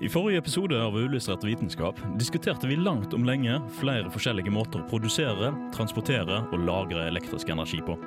I 0.00 0.08
forrige 0.08 0.38
episode 0.40 0.78
av 0.80 0.94
Uillustrert 0.96 1.42
vitenskap 1.44 1.98
diskuterte 2.16 2.64
vi 2.66 2.76
langt 2.76 3.12
om 3.12 3.24
lenge 3.28 3.58
flere 3.76 4.08
forskjellige 4.08 4.48
måter 4.48 4.80
å 4.80 4.86
produsere, 4.88 5.50
transportere 5.76 6.38
og 6.54 6.62
lagre 6.64 7.02
elektrisk 7.10 7.52
energi 7.52 7.82
på. 7.84 7.98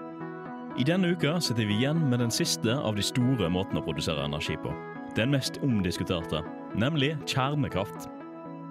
I 0.82 0.88
denne 0.90 1.12
uka 1.14 1.36
sitter 1.38 1.70
vi 1.70 1.78
igjen 1.78 2.02
med 2.10 2.24
den 2.24 2.34
siste 2.34 2.74
av 2.74 2.98
de 2.98 3.06
store 3.06 3.46
måtene 3.54 3.84
å 3.84 3.86
produsere 3.86 4.26
energi 4.26 4.58
på. 4.64 4.74
Den 5.14 5.30
mest 5.36 5.62
omdiskuterte, 5.62 6.42
nemlig 6.74 7.12
kjernekraft. 7.30 8.10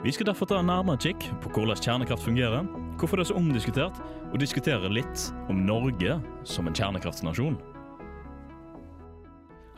Vi 0.03 0.11
skal 0.11 0.33
derfor 0.33 0.51
ta 0.51 0.59
en 0.59 0.73
nærmere 0.73 0.99
kikk 1.07 1.29
på 1.45 1.55
hvordan 1.55 1.79
kjernekraft 1.79 2.27
fungerer, 2.27 2.67
hvorfor 2.99 3.23
det 3.23 3.29
er 3.29 3.31
så 3.31 3.39
omdiskutert, 3.39 4.03
og 4.33 4.43
diskutere 4.43 4.91
litt 4.91 5.29
om 5.47 5.63
Norge 5.63 6.19
som 6.43 6.67
en 6.67 6.75
kjernekraftnasjon. 6.75 7.55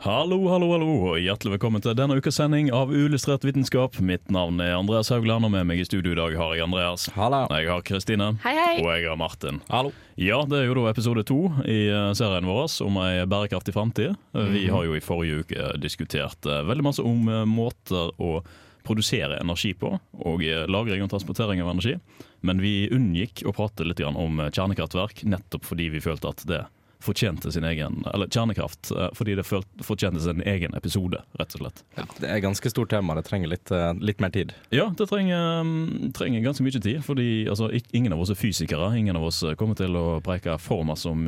Hallo, 0.03 0.37
hallo, 0.51 0.67
hallo, 0.71 0.87
og 1.07 1.15
hjertelig 1.23 1.55
velkommen 1.55 1.81
til 1.81 1.95
denne 1.97 2.17
ukas 2.19 2.35
sending 2.37 2.67
av 2.75 2.91
Uillustrert 2.93 3.45
vitenskap. 3.47 3.95
Mitt 4.03 4.27
navn 4.33 4.59
er 4.61 4.75
Andreas 4.75 5.09
Haugland, 5.09 5.47
og 5.47 5.53
med 5.55 5.65
meg 5.65 5.79
i 5.81 5.85
studio 5.87 6.11
i 6.13 6.17
dag 6.19 6.35
har 6.37 6.51
jeg 6.53 6.65
Andreas. 6.67 7.07
Hallo. 7.15 7.45
Jeg 7.55 7.71
har 7.71 7.85
Kristine. 7.87 8.27
Hei, 8.43 8.53
hei. 8.59 8.75
Og 8.83 8.91
jeg 8.91 9.07
har 9.07 9.17
Martin. 9.17 9.61
Hallo. 9.71 9.93
Ja, 10.19 10.43
det 10.45 10.59
er 10.59 10.67
jo 10.67 10.75
da 10.77 10.91
episode 10.91 11.23
to 11.25 11.39
i 11.63 11.79
eh, 11.87 12.11
serien 12.19 12.45
vår 12.45 12.67
om 12.85 12.99
ei 13.01 13.23
bærekraftig 13.29 13.73
framtid. 13.75 14.13
Vi 14.51 14.67
har 14.69 14.85
jo 14.85 14.93
i 14.99 15.01
forrige 15.03 15.41
uke 15.41 15.71
diskutert 15.81 16.45
eh, 16.45 16.61
veldig 16.69 16.85
masse 16.91 17.03
om 17.05 17.25
eh, 17.31 17.41
måter 17.49 18.13
å 18.21 18.37
produsere 18.85 19.39
energi 19.41 19.73
på, 19.73 19.95
og 20.21 20.43
eh, 20.45 20.67
lagring 20.69 21.03
og 21.03 21.11
transportering 21.11 21.63
av 21.63 21.73
energi. 21.73 21.97
Men 22.45 22.61
vi 22.61 22.85
unngikk 22.93 23.41
å 23.49 23.53
prate 23.55 23.87
litt 23.87 24.03
om 24.05 24.39
eh, 24.43 24.51
kjernekraftverk, 24.53 25.25
nettopp 25.25 25.65
fordi 25.65 25.89
vi 25.95 26.03
følte 26.03 26.29
at 26.31 26.45
det 26.45 26.61
fortjente 27.05 27.51
sin 27.51 27.63
egen 27.63 28.03
Eller 28.13 28.27
kjernekraft, 28.27 28.91
eh, 28.91 29.09
fordi 29.13 29.35
det 29.37 29.45
fortjente 29.45 30.19
sin 30.23 30.41
egen 30.41 30.73
episode, 30.77 31.21
rett 31.39 31.55
og 31.55 31.61
slett. 31.61 31.83
Ja, 31.97 32.05
det 32.19 32.29
er 32.31 32.41
ganske 32.43 32.71
stort 32.71 32.89
tema. 32.93 33.15
Det 33.15 33.25
trenger 33.29 33.51
litt, 33.51 33.71
eh, 33.71 33.93
litt 34.01 34.21
mer 34.23 34.33
tid. 34.33 34.53
Ja, 34.73 34.89
det 34.89 35.07
trenger, 35.09 35.63
mm, 35.63 36.13
trenger 36.13 36.41
ganske 36.41 36.65
mye 36.65 36.81
tid. 36.81 37.03
Fordi 37.05 37.47
altså, 37.47 37.69
ingen 37.93 38.13
av 38.13 38.19
oss 38.19 38.29
er 38.29 38.39
fysikere. 38.39 38.91
Ingen 38.97 39.15
av 39.15 39.23
oss 39.23 39.43
eh, 39.43 39.55
kommer 39.55 39.75
til 39.75 39.95
å 39.95 40.21
preike 40.25 40.59
for 40.59 40.83
masse 40.83 41.05
om 41.05 41.25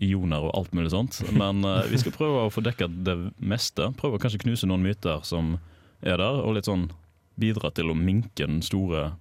ioner 0.00 0.42
og 0.42 0.54
alt 0.54 0.72
mulig 0.72 0.90
sånt. 0.90 1.20
Men 1.32 1.62
vi 1.90 1.98
skal 1.98 2.12
prøve 2.12 2.46
å 2.46 2.52
få 2.52 2.62
dekket 2.64 3.04
det 3.04 3.16
meste. 3.38 3.92
Prøve 3.96 4.16
å 4.16 4.22
kanskje 4.22 4.40
knuse 4.44 4.66
noen 4.66 4.82
myter 4.82 5.24
som 5.24 5.58
er 6.02 6.16
der, 6.16 6.42
og 6.42 6.54
litt 6.56 6.68
sånn 6.68 6.90
bidra 7.38 7.70
til 7.74 7.90
å 7.92 7.96
minke 7.98 8.46
den 8.46 8.62
store 8.64 9.12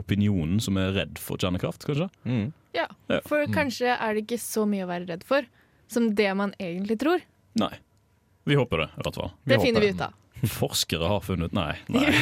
opinionen 0.00 0.60
som 0.62 0.78
er 0.80 0.92
redd 0.96 1.20
for 1.22 1.40
kjernekraft, 1.40 1.84
kanskje. 1.88 2.08
Mm. 2.24 2.50
Ja, 2.76 2.86
for 3.08 3.26
for 3.28 3.54
kanskje 3.54 3.94
er 3.96 4.14
det 4.14 4.26
ikke 4.26 4.40
så 4.42 4.66
mye 4.68 4.86
å 4.86 4.90
være 4.90 5.08
redd 5.10 5.24
for 5.26 5.46
som 5.90 6.12
det 6.14 6.28
man 6.38 6.54
egentlig 6.62 7.00
tror. 7.02 7.22
Nei. 7.58 7.72
Vi 8.48 8.56
håper 8.56 8.84
det, 8.84 8.88
i 8.94 9.02
hvert 9.04 9.16
fall. 9.18 9.32
Det 9.44 9.58
håper 9.58 9.66
finner 9.66 9.84
vi 9.84 9.92
ut 9.94 10.04
av. 10.06 10.14
Forskere 10.48 11.08
har 11.08 11.20
funnet 11.20 11.52
Nei. 11.52 11.74
Nei, 11.92 12.12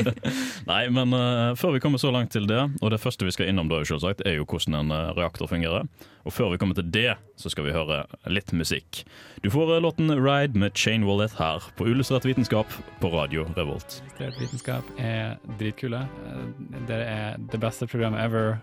nei 0.70 0.82
men 0.94 1.12
uh, 1.12 1.54
før 1.58 1.74
vi 1.76 1.82
kommer 1.82 2.00
så 2.00 2.12
langt 2.14 2.32
til 2.32 2.46
det, 2.48 2.60
og 2.80 2.92
det 2.92 3.00
første 3.02 3.26
vi 3.26 3.34
skal 3.34 3.50
innom 3.50 3.68
da, 3.70 3.80
selvsagt, 3.84 4.22
er 4.26 4.38
jo 4.38 4.46
hvordan 4.48 4.76
en 4.78 4.94
eh, 4.94 5.10
reaktor 5.18 5.50
fungerer. 5.50 5.88
Og 6.24 6.32
før 6.32 6.52
vi 6.52 6.58
kommer 6.60 6.76
til 6.76 6.88
det, 6.92 7.16
så 7.40 7.52
skal 7.52 7.68
vi 7.68 7.74
høre 7.76 8.02
litt 8.28 8.52
musikk. 8.56 9.02
Du 9.44 9.50
får 9.52 9.74
eh, 9.76 9.82
låten 9.84 10.10
'Ride' 10.12 10.58
med 10.58 10.76
Chain 10.76 11.04
Wallet 11.08 11.36
her 11.38 11.64
på 11.76 11.88
Uillustrert 11.88 12.26
vitenskap 12.28 12.72
på 13.00 13.12
Radio 13.12 13.46
Revolt. 13.56 14.00
Illustrert 14.04 14.40
vitenskap 14.40 14.92
er 14.98 15.36
dritkule. 15.60 16.04
Dere 16.88 17.04
er 17.04 17.40
det 17.52 17.60
beste 17.60 17.86
programmet 17.86 18.24
ever. 18.24 18.58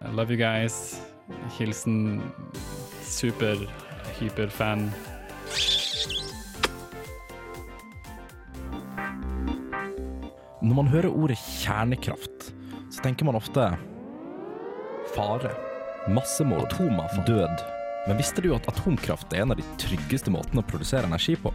I 0.00 0.12
love 0.12 0.32
you 0.32 0.40
guys. 0.40 1.00
Hilsen 1.58 2.22
super, 3.02 3.56
Når 10.64 10.76
man 10.78 10.86
hører 10.88 11.12
ordet 11.12 11.36
kjernekraft, 11.36 12.46
så 12.88 13.02
tenker 13.04 13.26
man 13.28 13.36
ofte 13.36 13.66
fare, 15.12 15.50
massemord, 16.08 16.70
atomavfall, 16.70 17.26
død. 17.28 17.64
Men 18.08 18.16
visste 18.16 18.40
du 18.40 18.48
at 18.56 18.70
atomkraft 18.72 19.34
er 19.36 19.42
en 19.42 19.52
av 19.52 19.60
de 19.60 19.66
tryggeste 19.82 20.32
måtene 20.32 20.62
å 20.62 20.68
produsere 20.70 21.04
energi 21.04 21.36
på? 21.36 21.52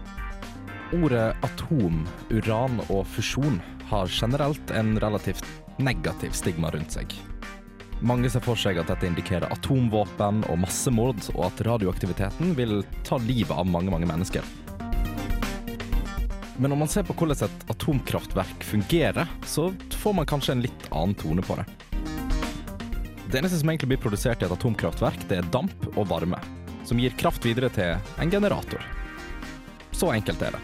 Ordet 1.00 1.25
atom, 1.46 2.03
uran 2.30 2.78
og 2.86 3.02
fusjon 3.16 3.58
har 3.90 4.14
generelt 4.14 4.75
en 4.78 4.94
relativt 5.02 5.50
negativ 5.81 6.38
stigma 6.38 6.69
rundt 6.75 6.94
seg. 6.94 7.18
Mange 8.06 8.30
ser 8.30 8.46
for 8.46 8.62
seg 8.62 8.78
at 8.78 8.94
dette 8.94 9.09
indikerer 9.09 9.50
atomvåpen 9.50 10.46
og 10.53 10.62
massemord, 10.68 11.25
og 11.34 11.48
at 11.50 11.66
radioaktiviteten 11.66 12.53
vil 12.62 12.84
ta 13.09 13.18
livet 13.25 13.58
av 13.58 13.66
mange, 13.66 13.90
mange 13.90 14.14
mennesker. 14.14 14.46
Men 16.59 16.74
når 16.74 16.80
man 16.81 16.90
ser 16.92 17.06
på 17.08 17.14
hvordan 17.16 17.40
et 17.46 17.62
atomkraftverk 17.72 18.64
fungerer, 18.68 19.30
så 19.47 19.70
får 20.02 20.16
man 20.18 20.28
kanskje 20.28 20.58
en 20.58 20.64
litt 20.66 20.90
annen 20.92 21.16
tone 21.16 21.44
på 21.46 21.56
det. 21.56 21.64
Det 23.31 23.40
eneste 23.40 23.62
som 23.62 23.72
egentlig 23.72 23.94
blir 23.94 24.02
produsert 24.03 24.44
i 24.44 24.47
et 24.47 24.52
atomkraftverk, 24.52 25.24
det 25.30 25.38
er 25.40 25.48
damp 25.53 25.88
og 25.94 26.09
varme, 26.09 26.42
som 26.84 27.00
gir 27.00 27.16
kraft 27.16 27.48
videre 27.48 27.69
til 27.72 27.96
en 28.19 28.34
generator. 28.34 28.84
Så 29.96 30.12
enkelt 30.12 30.44
er 30.44 30.58
det. 30.58 30.62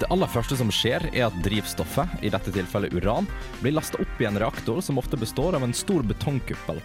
Det 0.00 0.08
aller 0.10 0.30
første 0.32 0.56
som 0.58 0.72
skjer, 0.74 1.06
er 1.12 1.28
at 1.28 1.42
drivstoffet, 1.44 2.18
i 2.26 2.32
dette 2.32 2.50
tilfellet 2.56 2.96
uran, 2.96 3.28
blir 3.60 3.76
lasta 3.76 4.00
opp 4.02 4.22
i 4.22 4.26
en 4.26 4.40
reaktor 4.40 4.80
som 4.82 4.98
ofte 4.98 5.20
består 5.20 5.54
av 5.54 5.62
en 5.62 5.76
stor 5.76 6.02
betongkuppel, 6.10 6.82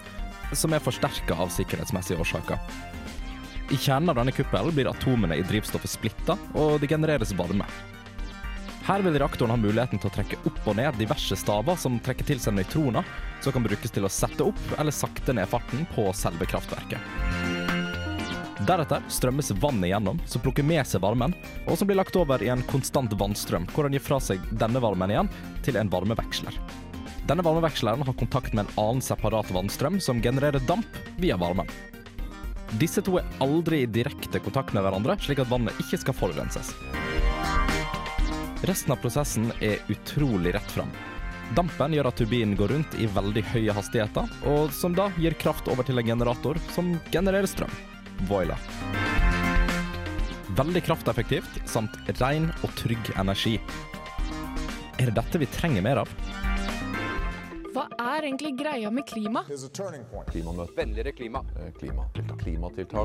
som 0.54 0.76
er 0.76 0.84
forsterka 0.84 1.40
av 1.40 1.50
sikkerhetsmessige 1.56 2.22
årsaker. 2.22 2.62
I 3.72 3.78
kjernen 3.78 4.10
av 4.10 4.20
denne 4.20 4.32
kuppelen 4.32 4.76
blir 4.76 4.90
atomene 4.92 5.36
i 5.36 5.44
drivstoffet 5.46 5.90
splitta, 5.90 6.38
og 6.54 6.80
det 6.82 6.90
genereres 6.92 7.34
varme. 7.34 7.66
Her 8.86 9.02
vil 9.02 9.18
reaktoren 9.18 9.56
ha 9.56 9.58
muligheten 9.58 9.98
til 9.98 10.12
å 10.12 10.14
trekke 10.14 10.38
opp 10.46 10.68
og 10.70 10.76
ned 10.78 11.00
diverse 11.02 11.34
staver 11.42 11.80
som 11.82 11.98
trekker 12.06 12.28
til 12.28 12.42
seg 12.42 12.54
nøytroner, 12.54 13.08
som 13.42 13.56
kan 13.56 13.66
brukes 13.66 13.94
til 13.96 14.06
å 14.06 14.12
sette 14.14 14.46
opp 14.46 14.62
eller 14.78 14.94
sakte 14.94 15.34
ned 15.34 15.50
farten 15.50 15.88
på 15.96 16.06
selve 16.14 16.46
kraftverket. 16.46 17.02
Deretter 18.70 19.02
strømmes 19.10 19.50
vannet 19.58 19.90
igjennom, 19.90 20.22
som 20.30 20.42
plukker 20.46 20.64
med 20.64 20.86
seg 20.88 21.02
varmen, 21.02 21.34
og 21.66 21.76
som 21.78 21.90
blir 21.90 21.98
lagt 21.98 22.16
over 22.16 22.46
i 22.46 22.52
en 22.54 22.64
konstant 22.70 23.12
vannstrøm, 23.18 23.66
hvor 23.74 23.90
den 23.90 23.98
gir 23.98 24.06
fra 24.06 24.22
seg 24.22 24.46
denne 24.54 24.82
varmen 24.82 25.12
igjen 25.12 25.34
til 25.66 25.82
en 25.82 25.90
varmeveksler. 25.92 26.62
Denne 27.26 27.42
varmeveksleren 27.46 28.06
har 28.06 28.22
kontakt 28.22 28.54
med 28.54 28.68
en 28.68 28.80
annen 28.86 29.02
separat 29.02 29.50
vannstrøm 29.50 29.98
som 29.98 30.22
genererer 30.22 30.62
damp 30.70 31.02
via 31.18 31.38
varmen. 31.42 31.66
Disse 32.76 33.00
to 33.06 33.16
er 33.22 33.28
aldri 33.40 33.84
i 33.84 33.88
direkte 33.88 34.42
kontakt 34.44 34.74
med 34.76 34.84
hverandre, 34.84 35.16
slik 35.24 35.40
at 35.40 35.48
vannet 35.48 35.78
ikke 35.80 36.00
skal 36.02 36.16
forurenses. 36.18 36.74
Resten 38.68 38.92
av 38.92 39.00
prosessen 39.00 39.52
er 39.64 39.80
utrolig 39.94 40.52
rett 40.56 40.74
fram. 40.74 40.92
Dampen 41.56 41.94
gjør 41.96 42.10
at 42.10 42.18
turbinen 42.20 42.58
går 42.60 42.74
rundt 42.74 42.98
i 43.00 43.08
veldig 43.08 43.44
høye 43.54 43.76
hastigheter, 43.78 44.32
og 44.50 44.74
som 44.76 44.96
da 44.98 45.08
gir 45.22 45.38
kraft 45.40 45.70
over 45.72 45.88
til 45.88 46.02
en 46.02 46.10
generator 46.10 46.60
som 46.74 46.96
genererer 47.14 47.48
strøm. 47.48 47.72
Voila. 48.28 48.58
Veldig 50.56 50.84
krafteffektivt, 50.88 51.62
samt 51.70 51.96
ren 52.20 52.50
og 52.64 52.76
trygg 52.80 53.14
energi. 53.16 53.56
Er 55.00 55.12
det 55.12 55.20
dette 55.22 55.40
vi 55.40 55.52
trenger 55.52 55.86
mer 55.86 56.04
av? 56.04 56.12
Hva 57.76 57.90
er 58.00 58.24
egentlig 58.30 58.54
greia 58.56 58.88
med 58.88 59.04
klima? 59.04 59.42
Klimamøte. 60.32 60.72
Vennligere 60.78 61.12
klima. 61.12 61.42
Eh, 61.60 61.74
Klimatiltak. 61.76 62.40
Klimatiltak. 62.40 63.04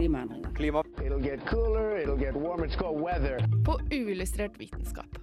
Klima. 0.54 0.84
It'll 1.02 1.22
get 1.22 1.44
cooler, 1.46 1.98
it'll 1.98 2.16
get 2.16 2.36
warmer, 2.36 2.66
it's 2.66 2.78
called 2.78 3.02
weather. 3.02 3.42
På 3.66 3.80
uillustrert 3.90 4.60
vitenskap. 4.60 5.18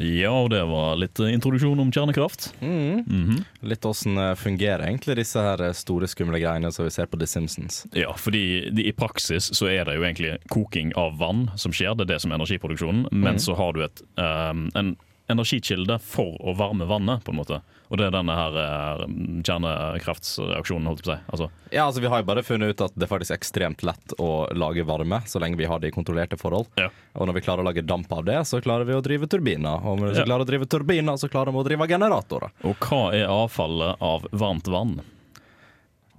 Ja, 0.00 0.30
og 0.32 0.48
det 0.54 0.62
var 0.64 0.96
litt 0.96 1.20
introduksjon 1.20 1.80
om 1.82 1.90
kjernekraft. 1.92 2.54
Mhm. 2.64 3.44
Litt 3.68 3.84
åssen 3.84 4.16
eh, 4.16 4.32
fungerer 4.40 4.86
egentlig 4.88 5.18
disse 5.20 5.44
her 5.44 5.60
eh, 5.60 5.76
store, 5.76 6.08
skumle 6.08 6.40
greiene 6.40 6.72
som 6.72 6.88
vi 6.88 6.94
ser 6.94 7.04
på 7.04 7.20
The 7.20 7.28
Simpsons? 7.28 7.82
Ja, 7.92 8.14
fordi 8.16 8.70
de, 8.72 8.88
i 8.88 8.96
praksis 8.96 9.52
så 9.52 9.68
er 9.68 9.84
det 9.84 9.98
jo 9.98 10.08
egentlig 10.08 10.38
koking 10.48 10.96
av 10.96 11.20
vann 11.20 11.50
som 11.60 11.76
skjer, 11.76 11.92
det 12.00 12.08
er 12.08 12.14
det 12.14 12.20
som 12.24 12.32
er 12.32 12.40
energiproduksjonen. 12.40 13.10
Men 13.12 13.36
så 13.36 13.60
har 13.60 13.76
du 13.76 13.84
et, 13.84 14.00
um, 14.16 14.70
en 14.72 14.94
energikilde 15.32 15.98
for 16.02 16.36
å 16.42 16.54
varme 16.58 16.86
vannet, 16.90 17.22
på 17.24 17.32
en 17.32 17.38
måte. 17.40 17.60
Og 17.90 17.98
det 17.98 18.06
er 18.06 18.12
denne 18.14 18.34
her 18.38 18.54
uh, 18.54 19.04
kjernekraftsreaksjonen, 19.46 20.86
holdt 20.90 21.02
jeg 21.02 21.06
på 21.06 21.10
å 21.10 21.16
si. 21.16 21.32
Altså, 21.34 21.48
Ja, 21.74 21.84
altså 21.86 22.00
Vi 22.02 22.10
har 22.10 22.22
jo 22.22 22.26
bare 22.28 22.42
funnet 22.46 22.70
ut 22.74 22.84
at 22.86 22.94
det 22.98 23.08
faktisk 23.10 23.34
er 23.34 23.38
ekstremt 23.40 23.82
lett 23.86 24.14
å 24.18 24.28
lage 24.54 24.84
varme, 24.86 25.20
så 25.26 25.40
lenge 25.42 25.58
vi 25.58 25.66
har 25.70 25.80
det 25.82 25.90
i 25.90 25.94
kontrollerte 25.94 26.38
forhold. 26.40 26.70
Ja. 26.80 26.88
Og 27.14 27.26
når 27.30 27.38
vi 27.40 27.44
klarer 27.46 27.64
å 27.64 27.68
lage 27.70 27.82
damp 27.86 28.10
av 28.12 28.24
det, 28.26 28.38
så 28.46 28.60
klarer 28.62 28.86
vi 28.88 28.94
å 28.94 29.02
drive 29.04 29.26
turbiner. 29.30 29.82
Og 29.86 29.98
når 30.00 30.12
vi 30.14 30.18
Ja. 30.20 30.26
klarer 30.26 30.46
å 30.46 30.50
drive 30.50 30.66
turbiner, 30.70 31.16
så 31.18 31.28
klarer 31.30 31.52
vi 31.52 31.58
å 31.58 31.64
drive 31.66 31.86
generatorer. 31.88 32.50
og 32.64 32.76
hva 32.78 33.12
er 33.14 33.26
avfallet 33.26 33.96
av 34.00 34.26
varmt 34.32 34.66
vann? 34.68 35.00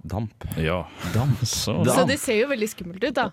Damp. 0.02 0.44
Ja, 0.58 0.80
Damp. 1.14 1.38
så 1.46 1.76
Damp. 1.84 1.94
Så 1.96 2.06
det 2.08 2.18
ser 2.20 2.40
jo 2.40 2.48
veldig 2.50 2.68
skummelt 2.72 3.04
ut, 3.04 3.14
da. 3.14 3.28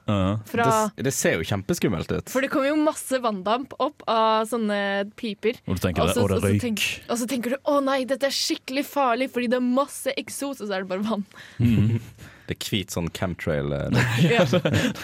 Fra, 0.50 0.68
Det, 0.96 1.06
det 1.10 1.14
ser 1.18 1.38
jo 1.40 1.46
kjempeskummelt 1.50 2.12
ut. 2.14 2.30
for 2.30 2.42
det 2.46 2.50
kommer 2.54 2.70
jo 2.70 2.76
masse 2.78 3.20
vanndamp 3.24 3.74
opp 3.82 4.04
av 4.08 4.46
sånne 4.52 5.10
piper. 5.18 5.58
Og 5.68 5.80
du 5.80 5.82
tenker 5.88 6.06
det, 6.06 6.14
Og 6.14 6.16
så- 6.16 6.28
det 6.28 6.38
og 6.38 6.42
så 6.44 6.48
røyk. 6.54 6.62
tenk- 6.62 7.02
Og 7.10 7.18
så 7.18 7.28
tenker 7.28 7.50
du 7.50 7.58
å 7.66 7.80
nei, 7.84 8.04
dette 8.06 8.24
er 8.30 8.36
skikkelig 8.36 8.86
farlig 8.86 9.30
fordi 9.34 9.50
det 9.50 9.58
er 9.58 9.66
masse 9.66 10.14
eksos, 10.16 10.62
og 10.62 10.68
så 10.68 10.74
er 10.78 10.86
det 10.86 10.90
bare 10.90 11.04
vann. 11.10 11.26
Det 12.50 12.56
er 12.58 12.70
hvit 12.72 12.90
sånn 12.90 13.10
camtrail-røyk. 13.14 13.94
Det, 14.22 14.30
Ja. 14.34 14.46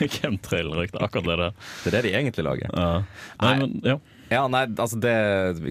Chemtrail-røyk, 0.09 0.95
akkurat 0.97 1.25
det 1.29 1.35
der. 1.37 1.51
det 1.83 1.91
er 1.93 1.95
det 1.95 2.01
de 2.07 2.13
egentlig 2.17 2.45
lager. 2.47 2.69
Ja. 2.73 3.03
Nei, 3.41 3.51
Nei. 3.51 3.59
men, 3.59 3.81
ja. 3.85 3.97
Ja, 4.31 4.47
nei, 4.49 4.63
altså 4.81 4.97
det 4.97 5.15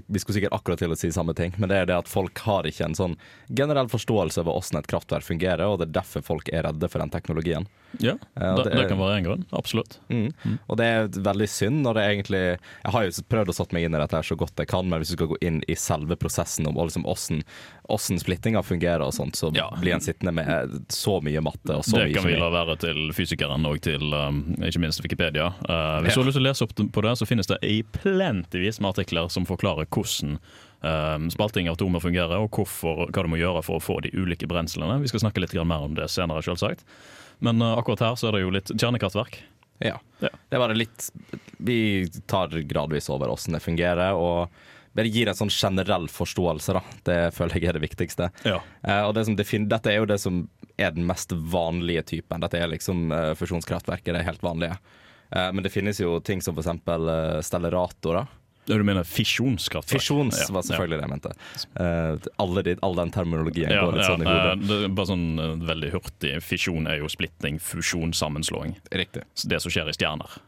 Vi 0.06 0.20
skulle 0.22 0.36
sikkert 0.36 0.54
akkurat 0.54 0.78
til 0.78 0.92
å 0.94 0.98
si 0.98 1.10
samme 1.14 1.34
ting, 1.34 1.54
men 1.58 1.70
det 1.70 1.80
er 1.80 1.88
det 1.90 1.96
at 1.98 2.10
folk 2.10 2.38
har 2.46 2.68
ikke 2.68 2.86
en 2.86 2.98
sånn 2.98 3.16
generell 3.50 3.90
forståelse 3.90 4.42
over 4.42 4.54
hvordan 4.54 4.82
et 4.82 4.90
kraftverk 4.90 5.26
fungerer, 5.26 5.64
og 5.66 5.80
det 5.80 5.88
er 5.88 5.96
derfor 5.98 6.26
folk 6.26 6.50
er 6.52 6.68
redde 6.68 6.90
for 6.90 7.02
den 7.02 7.12
teknologien. 7.14 7.66
Ja. 8.02 8.14
Det, 8.34 8.70
det 8.72 8.88
kan 8.90 8.98
være 8.98 9.18
en 9.18 9.26
grunn. 9.26 9.44
Absolutt. 9.56 9.98
Mm. 10.08 10.58
Og 10.68 10.78
det 10.80 10.86
er 10.86 11.08
veldig 11.24 11.48
synd 11.50 11.82
når 11.84 11.98
det 11.98 12.04
egentlig 12.08 12.42
Jeg 12.44 12.92
har 12.96 13.06
jo 13.06 13.24
prøvd 13.30 13.52
å 13.52 13.56
satt 13.56 13.74
meg 13.76 13.86
inn 13.86 13.94
i 13.96 14.00
dette 14.00 14.18
her 14.18 14.26
så 14.26 14.36
godt 14.38 14.58
jeg 14.62 14.70
kan, 14.70 14.88
men 14.88 15.02
hvis 15.02 15.12
du 15.12 15.16
skal 15.18 15.30
gå 15.34 15.38
inn 15.44 15.62
i 15.70 15.76
selve 15.78 16.16
prosessen 16.20 16.68
om 16.70 16.78
liksom 16.80 17.06
hvordan, 17.06 17.42
hvordan 17.88 18.20
splittinga 18.22 18.64
fungerer 18.66 19.04
og 19.06 19.14
sånt, 19.16 19.38
så 19.38 19.52
Ja. 19.54 19.68
blir 19.80 19.94
en 19.94 20.04
sittende 20.04 20.34
med 20.34 20.76
så 20.92 21.20
mye 21.24 21.42
matte 21.44 21.76
og 21.76 21.84
så 21.84 22.00
det 22.00 22.10
mye 22.10 22.18
kan 22.18 22.28
vi 22.28 22.36
la 22.40 22.50
være 22.50 22.78
til 22.84 23.00
fysikeren 23.16 23.66
og 23.68 23.80
til 23.84 24.14
um, 24.14 24.42
ikke 24.60 24.82
minst 24.82 25.02
Wikipedia. 25.04 25.52
Uh, 25.68 26.02
hvis 26.04 26.14
Ja. 26.14 26.20
du 26.20 26.20
har 26.24 26.30
lyst 26.30 26.38
til 26.40 26.44
å 26.44 26.48
lese 26.50 26.64
opp 26.68 26.74
på 26.74 27.02
det, 27.06 27.16
så 27.18 27.28
finnes 27.28 27.50
det 27.50 27.58
i 27.62 27.82
plentivis 27.82 28.80
med 28.80 28.94
artikler 28.94 29.28
som 29.30 29.46
forklarer 29.46 29.86
hvordan 29.86 30.38
um, 30.84 31.30
spalting 31.32 31.68
av 31.68 31.78
atomer 31.78 32.02
fungerer, 32.02 32.36
og 32.40 32.50
hvorfor, 32.54 33.08
hva 33.10 33.24
du 33.24 33.30
må 33.32 33.40
gjøre 33.40 33.62
for 33.64 33.78
å 33.80 33.84
få 33.84 34.00
de 34.04 34.12
ulike 34.14 34.48
brenslene. 34.50 35.00
Vi 35.02 35.10
skal 35.12 35.24
snakke 35.26 35.42
litt 35.44 35.54
mer 35.64 35.86
om 35.86 35.96
det 35.96 36.10
senere, 36.12 36.44
selvsagt. 36.44 36.84
Men 37.38 37.62
uh, 37.62 37.74
akkurat 37.78 38.04
her 38.06 38.20
så 38.20 38.28
er 38.28 38.36
det 38.36 38.44
jo 38.44 38.54
litt 38.54 38.72
kjernekraftverk. 38.74 39.40
Ja. 39.82 39.98
Ja. 40.22 40.30
Det 40.30 40.56
er 40.56 40.62
bare 40.62 40.76
litt 40.78 41.08
Vi 41.58 42.06
tar 42.30 42.54
gradvis 42.70 43.10
over 43.10 43.32
hvordan 43.32 43.58
det 43.58 43.64
fungerer, 43.64 44.14
og 44.14 44.54
bare 44.94 45.10
gir 45.10 45.26
en 45.26 45.34
sånn 45.34 45.50
generell 45.50 46.06
forståelse, 46.12 46.76
da. 46.76 46.82
Det 47.06 47.18
føler 47.34 47.58
jeg 47.58 47.72
er 47.72 47.78
det 47.78 47.82
viktigste. 47.82 48.30
Ja. 48.46 48.60
Uh, 48.86 49.08
og 49.08 49.16
det 49.16 49.26
dette 49.70 49.90
er 49.90 49.98
jo 49.98 50.10
det 50.10 50.20
som 50.22 50.44
er 50.76 50.94
den 50.94 51.06
mest 51.06 51.32
vanlige 51.32 52.02
typen. 52.14 52.42
Dette 52.42 52.58
er 52.58 52.70
liksom 52.70 53.08
uh, 53.12 53.32
fusjonskraftverket, 53.38 54.12
det 54.14 54.22
er 54.22 54.30
helt 54.30 54.44
vanlige. 54.46 54.78
Uh, 55.34 55.50
men 55.50 55.64
det 55.66 55.72
finnes 55.74 55.98
jo 56.00 56.20
ting 56.22 56.42
som 56.42 56.58
eksempel 56.58 57.08
eh, 57.10 57.40
stelleratorer. 57.42 58.30
Du 58.66 58.82
mener 58.82 59.04
fisjonskraftverk? 59.04 60.00
Fisjons 60.00 60.38
Ja, 60.40 60.46
var 60.54 60.64
selvfølgelig 60.64 60.98
det 61.00 61.04
jeg 61.04 61.12
mente. 61.12 61.34
Uh, 61.76 62.30
alle 62.44 62.64
de, 62.66 62.76
all 62.86 62.96
den 62.96 63.12
terminologien 63.14 63.70
Ja, 63.70 63.84
går 63.84 63.98
litt 63.98 64.04
ja, 64.06 64.08
sånn 64.14 64.24
i 64.24 64.30
eh, 64.30 64.40
hodet. 64.40 64.68
det 64.70 64.80
er 64.88 64.96
bare 64.96 65.10
sånn 65.12 65.26
eh, 65.38 65.54
veldig 65.74 65.92
hurtig. 65.98 66.32
Fisjon 66.44 66.88
er 66.90 67.02
jo 67.02 67.12
splitting, 67.12 67.60
fusjon, 67.62 68.16
sammenslåing. 68.16 68.76
Riktig. 68.94 69.26
Det 69.44 69.60
som 69.60 69.74
skjer 69.74 69.92
i 69.92 69.96
stjerner. 69.96 70.40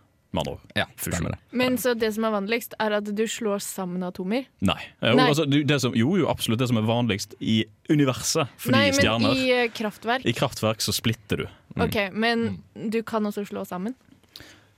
Ja, 0.75 0.85
stemmer 1.01 1.31
det. 1.33 1.39
Men 1.57 1.79
så 1.81 1.95
det 1.97 2.11
som 2.13 2.27
er 2.29 2.33
vanligst, 2.35 2.75
er 2.83 2.99
at 2.99 3.07
du 3.09 3.23
slår 3.31 3.63
sammen 3.65 4.03
atomer? 4.05 4.45
Nei. 4.61 4.79
Jo, 5.01 5.15
Nei. 5.17 5.29
Altså, 5.31 5.47
det 5.49 5.79
som, 5.81 5.95
jo, 5.97 6.11
jo, 6.21 6.27
absolutt 6.29 6.61
det 6.61 6.69
som 6.69 6.77
er 6.81 6.85
vanligst 6.85 7.37
i 7.41 7.63
universet. 7.89 8.51
Fordi 8.61 8.77
Nei, 8.77 8.91
men 8.91 9.01
stjerner 9.01 9.33
i 9.39 9.47
i... 9.47 9.55
eh, 9.63 9.71
kraftverk. 9.73 10.29
kraftverk 10.37 10.85
så 10.85 10.93
splitter 10.93 11.45
du. 11.45 11.47
Ok, 11.77 11.97
Men 12.13 12.63
du 12.73 13.03
kan 13.07 13.25
også 13.29 13.47
slå 13.49 13.65
sammen? 13.69 13.97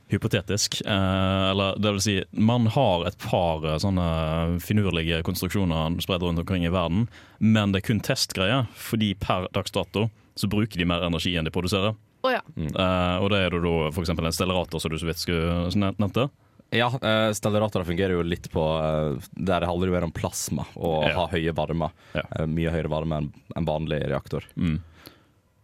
Hypotetisk. 0.08 0.80
Eh, 0.86 1.50
eller 1.50 1.76
det 1.78 1.92
vil 1.96 2.00
si, 2.04 2.16
man 2.32 2.66
har 2.72 3.06
et 3.08 3.18
par 3.20 3.64
eh, 3.66 3.78
sånne 3.82 4.06
finurlige 4.64 5.20
konstruksjoner 5.26 5.98
spredt 6.04 6.24
rundt 6.24 6.40
omkring 6.40 6.64
i 6.64 6.72
verden, 6.72 7.06
men 7.38 7.72
det 7.74 7.82
er 7.82 7.88
kun 7.90 8.00
testgreier, 8.04 8.66
fordi 8.74 9.12
per 9.20 9.50
dags 9.52 9.74
dato 9.74 10.08
så 10.38 10.48
bruker 10.48 10.78
de 10.78 10.86
mer 10.88 11.04
energi 11.04 11.34
enn 11.36 11.48
de 11.48 11.52
produserer. 11.52 11.96
Oh, 12.26 12.32
ja. 12.32 12.40
Eh, 12.56 13.16
og 13.22 13.30
det 13.32 13.44
er 13.44 13.54
det 13.54 13.62
da 13.62 13.76
f.eks. 13.92 14.10
en 14.16 14.32
stellarator, 14.34 14.80
som 14.82 14.90
du 14.92 14.98
så 14.98 15.08
vidt 15.08 15.22
skulle 15.22 15.68
nevnte. 15.76 16.28
Ja, 16.70 16.90
uh, 16.92 17.32
stelleratorer 17.32 17.86
fungerer 17.88 18.12
jo 18.12 18.24
litt 18.26 18.50
på 18.52 18.60
uh, 18.60 19.16
Der 19.32 19.62
det 19.62 19.68
handler 19.70 19.88
jo 19.88 19.94
mer 19.94 20.04
om 20.04 20.12
plasma 20.12 20.66
og 20.76 21.06
Ja. 21.06 21.14
ha 21.16 21.24
høye 21.32 21.54
varmer. 21.56 21.94
Ja. 22.12 22.26
Uh, 22.34 22.44
mye 22.44 22.72
høyere 22.74 22.90
varme 22.92 23.22
enn 23.22 23.30
en 23.56 23.68
vanlig 23.68 24.02
reaktor. 24.10 24.44
Mm. 24.60 24.74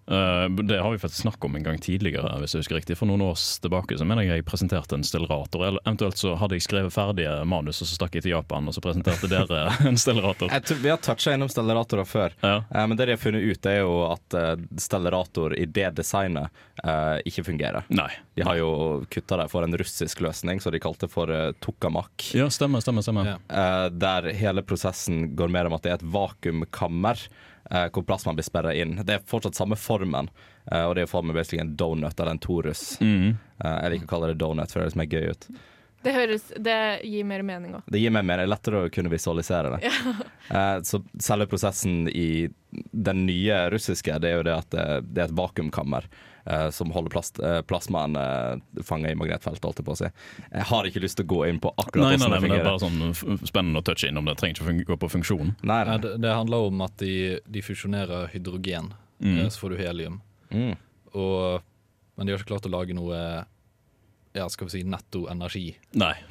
Eh, 0.06 0.48
det 0.68 0.80
har 0.82 0.90
vi 0.92 0.98
faktisk 0.98 1.22
snakket 1.22 1.44
om 1.48 1.56
en 1.56 1.62
gang 1.62 1.78
tidligere, 1.80 2.34
hvis 2.42 2.54
jeg 2.54 2.64
husker 2.64 2.76
riktig. 2.80 2.96
For 3.00 3.08
noen 3.08 3.22
år 3.24 3.38
tilbake 3.64 3.96
så 3.98 4.04
mener 4.08 4.26
jeg 4.26 4.42
jeg 4.42 4.46
presenterte 4.48 4.98
en 4.98 5.04
stellarator. 5.06 5.64
Eller 5.68 5.80
eventuelt 5.86 6.18
så 6.20 6.34
hadde 6.40 6.58
jeg 6.58 6.66
skrevet 6.66 6.92
ferdige 6.94 7.36
manus, 7.48 7.80
og 7.84 7.88
så 7.88 7.96
stakk 7.98 8.18
jeg 8.18 8.26
til 8.26 8.34
Japan, 8.34 8.68
og 8.68 8.74
så 8.76 8.82
presenterte 8.84 9.30
dere 9.30 9.62
en 9.88 9.96
stellarator. 10.00 10.50
Jeg 10.52 10.66
tror, 10.68 10.82
vi 10.84 10.92
har 10.92 11.00
toucha 11.04 11.34
innom 11.36 11.48
stelleratorer 11.52 12.08
før, 12.08 12.36
Ja. 12.44 12.56
eh, 12.68 12.86
men 12.86 12.96
det 13.00 13.06
de 13.08 13.16
har 13.16 13.22
funnet 13.22 13.44
ut, 13.48 13.66
er 13.70 13.80
jo 13.84 13.94
at 14.10 14.28
stellarator 14.30 14.94
stellerator 14.94 15.52
i 15.58 15.64
det 15.66 15.88
designet 15.98 16.48
eh, 16.84 17.18
ikke 17.28 17.44
fungerer. 17.44 17.84
Nei. 17.92 18.08
De 18.36 18.44
har 18.46 18.56
jo 18.58 18.68
kutta 19.12 19.36
det 19.40 19.48
for 19.52 19.66
en 19.66 19.74
russisk 19.78 20.20
løsning, 20.24 20.60
så 20.62 20.70
de 20.72 20.80
kalte 20.82 21.08
for 21.10 21.26
tukamak. 21.60 21.60
tokamak. 21.64 22.24
Ja, 22.34 22.46
stemmer, 22.50 22.80
stemmer. 22.84 23.02
stemmer. 23.02 23.26
Ja. 23.32 23.36
Eh, 23.48 23.88
der 23.90 24.30
hele 24.38 24.62
prosessen 24.62 25.34
går 25.36 25.50
mer 25.52 25.66
om 25.68 25.76
at 25.76 25.82
det 25.84 25.92
er 25.92 25.98
et 26.00 26.06
vakuumkammer 26.14 27.18
eh, 27.70 27.86
hvor 27.92 28.06
plasmaen 28.06 28.38
blir 28.38 28.46
sperra 28.46 28.74
inn. 28.74 28.96
Det 29.04 29.18
er 29.18 29.28
fortsatt 29.28 29.58
samme 29.58 29.78
formen, 29.80 30.30
eh, 30.70 30.84
og 30.84 30.94
det 30.96 31.04
er 31.04 31.10
formen 31.10 31.36
basically 31.36 31.62
en 31.62 31.76
donut 31.76 32.18
eller 32.18 32.36
en 32.36 32.42
torus. 32.42 32.96
Mm. 33.00 33.36
Eh, 33.64 33.78
jeg 33.82 33.94
liker 33.94 34.08
å 34.08 34.12
kalle 34.14 34.32
det 34.32 34.40
donut, 34.42 34.72
for 34.72 34.80
det 34.80 34.88
høres 34.88 35.00
mer 35.00 35.10
gøy 35.10 35.30
ut. 35.30 35.48
Det, 36.04 36.12
høres, 36.12 36.50
det 36.60 36.78
gir 37.08 37.24
mer 37.24 37.42
mening 37.46 37.78
òg. 37.78 37.86
Det 37.88 38.02
gir 38.02 38.12
mer 38.12 38.26
mer, 38.26 38.42
det 38.42 38.44
er 38.44 38.52
lettere 38.52 38.82
å 38.84 38.92
kunne 38.92 39.12
visualisere 39.12 39.76
det. 39.76 39.92
Eh, 40.44 40.78
så 40.84 40.98
selve 41.24 41.46
prosessen 41.48 42.02
i 42.12 42.50
den 42.92 43.22
nye 43.24 43.62
russiske, 43.72 44.18
det 44.20 44.28
er 44.28 44.34
jo 44.36 44.42
det 44.44 44.52
at 44.52 44.66
det, 44.74 44.82
det 45.08 45.22
er 45.22 45.30
et 45.30 45.38
vakuumkammer. 45.38 46.04
Eh, 46.46 46.66
som 46.74 46.90
holder 46.94 47.12
plast, 47.14 47.38
eh, 47.40 47.60
plasmaen 47.66 48.16
uh, 48.16 48.82
fanga 48.84 49.12
i 49.12 49.18
magnetfeltet, 49.18 49.64
holdt 49.64 49.80
jeg 49.82 49.88
på 49.88 49.94
å 49.94 50.00
si. 50.00 50.10
Jeg 50.50 50.68
har 50.70 50.88
ikke 50.90 51.02
lyst 51.04 51.18
til 51.20 51.26
å 51.28 51.32
gå 51.34 51.40
inn 51.48 51.60
på 51.62 51.72
akkurat 51.76 52.14
Nei, 52.14 52.18
nei, 52.18 52.28
nei, 52.28 52.40
det 52.40 52.42
men 52.42 52.54
det 52.54 52.60
er 52.60 52.68
bare 52.68 52.82
sånn 52.84 53.46
spennende 53.48 53.82
å 53.82 53.86
touche 53.86 54.10
innom 54.10 54.28
det. 54.28 54.36
Trenger 54.40 54.60
ikke 54.74 54.84
å 54.86 54.92
gå 54.94 55.00
på 55.06 55.12
funksjonen. 55.16 55.54
Nei, 55.62 55.80
Nei, 55.88 55.96
det, 56.04 56.16
det 56.24 56.34
handler 56.34 56.68
om 56.68 56.84
at 56.86 56.96
de, 57.02 57.14
de 57.46 57.64
fusjonerer 57.64 58.30
hydrogen, 58.34 58.92
Mm. 59.24 59.38
eh, 59.40 59.48
så 59.48 59.60
får 59.62 59.70
du 59.70 59.76
helium. 59.78 60.20
Mm. 60.50 60.72
Og, 61.14 61.62
men 62.18 62.26
de 62.26 62.32
har 62.34 62.40
ikke 62.40 62.50
klart 62.50 62.66
å 62.66 62.72
lage 62.72 62.96
noe 62.96 63.18
ja, 64.34 64.48
skal 64.50 64.66
vi 64.66 64.74
si 64.74 64.82
netto 64.82 65.28
energi. 65.30 65.68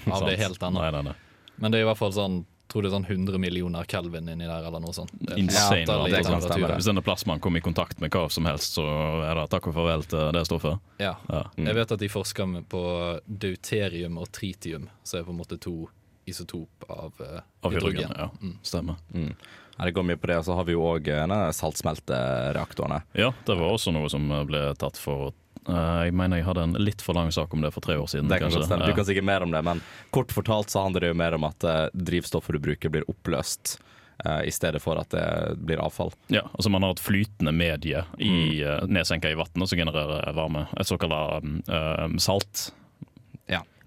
Sant. 0.04 0.28
det 0.28 0.36
helt 0.42 0.60
nei. 0.62 1.16
Men 1.56 1.72
det 1.72 1.80
er 1.80 1.86
i 1.86 1.88
hvert 1.88 2.00
fall 2.02 2.14
sånn 2.16 2.42
tror 2.74 2.84
det 2.84 2.90
er 2.92 2.96
sånn 2.98 3.06
100 3.08 3.40
millioner 3.40 3.86
kelvin 3.90 4.28
inni 4.34 4.48
der, 4.50 4.66
eller 4.68 4.82
noe 4.84 4.94
sånt. 4.98 5.14
Insane. 5.38 5.86
Ja, 5.86 5.98
det 6.10 6.24
kan 6.26 6.42
stemme. 6.44 6.74
Hvis 6.76 6.90
denne 6.90 7.04
plasmaen 7.06 7.40
kommer 7.44 7.62
i 7.62 7.66
kontakt 7.66 8.02
med 8.02 8.12
hva 8.12 8.26
som 8.34 8.46
helst, 8.50 8.76
så 8.80 8.84
er 9.24 9.36
det 9.40 9.48
takk 9.54 9.68
og 9.72 9.76
farvel 9.78 10.04
til 10.10 10.32
det 10.36 10.44
stoffet. 10.50 10.80
Ja. 11.00 11.16
Ja. 11.30 11.44
Mm. 11.58 11.68
Jeg 11.70 11.76
vet 11.80 11.92
at 11.96 12.00
de 12.04 12.10
forsker 12.12 12.56
på 12.74 12.84
deuterium 13.30 14.18
og 14.22 14.32
tritium, 14.34 14.90
som 15.06 15.20
er 15.22 15.28
på 15.28 15.36
en 15.36 15.40
måte 15.44 15.60
to 15.62 15.78
isotop 16.26 16.86
av, 16.90 17.14
uh, 17.20 17.42
Av 17.64 17.72
hydrogen. 17.74 18.08
hydrogen. 18.10 18.16
Ja, 18.18 18.30
Mm. 18.42 18.58
stemmer. 18.64 18.96
Mm. 19.14 19.36
Ja, 19.78 19.86
det 19.86 19.94
går 19.94 20.04
mye 20.06 20.16
på 20.18 20.28
det. 20.28 20.38
Og 20.38 20.46
så 20.46 20.56
har 20.56 20.64
vi 20.64 20.72
jo 20.74 20.82
òg 20.82 21.08
saltsmeltereaktorene. 21.54 23.02
Ja, 23.14 23.34
det 23.46 23.56
var 23.58 23.74
også 23.74 23.92
noe 23.94 24.10
som 24.10 24.28
ble 24.48 24.74
tatt 24.80 24.98
for 24.98 25.34
eh, 25.68 26.04
Jeg 26.06 26.14
mener 26.14 26.38
jeg 26.38 26.46
hadde 26.46 26.64
en 26.64 26.74
litt 26.80 27.02
for 27.02 27.14
lang 27.14 27.32
sak 27.32 27.54
om 27.54 27.62
det 27.62 27.72
for 27.74 27.82
tre 27.82 27.96
år 27.98 28.08
siden. 28.08 28.28
Det 28.30 28.40
kan 28.40 28.50
kanskje. 28.52 28.68
godt 28.70 28.86
Du 28.88 28.94
kan 28.94 29.06
sikkert 29.06 29.24
mer 29.24 29.44
om 29.44 29.52
det, 29.52 29.64
men 29.64 29.82
kort 30.12 30.32
fortalt 30.32 30.70
så 30.70 30.84
handler 30.84 31.00
det 31.02 31.08
jo 31.14 31.14
mer 31.14 31.34
om 31.34 31.44
at 31.44 31.64
uh, 31.64 31.88
drivstoffet 31.94 32.54
du 32.54 32.60
bruker, 32.60 32.90
blir 32.90 33.04
oppløst. 33.10 33.80
eh, 34.26 34.44
I 34.48 34.52
stedet 34.52 34.82
for 34.82 34.96
at 35.02 35.10
det 35.10 35.58
blir 35.58 35.82
avfall. 35.82 36.12
Ja, 36.28 36.42
altså 36.54 36.70
Man 36.70 36.84
har 36.84 36.92
et 36.92 37.00
flytende 37.02 37.52
medie 37.52 38.06
i, 38.20 38.30
Mm. 38.30 38.64
eh, 38.64 38.88
nedsenka 38.88 39.32
i 39.32 39.36
vannet 39.36 39.68
som 39.70 39.78
genererer 39.78 40.34
varme. 40.34 40.68
Et 40.80 40.88
såkalt 40.88 41.44
um, 41.68 42.20
salt. 42.20 42.72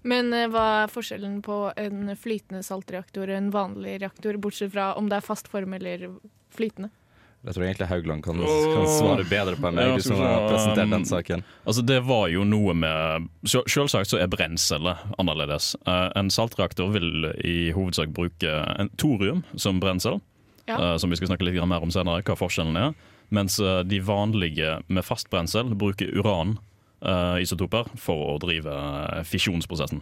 Men 0.07 0.31
eh, 0.33 0.47
hva 0.47 0.83
er 0.85 0.91
forskjellen 0.91 1.41
på 1.43 1.73
en 1.75 2.13
flytende 2.15 2.63
saltreaktor 2.63 3.27
og 3.27 3.35
en 3.35 3.49
vanlig 3.51 3.97
reaktor, 3.99 4.37
bortsett 4.39 4.71
fra 4.71 4.93
om 4.95 5.09
det 5.09 5.17
er 5.17 5.25
fast 5.25 5.49
form 5.51 5.73
eller 5.73 6.05
flytende? 6.53 6.91
Jeg 7.47 7.55
tror 7.55 7.63
egentlig 7.63 7.87
Haugland 7.87 8.23
kan, 8.25 8.39
kan 8.43 8.87
svare 8.91 9.23
bedre 9.29 9.55
på 9.55 9.69
enn 9.69 9.77
meg, 9.79 9.85
Ja, 9.87 9.95
du 9.95 10.03
som 10.03 10.19
har 10.19 10.49
presentert 10.51 10.91
den 10.91 11.05
saken. 11.07 11.43
Altså 11.63 11.83
Det 11.87 11.99
var 12.03 12.25
jo 12.33 12.43
noe 12.43 12.73
med 12.75 13.29
Selvsagt 13.47 14.11
så 14.11 14.19
er 14.19 14.27
brenselet 14.27 15.05
annerledes. 15.17 15.69
Eh, 15.87 16.09
en 16.19 16.27
saltreaktor 16.33 16.91
vil 16.91 17.29
i 17.47 17.71
hovedsak 17.71 18.11
bruke 18.15 18.51
en 18.81 18.91
thorium 18.99 19.45
som 19.55 19.79
brensel, 19.79 20.19
Ja. 20.67 20.75
eh, 20.75 20.97
som 20.99 21.09
vi 21.09 21.15
skal 21.15 21.29
snakke 21.31 21.47
litt 21.47 21.61
mer 21.63 21.81
om 21.81 21.89
senere, 21.95 22.19
hva 22.27 22.35
forskjellen 22.35 22.75
er. 22.75 22.93
Mens 23.31 23.59
eh, 23.63 23.83
de 23.87 23.99
vanlige 24.03 24.81
med 24.89 25.05
fast 25.07 25.29
brensel 25.31 25.71
bruker 25.75 26.11
uran-isotoper 26.19 27.87
for 27.97 28.35
å 28.35 28.39
drive 28.43 29.23
fisjonsprosessen. 29.23 30.01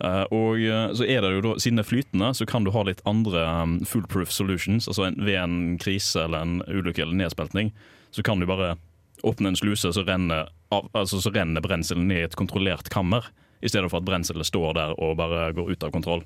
Eh, 0.00 0.22
og 0.34 0.62
eh, 0.62 0.86
så 0.96 1.06
er 1.06 1.22
det 1.22 1.32
jo 1.34 1.42
da, 1.44 1.56
Siden 1.60 1.78
det 1.78 1.84
er 1.84 1.90
flytende, 1.90 2.30
så 2.34 2.46
kan 2.48 2.64
du 2.64 2.72
ha 2.74 2.84
litt 2.86 3.02
andre 3.08 3.44
um, 3.62 3.76
foolproof 3.86 4.32
solutions. 4.34 4.88
Altså 4.90 5.08
en, 5.10 5.20
Ved 5.22 5.38
en 5.38 5.58
krise 5.82 6.24
eller 6.24 6.46
en 6.46 6.56
ulykke 6.66 7.04
eller 7.04 7.18
nedspeltning, 7.20 7.72
så 8.10 8.24
kan 8.26 8.40
du 8.40 8.48
bare 8.48 8.76
åpne 9.22 9.52
en 9.52 9.56
sluse, 9.56 9.92
så 9.94 10.02
renner, 10.02 10.48
altså, 10.72 11.20
så 11.22 11.30
renner 11.30 11.62
brenselen 11.62 12.08
ned 12.10 12.24
i 12.24 12.26
et 12.26 12.38
kontrollert 12.38 12.90
kammer. 12.90 13.28
I 13.62 13.70
stedet 13.70 13.92
for 13.92 14.02
at 14.02 14.08
brenselet 14.08 14.48
står 14.48 14.74
der 14.74 14.96
og 14.98 15.14
bare 15.20 15.52
går 15.54 15.70
ut 15.70 15.84
av 15.86 15.92
kontroll. 15.94 16.24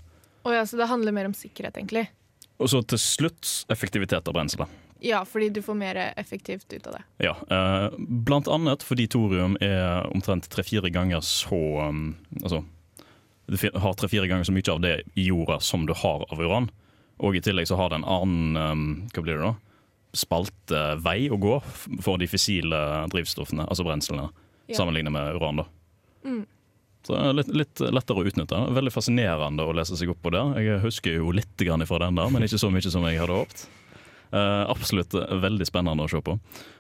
Oh 0.49 0.55
ja, 0.55 0.63
så 0.65 0.79
det 0.81 0.89
handler 0.89 1.13
mer 1.13 1.29
om 1.29 1.35
sikkerhet, 1.37 1.77
egentlig. 1.77 2.07
Og 2.57 2.71
så 2.73 2.81
til 2.89 3.01
slutt 3.03 3.67
effektivitet 3.69 4.25
av 4.25 4.37
brenselet. 4.39 4.73
Ja, 5.05 5.21
fordi 5.29 5.51
du 5.53 5.61
får 5.63 5.77
mer 5.77 5.99
effektivt 6.17 6.73
ut 6.73 6.87
av 6.89 6.97
det. 6.97 7.03
Ja, 7.27 7.35
eh, 7.53 7.91
Blant 7.99 8.49
annet 8.49 8.85
fordi 8.87 9.05
thorium 9.13 9.59
er 9.61 10.09
omtrent 10.09 10.49
tre-fire 10.49 10.89
ganger 10.89 11.21
så 11.21 11.59
um, 11.85 12.15
Altså, 12.41 12.63
du 13.47 13.57
har 13.79 13.95
tre-fire 13.95 14.27
ganger 14.31 14.45
så 14.49 14.55
mye 14.55 14.73
av 14.73 14.81
det 14.83 14.97
i 15.15 15.29
jorda 15.29 15.61
som 15.63 15.87
du 15.87 15.95
har 15.95 16.25
av 16.33 16.41
uran. 16.41 16.71
Og 17.23 17.37
i 17.37 17.41
tillegg 17.41 17.69
så 17.71 17.79
har 17.79 17.91
det 17.91 18.01
en 18.01 18.11
annen 18.11 18.57
um, 18.59 18.85
Hva 19.15 19.23
blir 19.25 19.39
det 19.39 19.47
da? 19.47 19.55
spalte 20.17 20.83
vei 21.05 21.27
å 21.29 21.37
gå 21.37 21.59
for 22.01 22.17
de 22.17 22.29
fissile 22.31 22.79
drivstoffene, 23.13 23.67
altså 23.69 23.85
brenslene, 23.85 24.31
Ja. 24.67 24.79
sammenlignet 24.79 25.13
med 25.13 25.37
uran. 25.37 25.57
da. 25.57 25.67
Mm. 26.25 26.47
Så 27.07 27.15
er 27.15 27.35
litt, 27.35 27.49
litt 27.49 27.79
lettere 27.79 28.19
å 28.19 28.27
utnytte. 28.27 28.59
Veldig 28.75 28.91
fascinerende 28.91 29.63
å 29.63 29.75
lese 29.77 29.95
seg 29.97 30.11
opp 30.11 30.23
på 30.23 30.33
det. 30.35 30.65
Jeg 30.65 30.81
husker 30.83 31.15
jo 31.21 31.31
litt 31.31 31.55
fra 31.87 31.99
den, 31.99 32.17
der, 32.17 32.31
men 32.31 32.43
ikke 32.43 32.59
så 32.59 32.71
mye 32.71 32.91
som 32.91 33.05
jeg 33.05 33.21
hadde 33.21 33.37
håpet. 33.37 33.67
Uh, 34.33 34.67
absolutt 34.67 35.13
veldig 35.13 35.67
spennende 35.69 36.03
å 36.03 36.11
se 36.11 36.19
på. 36.21 36.35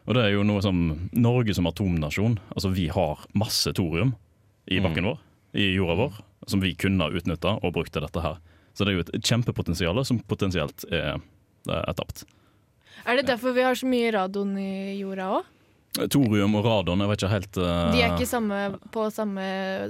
Og 0.06 0.14
det 0.14 0.24
er 0.24 0.32
jo 0.34 0.42
noe 0.42 0.60
som 0.62 1.08
Norge 1.12 1.54
som 1.54 1.68
atomnasjon 1.70 2.40
Altså 2.56 2.72
vi 2.74 2.88
har 2.88 3.22
masse 3.38 3.70
thorium 3.72 4.16
i 4.66 4.80
bakken 4.82 5.06
vår, 5.06 5.20
i 5.54 5.68
jorda 5.76 5.94
vår, 5.94 6.16
som 6.46 6.60
vi 6.62 6.74
kunne 6.78 7.06
ha 7.06 7.10
utnytta 7.10 7.56
og 7.62 7.74
brukt 7.76 7.92
til 7.94 8.04
dette 8.04 8.22
her. 8.24 8.38
Så 8.76 8.84
det 8.84 8.92
er 8.92 8.98
jo 8.98 9.04
et 9.06 9.24
kjempepotensial 9.24 10.02
som 10.04 10.20
potensielt 10.28 10.84
er, 10.92 11.16
er 11.72 11.96
tapt. 11.96 12.26
Er 13.06 13.16
det 13.20 13.26
derfor 13.30 13.54
vi 13.56 13.64
har 13.64 13.76
så 13.78 13.88
mye 13.88 14.12
radon 14.14 14.56
i 14.60 14.98
jorda 15.00 15.30
òg? 15.38 15.52
Thorium 16.12 16.58
og 16.58 16.66
radon, 16.66 17.00
jeg 17.00 17.08
vet 17.08 17.22
ikke 17.22 17.32
helt 17.32 17.58
uh... 17.62 17.72
De 17.94 18.02
er 18.04 18.12
ikke 18.12 18.28
samme, 18.28 18.56
på 18.92 19.06
samme 19.14 19.44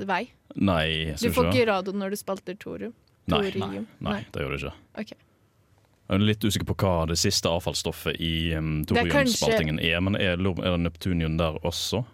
vei. 0.07 0.23
Nei, 0.55 1.15
Du 1.17 1.25
skal 1.25 1.35
får 1.35 1.49
ikke 1.50 1.67
radon 1.73 1.99
når 1.99 2.15
du 2.15 2.19
spalter 2.21 2.59
thorium. 2.62 2.95
Nei, 3.26 3.49
nei, 3.59 3.81
Nei, 4.07 4.21
det 4.31 4.45
gjør 4.45 4.53
det 4.55 4.61
ikke. 4.61 4.75
Ok. 5.03 5.15
Jeg 6.07 6.15
er 6.15 6.23
litt 6.23 6.45
usikker 6.47 6.69
på 6.69 6.76
hva 6.79 6.93
det 7.11 7.17
siste 7.19 7.50
avfallsstoffet 7.50 8.21
i 8.23 8.55
um, 8.55 8.85
er 8.85 8.87
kanskje- 8.87 9.11
thoriumspaltingen 9.11 9.81
er, 9.83 9.99
men 10.07 10.15
er, 10.21 10.38
er 10.38 10.76
det 10.76 10.85
neptunium 10.85 11.35
der 11.41 11.59
også? 11.67 12.05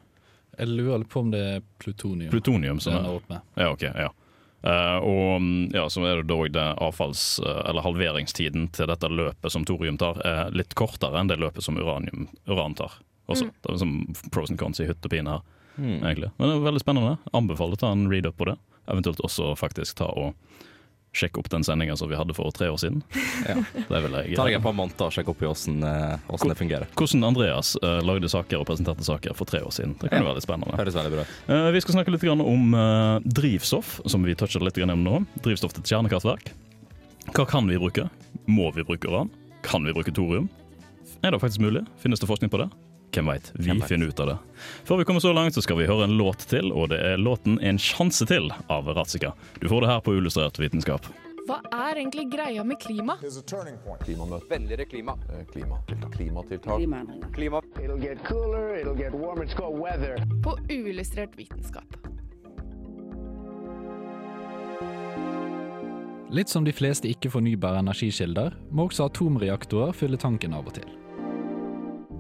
Jeg 0.57 0.71
lurer 0.73 1.05
på 1.09 1.21
om 1.21 1.31
det 1.33 1.43
er 1.59 1.61
plutonium. 1.83 2.31
Plutonium 2.33 2.81
som 2.81 2.97
det 2.97 3.03
er 3.03 3.19
ender. 3.21 3.43
Ja, 3.61 3.69
ok, 3.75 3.85
ja. 3.85 4.09
Eh, 4.63 4.99
og 5.03 5.41
mm, 5.43 5.73
ja, 5.75 5.89
så 5.91 6.05
er 6.07 6.21
det 6.21 6.29
dog 6.31 6.51
det 6.55 6.67
avfalls... 6.79 7.41
eh, 7.43 7.63
eller 7.71 7.83
halveringstiden 7.83 8.69
til 8.77 8.87
dette 8.91 9.09
løpet 9.11 9.51
som 9.55 9.65
thorium 9.67 9.99
tar, 9.99 10.21
er 10.27 10.53
litt 10.55 10.77
kortere 10.79 11.19
enn 11.19 11.31
det 11.31 11.41
løpet 11.43 11.65
som 11.67 11.79
uranium, 11.81 12.29
uran 12.47 12.77
tar. 12.79 12.95
Også. 13.31 13.49
Mm. 13.49 13.53
Det 13.63 13.73
er 13.73 13.81
som 13.83 13.95
pros 14.35 14.51
and 14.53 14.61
cons 14.61 14.81
i 14.83 14.87
hytt 14.91 15.03
og 15.05 15.11
pine 15.15 15.39
her, 15.39 15.43
Mm. 15.73 16.03
egentlig. 16.05 16.29
Men 16.37 16.51
det 16.51 16.55
er 16.59 16.65
veldig 16.67 16.81
spennende. 16.83 17.15
Anbefaler 17.33 17.79
å 17.79 17.81
ta 17.81 17.91
en 17.95 18.11
read-up 18.13 18.37
på 18.37 18.45
det. 18.51 18.59
Eventuelt 18.93 19.23
også 19.25 19.55
faktisk 19.57 19.97
ta 20.03 20.05
og 20.05 20.35
sjekke 21.13 21.41
opp 21.43 21.51
den 21.53 21.65
sendinga 21.65 21.97
som 21.97 22.09
vi 22.11 22.17
hadde 22.17 22.35
for 22.37 22.51
tre 22.57 22.71
år 22.73 22.81
siden. 22.81 23.03
Ja. 23.43 23.57
Det 23.75 23.99
vil 24.05 24.13
jeg 24.15 24.37
Ta 24.39 24.45
deg 24.47 24.55
et 24.55 24.63
par 24.63 24.75
måneder 24.77 25.09
og 25.09 25.15
sjekk 25.17 25.33
opp 25.33 25.41
i 25.43 25.49
åssen 25.49 25.81
eh, 25.83 26.45
det 26.47 26.55
fungerer. 26.61 26.87
Hvordan 26.95 27.25
Andreas 27.27 27.73
uh, 27.83 27.99
lagde 28.07 28.31
saker 28.31 28.61
og 28.61 28.69
presenterte 28.69 29.03
saker 29.07 29.35
for 29.35 29.49
tre 29.51 29.65
år 29.67 29.73
siden. 29.75 29.97
Det 29.99 30.13
kan 30.13 30.23
Ja. 30.23 30.29
være 30.29 30.39
litt 30.39 30.47
spennende. 30.47 30.77
Høres 30.79 30.95
veldig 30.95 31.13
bra 31.17 31.25
ut. 31.27 31.33
Eh, 31.51 31.69
vi 31.75 31.83
skal 31.83 31.97
snakke 31.97 32.15
litt 32.15 32.27
om 32.31 32.77
uh, 32.77 33.19
drivstoff, 33.27 33.97
som 34.07 34.23
vi 34.23 34.37
touchet 34.39 34.63
litt 34.63 34.79
om 34.87 35.03
nå. 35.03 35.25
Drivstoff 35.43 35.75
til 35.75 35.83
et 35.83 35.91
kjernekraftverk. 35.91 36.53
Hva 37.35 37.49
kan 37.51 37.67
vi 37.67 37.81
bruke? 37.83 38.07
Må 38.47 38.71
vi 38.77 38.87
bruke 38.87 39.11
uran? 39.11 39.31
Kan 39.67 39.83
vi 39.85 39.95
bruke 39.97 40.15
thorium? 40.15 40.49
Er 41.23 41.35
det 41.35 41.43
faktisk 41.43 41.61
mulig? 41.63 41.85
Finnes 42.03 42.23
det 42.23 42.31
forskning 42.31 42.51
på 42.51 42.63
det? 42.63 42.71
Hvem 43.13 43.29
veit? 43.29 43.51
Vi 43.55 43.69
Hvem 43.69 43.83
finner 43.85 44.09
ut 44.09 44.21
av 44.21 44.27
det. 44.31 44.37
Før 44.89 45.03
vi 45.03 45.05
kommer 45.05 45.21
så 45.21 45.35
langt, 45.37 45.55
så 45.55 45.63
skal 45.65 45.77
vi 45.77 45.87
høre 45.87 46.07
en 46.09 46.17
låt 46.17 46.47
til, 46.49 46.73
og 46.73 46.89
det 46.89 47.01
er 47.01 47.21
låten 47.21 47.59
'En 47.61 47.79
sjanse 47.79 48.25
til' 48.25 48.51
av 48.71 48.87
Ratzika. 48.87 49.35
Du 49.61 49.69
får 49.69 49.81
det 49.81 49.89
her 49.91 50.01
på 50.01 50.17
Illustrert 50.17 50.59
vitenskap. 50.59 51.05
Hva 51.47 51.59
er 51.73 51.99
egentlig 51.99 52.31
greia 52.31 52.63
med 52.65 52.79
klima? 52.79 53.17
Klimamøte. 54.05 54.47
Vennligere 54.49 54.85
klima. 54.87 55.17
Eh, 55.29 55.45
Klimatiltak. 55.53 56.13
Klimatiltak. 56.13 56.79
Klima. 57.35 57.61
It'll 57.83 58.01
get 58.01 58.25
cooler, 58.25 58.77
it'll 58.81 58.97
get 58.97 59.13
warmer, 59.13 59.45
it's 59.45 59.55
called 59.55 59.79
weather. 59.79 60.17
På 60.43 60.57
uillustrert 60.71 61.37
vitenskap. 61.37 61.85
Litt 66.31 66.49
som 66.49 66.65
de 66.65 66.73
fleste 66.73 67.09
ikke-fornybare 67.09 67.83
energikilder, 67.83 68.55
må 68.71 68.87
også 68.89 69.11
atomreaktorer 69.11 69.93
fylle 69.93 70.17
tanken 70.17 70.55
av 70.55 70.67
og 70.67 70.75
til. 70.79 71.02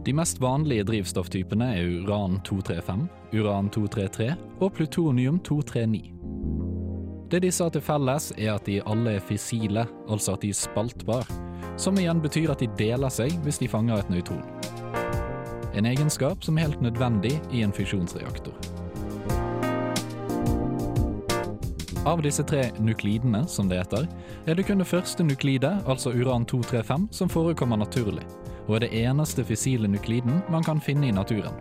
De 0.02 0.10
mest 0.12 0.40
vanlige 0.42 0.82
drivstofftypene 0.82 1.68
er 1.76 1.86
uran-235, 2.02 3.04
uran-233 3.38 4.32
og 4.58 4.72
plutonium-239. 4.74 6.00
Det 7.30 7.40
disse 7.44 7.62
har 7.62 7.70
til 7.70 7.84
felles, 7.86 8.32
er 8.34 8.56
at 8.56 8.66
de 8.66 8.80
alle 8.82 9.14
er 9.20 9.22
fissile, 9.22 9.86
altså 10.10 10.34
at 10.34 10.42
de 10.42 10.50
er 10.50 10.58
spaltbar, 10.58 11.30
som 11.78 11.94
igjen 12.02 12.18
betyr 12.20 12.50
at 12.50 12.60
de 12.64 12.68
deler 12.80 13.14
seg 13.14 13.38
hvis 13.46 13.62
de 13.62 13.70
fanger 13.70 14.02
et 14.02 14.10
nøytron. 14.10 14.42
En 15.78 15.86
egenskap 15.86 16.42
som 16.42 16.58
er 16.58 16.66
helt 16.66 16.82
nødvendig 16.82 17.38
i 17.54 17.62
en 17.62 17.72
fusjonsreaktor. 17.72 18.58
Av 22.02 22.18
disse 22.26 22.42
tre 22.42 22.72
nuklidene, 22.82 23.46
som 23.46 23.70
det 23.70 23.78
heter, 23.84 24.10
er 24.50 24.58
det 24.58 24.66
kun 24.66 24.82
det 24.82 24.90
første 24.90 25.22
nuklidet, 25.22 25.76
altså 25.86 26.10
uran-235, 26.10 27.06
som 27.14 27.30
forekommer 27.30 27.78
naturlig, 27.78 28.26
og 28.68 28.76
er 28.76 28.84
det 28.86 28.94
eneste 29.02 29.44
fissile 29.44 29.90
nukliden 29.90 30.42
man 30.52 30.64
kan 30.64 30.80
finne 30.80 31.08
i 31.08 31.14
naturen. 31.14 31.54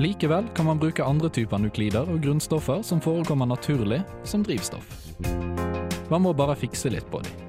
Likevel 0.00 0.46
kan 0.56 0.66
man 0.66 0.78
bruke 0.80 1.04
andre 1.04 1.28
typer 1.28 1.60
nuklider 1.60 2.08
og 2.08 2.22
grunnstoffer 2.24 2.82
som 2.86 3.02
forekommer 3.04 3.46
naturlig, 3.46 4.00
som 4.24 4.44
drivstoff. 4.46 4.86
Man 6.10 6.22
må 6.24 6.32
bare 6.32 6.56
fikse 6.56 6.90
litt 6.90 7.10
på 7.10 7.20
dem. 7.20 7.48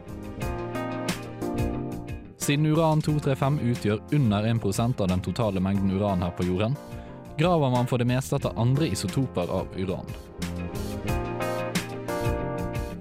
Siden 2.42 2.66
uran-235 2.66 3.62
utgjør 3.72 4.02
under 4.18 4.44
1% 4.50 5.02
av 5.02 5.08
den 5.08 5.22
totale 5.22 5.62
mengden 5.62 5.94
uran 5.94 6.26
her 6.26 6.34
på 6.36 6.44
jorden, 6.50 6.76
graver 7.38 7.72
man 7.72 7.88
for 7.88 8.02
det 8.02 8.10
meste 8.10 8.36
etter 8.36 8.58
andre 8.60 8.90
isotoper 8.92 9.48
av 9.62 9.70
uran. 9.78 10.10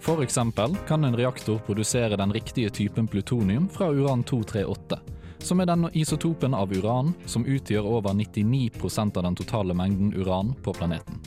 For 0.01 0.23
eksempel 0.23 0.77
kan 0.89 1.05
en 1.05 1.17
reaktor 1.17 1.59
produsere 1.67 2.17
den 2.17 2.33
riktige 2.33 2.71
typen 2.71 3.09
plutonium 3.09 3.69
fra 3.69 3.91
uran-238, 3.91 4.99
som 5.43 5.61
er 5.61 5.69
den 5.71 5.89
isotopen 5.97 6.55
av 6.55 6.73
uran 6.73 7.15
som 7.27 7.47
utgjør 7.47 7.89
over 7.99 8.15
99% 8.17 9.17
av 9.17 9.27
den 9.27 9.39
totale 9.39 9.75
mengden 9.75 10.13
uran 10.15 10.55
på 10.63 10.75
planeten. 10.77 11.21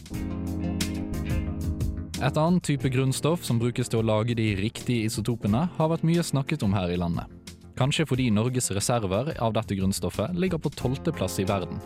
Et 2.24 2.38
annet 2.38 2.64
type 2.64 2.88
grunnstoff 2.90 3.44
som 3.44 3.60
brukes 3.60 3.90
til 3.92 4.00
å 4.00 4.06
lage 4.08 4.36
de 4.40 4.54
riktige 4.56 5.10
isotopene, 5.10 5.66
har 5.76 5.90
vært 5.92 6.06
mye 6.08 6.24
snakket 6.24 6.64
om 6.64 6.76
her 6.78 6.94
i 6.94 7.00
landet. 7.00 7.28
Kanskje 7.76 8.06
fordi 8.08 8.30
Norges 8.32 8.72
reserver 8.72 9.34
av 9.42 9.56
dette 9.58 9.76
grunnstoffet 9.76 10.38
ligger 10.38 10.62
på 10.62 10.72
tolvteplass 10.78 11.40
i 11.42 11.48
verden. 11.50 11.82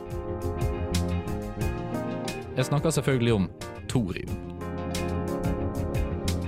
Jeg 2.58 2.70
snakker 2.70 2.94
selvfølgelig 2.94 3.34
om 3.34 3.50
thorium. 3.90 4.57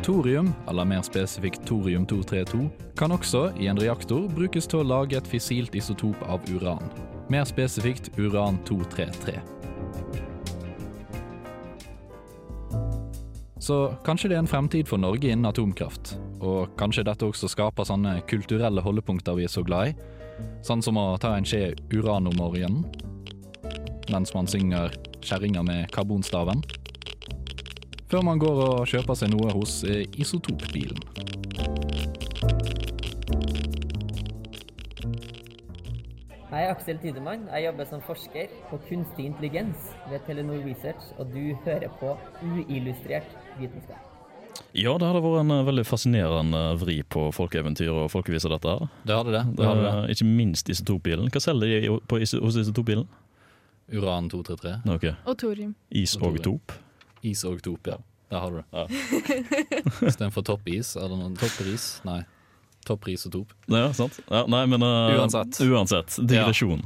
Thorium, 0.09 0.53
eller 0.67 0.85
mer 0.85 1.01
spesifikt 1.05 1.61
thorium-232, 1.69 2.63
kan 2.97 3.11
også 3.13 3.51
i 3.61 3.67
en 3.69 3.77
reaktor 3.77 4.23
brukes 4.33 4.65
til 4.65 4.81
å 4.81 4.87
lage 4.87 5.19
et 5.19 5.27
fissilt 5.29 5.75
isotop 5.77 6.17
av 6.25 6.41
uran. 6.49 6.81
Mer 7.29 7.45
spesifikt 7.45 8.09
uran-233. 8.17 9.35
Så 13.61 13.77
kanskje 14.01 14.33
det 14.33 14.39
er 14.39 14.41
en 14.47 14.49
fremtid 14.49 14.89
for 14.89 14.97
Norge 14.97 15.29
innen 15.29 15.45
atomkraft. 15.45 16.15
Og 16.41 16.73
kanskje 16.81 17.05
dette 17.05 17.29
også 17.29 17.51
skaper 17.53 17.85
sånne 17.85 18.17
kulturelle 18.25 18.81
holdepunkter 18.81 19.37
vi 19.37 19.45
er 19.45 19.53
så 19.53 19.61
glad 19.61 19.91
i. 19.91 19.95
Sånn 20.65 20.81
som 20.81 20.97
å 20.97 21.19
ta 21.21 21.35
en 21.37 21.45
skje 21.45 21.75
uran 21.93 22.33
om 22.33 22.41
morgenen. 22.41 22.81
Mens 24.09 24.33
man 24.33 24.49
synger 24.49 24.89
'Kjerringa 25.21 25.61
med 25.61 25.91
karbonstaven'. 25.93 26.78
Før 28.09 28.23
man 28.25 28.39
går 28.41 28.59
og 28.63 28.87
kjøper 28.89 29.17
seg 29.19 29.29
noe 29.29 29.51
hos 29.53 29.83
eh, 29.85 30.07
Isotopbilen. 30.17 30.97
Jeg 36.49 36.63
er 36.63 36.71
Aksel 36.71 36.97
Tidemann. 37.03 37.43
Jeg 37.53 37.67
jobber 37.67 37.85
som 37.91 38.01
forsker 38.01 38.55
på 38.71 38.79
kunstig 38.87 39.27
intelligens 39.29 39.91
ved 40.09 40.25
Telenor 40.25 40.65
Research, 40.65 41.11
og 41.21 41.29
du 41.35 41.53
hører 41.67 41.93
på 42.01 42.15
uillustrert 42.41 43.29
vitenskap. 43.59 44.01
Ja, 44.73 44.95
det 44.97 45.05
hadde 45.05 45.21
vært 45.21 45.43
en 45.43 45.59
eh, 45.59 45.63
veldig 45.69 45.85
fascinerende 45.85 46.65
vri 46.81 46.99
på 47.05 47.29
folkeeventyr 47.37 47.93
og 47.93 48.09
folkeviser, 48.15 48.57
dette 48.57 48.73
her. 48.73 48.91
Det 49.05 49.21
hadde 49.21 49.37
det. 49.37 49.45
Det 49.61 49.69
er, 49.69 50.09
ikke 50.17 50.31
minst 50.33 50.73
isotopbilen. 50.73 51.29
Hva 51.29 51.45
selger 51.45 51.85
de 51.85 51.93
hos 51.93 52.57
isotopbilen? 52.65 53.05
Uran 53.93 54.33
233. 54.33 54.77
Okay. 54.97 55.17
Og 55.29 55.37
thorium. 55.45 55.77
Is 55.93 56.17
og 56.17 56.41
top. 56.41 56.79
Is 57.27 57.43
og 57.47 57.61
top, 57.65 57.87
ja. 57.91 57.97
Der 58.29 58.43
har 58.43 58.51
du 58.51 58.59
det. 58.59 58.65
Ja. 58.71 58.85
Istedenfor 60.09 60.45
toppis. 60.45 60.93
det 61.09 61.17
noe 61.17 61.31
toppris? 61.39 61.87
Nei. 62.05 62.21
Toppris 62.85 63.25
og 63.27 63.33
top. 63.33 63.55
Ja, 63.73 63.89
sant? 63.97 64.19
Ja, 64.29 64.43
nei, 64.49 64.63
men 64.69 64.85
uh, 64.85 65.09
Uansett. 65.17 65.57
Uansett. 65.65 66.19
Digresjon. 66.21 66.85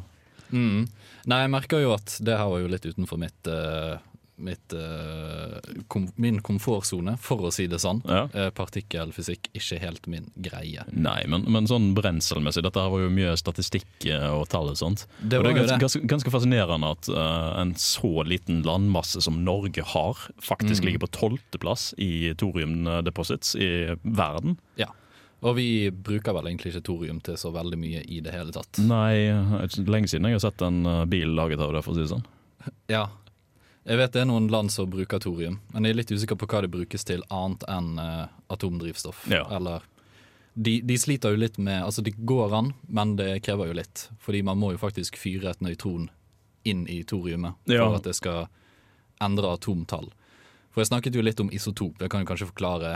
Mm. 0.54 0.86
Nei, 1.30 1.40
jeg 1.44 1.52
merker 1.52 1.84
jo 1.84 1.94
at 1.96 2.16
det 2.24 2.38
her 2.40 2.50
var 2.52 2.63
jo 2.63 2.72
litt 2.72 2.86
utenfor 2.86 3.20
mitt, 3.20 3.48
eh, 3.50 3.96
mitt 4.36 4.74
uh, 4.74 5.60
kom, 5.88 6.08
min 6.16 6.40
komfortsone, 6.42 7.13
for 7.22 7.46
å 7.48 7.52
si 7.54 7.68
det 7.70 7.80
sånn. 7.84 8.00
Ja. 8.10 8.24
Uh, 8.34 8.48
partikkelfysikk 8.56 9.52
ikke 9.54 9.78
helt 9.84 10.08
min 10.10 10.30
greie. 10.36 10.86
Nei, 10.92 11.20
men, 11.30 11.46
men 11.54 11.70
sånn 11.70 11.92
brenselmessig, 11.98 12.63
dette 12.66 12.82
her 12.82 12.90
var 12.94 13.04
jo 13.06 13.12
mye 13.13 13.36
statistikk 13.40 14.08
eh, 14.10 14.25
og 14.34 14.48
tall 14.52 14.72
og 14.74 14.80
sånt. 14.80 15.06
Det 15.22 15.38
og 15.40 15.46
det 15.46 15.54
er 15.54 15.60
gans, 15.60 15.72
det. 15.74 15.78
Gans, 15.84 15.98
ganske 16.16 16.34
fascinerende 16.34 16.90
at 16.96 17.12
uh, 17.13 17.54
en 17.62 17.75
så 17.80 18.25
liten 18.28 18.63
landmasse 18.66 19.22
som 19.24 19.44
Norge 19.46 19.86
har, 19.94 20.25
faktisk 20.42 20.84
Mm. 20.84 20.88
ligger 20.88 21.02
på 21.06 21.12
tolvteplass 21.16 21.94
i 22.02 22.34
thorium 22.36 22.84
deposits 23.06 23.54
i 23.56 23.94
verden. 24.02 24.58
Ja. 24.80 24.90
Og 25.44 25.58
vi 25.58 25.92
bruker 25.92 26.34
vel 26.36 26.48
egentlig 26.50 26.72
ikke 26.74 26.86
thorium 26.88 27.20
til 27.24 27.36
så 27.40 27.52
veldig 27.54 27.78
mye 27.80 28.02
i 28.08 28.22
det 28.24 28.32
hele 28.32 28.54
tatt. 28.56 28.80
Nei, 28.80 29.28
lenge 29.88 30.08
siden 30.08 30.28
jeg 30.30 30.38
har 30.40 30.44
sett 30.46 30.63
en 30.63 30.86
eh, 30.88 31.02
bil 31.12 31.34
laget 31.36 31.60
av 31.63 31.74
det, 31.75 31.82
for 31.84 31.92
å 31.92 31.98
si 31.98 32.06
det 32.06 32.12
sånn. 32.13 32.24
Ja. 32.92 33.06
Jeg 33.86 33.98
vet 34.00 34.13
det 34.16 34.22
er 34.22 34.25
noen 34.30 34.48
land 34.48 34.72
som 34.72 34.88
bruker 34.90 35.20
thorium, 35.20 35.58
men 35.74 35.84
jeg 35.84 35.92
er 35.92 35.98
litt 36.00 36.12
usikker 36.16 36.38
på 36.40 36.48
hva 36.48 36.62
det 36.63 36.70
brukes 36.72 37.04
til 37.04 37.24
annet 37.30 37.66
enn 37.68 37.98
uh, 38.00 38.28
atomdrivstoff. 38.54 39.25
Ja. 39.28 39.44
Eller 39.52 39.84
de, 40.54 40.78
de 40.86 40.96
sliter 41.02 41.34
jo 41.34 41.40
litt 41.42 41.58
med 41.58 41.82
Altså, 41.84 42.02
det 42.06 42.13
går 42.30 42.54
an, 42.56 42.74
men 42.88 43.16
det 43.20 43.42
krever 43.44 43.68
jo 43.68 43.74
litt. 43.74 44.06
Fordi 44.24 44.42
man 44.46 44.58
må 44.62 44.72
jo 44.72 44.78
faktisk 44.80 45.18
fyre 45.20 45.50
et 45.52 45.60
nøytron 45.66 46.10
inn 46.63 46.86
i 46.88 47.02
thoriumet 47.04 47.58
for 47.66 47.74
Ja. 47.75 47.90
at 47.96 48.04
det 48.08 48.16
skal 48.16 48.46
endre 49.20 49.52
atomtall. 49.58 50.12
For 50.72 50.80
jeg 50.82 50.88
snakket 50.94 51.16
jo 51.16 51.22
litt 51.25 51.40
om 51.44 51.50
isotop. 51.52 52.00
Jeg 52.02 52.10
kan 52.10 52.24
jo 52.24 52.30
kanskje 52.32 52.48
forklare 52.54 52.94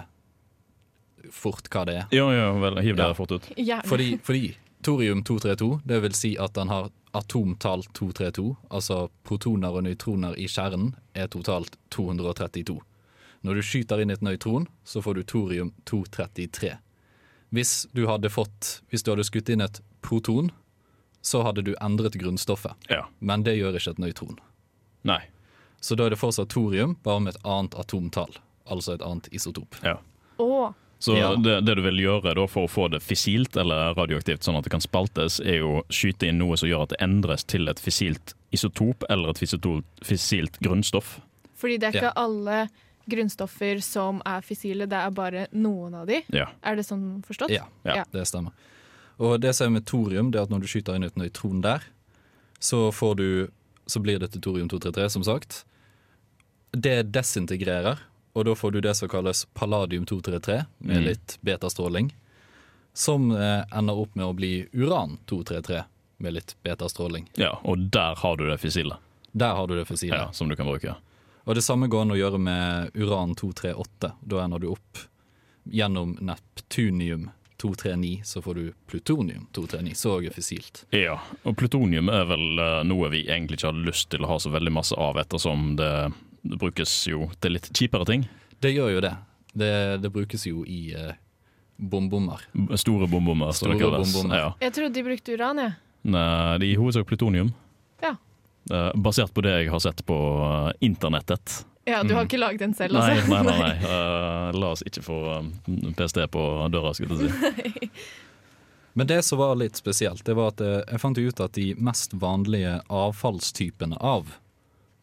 fort 1.33 1.67
hva 1.73 1.83
det 1.85 1.95
er. 1.97 2.05
Ja, 2.15 2.29
ja, 2.31 2.51
vel, 2.61 2.79
hiv 2.85 2.95
dere 2.95 3.09
Ja. 3.11 3.13
fort 3.17 3.31
ut. 3.31 3.49
Fordi, 3.85 4.17
fordi 4.23 4.55
thorium 4.83 5.23
232, 5.23 5.81
det 5.85 6.01
vil 6.01 6.13
si 6.13 6.37
at 6.37 6.53
den 6.53 6.69
har 6.69 6.89
atomtall 7.17 7.83
232, 7.97 8.55
altså 8.69 9.07
protoner 9.27 9.73
og 9.75 9.85
nøytroner 9.87 10.37
i 10.39 10.47
kjernen 10.51 10.93
er 11.17 11.29
totalt 11.33 11.77
232. 11.95 12.77
Når 13.45 13.57
du 13.57 13.63
skyter 13.65 14.01
inn 14.01 14.13
et 14.13 14.23
nøytron, 14.25 14.67
så 14.83 15.01
får 15.01 15.17
du 15.17 15.23
thorium 15.23 15.73
233. 15.89 16.77
Hvis 17.55 17.87
du 17.95 18.07
hadde 18.09 18.31
fått, 18.33 18.81
hvis 18.91 19.05
du 19.05 19.13
hadde 19.13 19.27
skutt 19.27 19.49
inn 19.53 19.63
et 19.63 19.81
proton, 20.03 20.51
så 21.21 21.43
hadde 21.47 21.63
du 21.67 21.73
endret 21.81 22.17
grunnstoffet. 22.19 22.75
Ja. 22.91 23.05
Men 23.19 23.45
det 23.47 23.57
gjør 23.57 23.77
ikke 23.79 23.95
et 23.95 24.03
nøytron. 24.03 24.39
Nei. 25.07 25.21
Så 25.79 25.95
da 25.95 26.07
er 26.07 26.13
det 26.13 26.19
fortsatt 26.19 26.51
thorium, 26.51 26.97
bare 27.03 27.23
med 27.23 27.35
et 27.35 27.47
annet 27.47 27.77
atomtall. 27.79 28.35
Altså 28.67 28.97
et 28.97 29.05
annet 29.05 29.29
isotop. 29.31 29.77
Ja. 29.85 29.97
Å, 30.41 30.73
Så 30.99 31.15
Ja. 31.15 31.35
det, 31.35 31.59
det 31.65 31.75
du 31.75 31.81
vil 31.83 31.99
gjøre 32.01 32.33
da 32.35 32.47
for 32.47 32.65
å 32.65 32.71
få 32.71 32.89
det 32.89 33.01
fissilt 33.03 33.55
eller 33.57 33.93
radioaktivt, 33.93 34.41
sånn 34.41 34.57
at 34.57 34.63
det 34.63 34.71
kan 34.71 34.81
spaltes, 34.81 35.39
er 35.39 35.59
jo 35.59 35.81
å 35.81 35.83
skyte 35.93 36.27
inn 36.27 36.39
noe 36.39 36.57
som 36.57 36.67
gjør 36.69 36.83
at 36.87 36.89
det 36.95 37.01
endres 37.05 37.43
til 37.45 37.67
et 37.69 37.77
fissilt 37.79 38.33
isotop 38.51 39.03
eller 39.09 39.29
et 39.29 39.37
fissilt 40.03 40.59
grunnstoff. 40.59 41.19
fordi 41.57 41.77
det 41.79 41.83
er 41.89 41.93
Ja. 41.93 42.01
ikke 42.09 42.13
alle 42.15 42.69
grunnstoffer 43.09 43.81
som 43.81 44.21
er 44.25 44.41
fissile, 44.41 44.87
det 44.89 44.93
er 44.97 45.09
bare 45.11 45.47
noen 45.53 45.93
av 45.95 46.07
de. 46.07 46.23
Ja. 46.33 46.47
Er 46.63 46.75
det 46.75 46.85
sånn 46.85 47.23
forstått? 47.23 47.49
Ja, 47.49 47.65
Ja. 47.85 48.03
det 48.11 48.25
stemmer. 48.27 48.51
Og 49.19 49.39
det 49.41 49.55
som 49.55 49.67
er 49.67 49.79
med 49.79 49.85
thorium, 49.85 50.29
det 50.31 50.39
er 50.39 50.43
at 50.43 50.49
når 50.49 50.61
du 50.61 50.67
skyter 50.67 50.95
inn 50.95 51.03
et 51.03 51.15
nøytron 51.15 51.61
der, 51.61 51.81
så 52.59 52.91
får 52.91 53.15
du 53.17 53.47
Så 53.87 54.01
blir 54.03 54.19
det 54.19 54.31
til 54.33 54.41
thorium 54.41 54.67
233, 54.67 55.09
som 55.09 55.23
sagt. 55.23 55.63
Det 56.73 57.09
desintegrerer, 57.13 57.97
og 58.37 58.45
da 58.45 58.53
får 58.55 58.71
du 58.75 58.81
det 58.85 58.93
som 58.95 59.09
kalles 59.09 59.45
palladium 59.57 60.05
233, 60.05 60.59
med 60.79 60.97
Mm. 61.01 61.05
litt 61.09 61.37
betastråling. 61.41 62.11
Som 62.93 63.31
eh, 63.31 63.63
ender 63.77 63.97
opp 63.97 64.15
med 64.15 64.25
å 64.25 64.33
bli 64.37 64.67
uran 64.73 65.17
233, 65.29 65.83
med 66.19 66.33
litt 66.33 66.55
betastråling. 66.65 67.27
ja, 67.37 67.59
og 67.63 67.89
der 67.93 68.15
har 68.21 68.37
du 68.37 68.47
det 68.49 68.57
fissile 68.61 68.97
Der 69.37 69.53
har 69.55 69.67
du 69.67 69.75
det 69.77 69.85
fossile. 69.85 70.15
ja, 70.15 70.31
som 70.31 70.49
du 70.49 70.55
kan 70.55 70.65
bruke. 70.65 70.95
Og 71.45 71.55
det 71.55 71.61
samme 71.63 71.87
går 71.87 72.01
an 72.01 72.11
å 72.11 72.17
gjøre 72.17 72.39
med 72.39 72.91
uran 72.95 73.35
238. 73.35 74.11
Da 74.25 74.41
ender 74.43 74.59
du 74.59 74.67
opp 74.71 74.97
gjennom 75.69 76.17
neptunium 76.21 77.29
239, 77.57 78.21
så 78.25 78.41
får 78.41 78.53
du 78.55 78.73
plutonium 78.87 79.47
239. 79.53 79.95
Så 79.95 80.17
er 80.25 80.29
fissilt. 80.33 80.85
Ja, 80.93 81.19
og 81.43 81.55
plutonium 81.57 82.09
er 82.09 82.25
vel 82.29 82.59
eh, 82.59 82.83
noe 82.85 83.09
vi 83.09 83.23
egentlig 83.27 83.57
ikke 83.59 83.71
har 83.71 83.79
lyst 83.87 84.09
til 84.13 84.25
å 84.25 84.27
ha 84.33 84.37
så 84.39 84.51
veldig 84.53 84.73
masse 84.75 84.95
av, 84.97 85.17
ettersom 85.17 85.75
det, 85.79 85.91
det 86.43 86.59
brukes 86.61 86.91
jo 87.07 87.29
til 87.41 87.55
litt 87.57 87.69
kjipere 87.73 88.05
ting. 88.09 88.27
Det 88.61 88.73
gjør 88.75 88.93
jo 88.95 89.01
det. 89.05 89.13
Det, 89.57 89.71
det 90.03 90.11
brukes 90.13 90.45
jo 90.47 90.63
i 90.69 90.93
eh, 90.93 91.13
bombommer. 91.77 92.41
Store 92.77 93.07
bombommer, 93.09 93.51
som 93.57 93.71
det 93.71 93.79
kalles. 93.81 94.13
bombommer. 94.13 94.37
Ja. 94.37 94.51
Jeg 94.61 94.73
trodde 94.77 94.93
de 94.99 95.03
brukte 95.07 95.33
uran, 95.37 95.57
jeg. 95.63 95.75
Nei, 96.07 96.57
det 96.61 96.67
er 96.67 96.71
i 96.71 96.77
hovedsak 96.79 97.07
plutonium. 97.09 97.49
Ja. 98.03 98.13
Eh, 98.71 98.91
basert 98.95 99.33
på 99.33 99.41
det 99.45 99.55
jeg 99.63 99.71
har 99.73 99.81
sett 99.83 100.05
på 100.07 100.17
eh, 100.45 100.71
internettet. 100.85 101.63
Ja, 101.87 102.01
du 102.03 102.13
har 102.13 102.23
Mm. 102.25 102.27
ikke 102.27 102.37
laget 102.41 102.59
den 102.59 102.73
selv, 102.75 102.93
Nei, 102.99 103.13
altså? 103.15 103.31
nei, 103.31 103.43
nei. 103.43 103.59
nei. 103.63 103.91
Eh, 103.91 104.57
la 104.59 104.71
oss 104.75 104.83
ikke 104.83 105.03
få 105.05 105.17
eh, 105.37 105.91
PST 105.95 106.17
på 106.33 106.41
døra, 106.73 106.91
skulle 106.97 107.15
jeg 107.23 107.31
si. 107.31 107.91
Men 108.97 109.07
det 109.07 109.19
som 109.23 109.37
var 109.39 109.55
litt 109.55 109.77
spesielt, 109.77 110.23
det 110.25 110.33
var 110.35 110.49
at 110.55 110.61
eh, 110.65 110.81
jeg 110.91 110.99
fant 111.03 111.17
ut 111.21 111.39
at 111.45 111.53
de 111.55 111.67
mest 111.77 112.13
vanlige 112.17 112.79
avfallstypene 112.89 113.99
av 114.01 114.33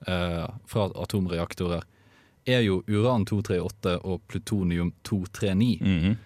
eh, 0.07 0.47
fra 0.71 0.87
atomreaktorer 1.03 1.85
er 2.45 2.61
jo 2.61 2.83
uran-238 2.87 3.99
og 4.05 4.23
plutonium-239. 4.29 5.81
Mhm. 5.81 6.17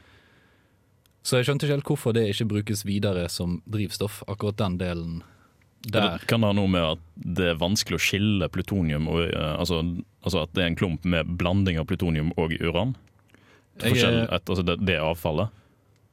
Så 1.22 1.36
jeg 1.36 1.48
skjønte 1.48 1.66
ikke 1.66 1.76
helt 1.76 1.90
hvorfor 1.90 2.14
det 2.16 2.28
ikke 2.30 2.48
brukes 2.48 2.86
videre 2.88 3.26
som 3.28 3.58
drivstoff, 3.68 4.22
akkurat 4.30 4.56
den 4.56 4.78
delen 4.80 5.18
der. 5.84 6.16
Det 6.16 6.28
kan 6.30 6.42
ha 6.42 6.54
noe 6.56 6.70
med 6.70 6.84
at 6.94 7.02
det 7.14 7.50
er 7.52 7.60
vanskelig 7.60 7.98
å 7.98 8.02
skille 8.02 8.48
plutonium 8.50 9.10
og 9.10 9.26
eh, 9.26 9.54
altså, 9.58 9.82
altså 10.24 10.46
at 10.46 10.54
det 10.56 10.64
er 10.64 10.72
en 10.72 10.78
klump 10.78 11.04
med 11.04 11.28
blanding 11.38 11.78
av 11.78 11.86
plutonium 11.90 12.32
og 12.40 12.54
uran. 12.58 12.96
Jeg, 13.78 14.00
et, 14.00 14.32
altså 14.42 14.64
det, 14.66 14.80
det 14.88 14.96
avfallet. 14.98 15.52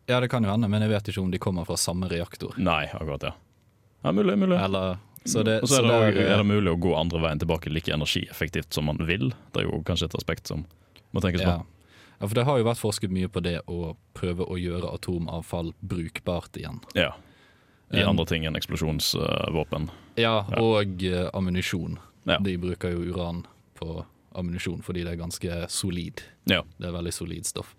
ja, 0.05 0.19
det 0.21 0.29
kan 0.29 0.43
jo 0.45 0.51
hende, 0.51 0.69
men 0.69 0.83
jeg 0.85 0.91
vet 0.91 1.07
ikke 1.09 1.23
om 1.23 1.31
de 1.33 1.41
kommer 1.41 1.65
fra 1.65 1.77
samme 1.81 2.09
reaktor. 2.11 2.53
Nei, 2.61 2.83
akkurat, 2.93 3.23
ja. 3.25 3.33
ja 4.05 4.13
mulig, 4.13 4.35
mulig. 4.37 4.59
Eller, 4.61 4.99
så 5.25 5.43
det, 5.43 5.59
og 5.61 5.69
så 5.69 5.79
er 5.79 5.85
det, 5.85 5.89
så 5.89 6.17
det 6.19 6.25
er 6.31 6.37
det 6.37 6.45
mulig 6.47 6.71
å 6.71 6.79
gå 6.79 6.95
andre 6.97 7.21
veien 7.23 7.39
tilbake 7.41 7.71
like 7.73 7.93
energieffektivt 7.93 8.73
som 8.73 8.85
man 8.85 8.99
vil. 9.07 9.31
Det 9.53 9.63
er 9.63 9.69
jo 9.69 9.79
kanskje 9.87 10.05
et 10.11 10.17
aspekt 10.19 10.47
som 10.51 10.65
må 11.15 11.21
tenkes 11.23 11.41
på. 11.41 11.49
ja. 11.49 11.61
ja, 12.19 12.27
for 12.27 12.35
det 12.37 12.43
har 12.45 12.59
jo 12.61 12.67
vært 12.67 12.81
forsket 12.81 13.13
mye 13.13 13.29
på 13.31 13.41
det 13.45 13.59
å 13.71 13.95
prøve 14.13 14.45
å 14.45 14.57
gjøre 14.59 14.91
atomavfall 14.93 15.73
brukbart 15.81 16.57
igjen. 16.61 16.81
Ja. 16.93 17.13
I 17.93 18.01
Um, 18.01 18.09
andre 18.15 18.25
ting 18.25 18.45
enn 18.45 18.55
eksplosjonsvåpen. 18.57 19.89
Ja, 20.17 20.45
Ja. 20.49 20.61
og 20.61 21.03
uh, 21.05 21.29
ammunisjon. 21.37 21.99
Ja. 22.25 22.39
De 22.41 22.55
bruker 22.57 22.91
jo 22.95 23.03
uran 23.13 23.43
på 23.77 24.05
ammunisjon 24.35 24.81
fordi 24.81 25.03
det 25.05 25.13
er 25.13 25.19
ganske 25.21 25.59
solid. 25.69 26.21
Ja. 26.49 26.63
Det 26.77 26.87
er 26.89 26.95
veldig 26.95 27.13
solid 27.13 27.45
stoff. 27.45 27.75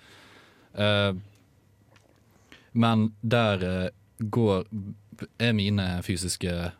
Uh, 0.78 1.12
men 2.72 3.12
der 3.22 3.64
uh, 3.66 3.88
går 4.20 4.64
er 5.40 5.52
mine 5.56 5.88
fysiske 6.06 6.72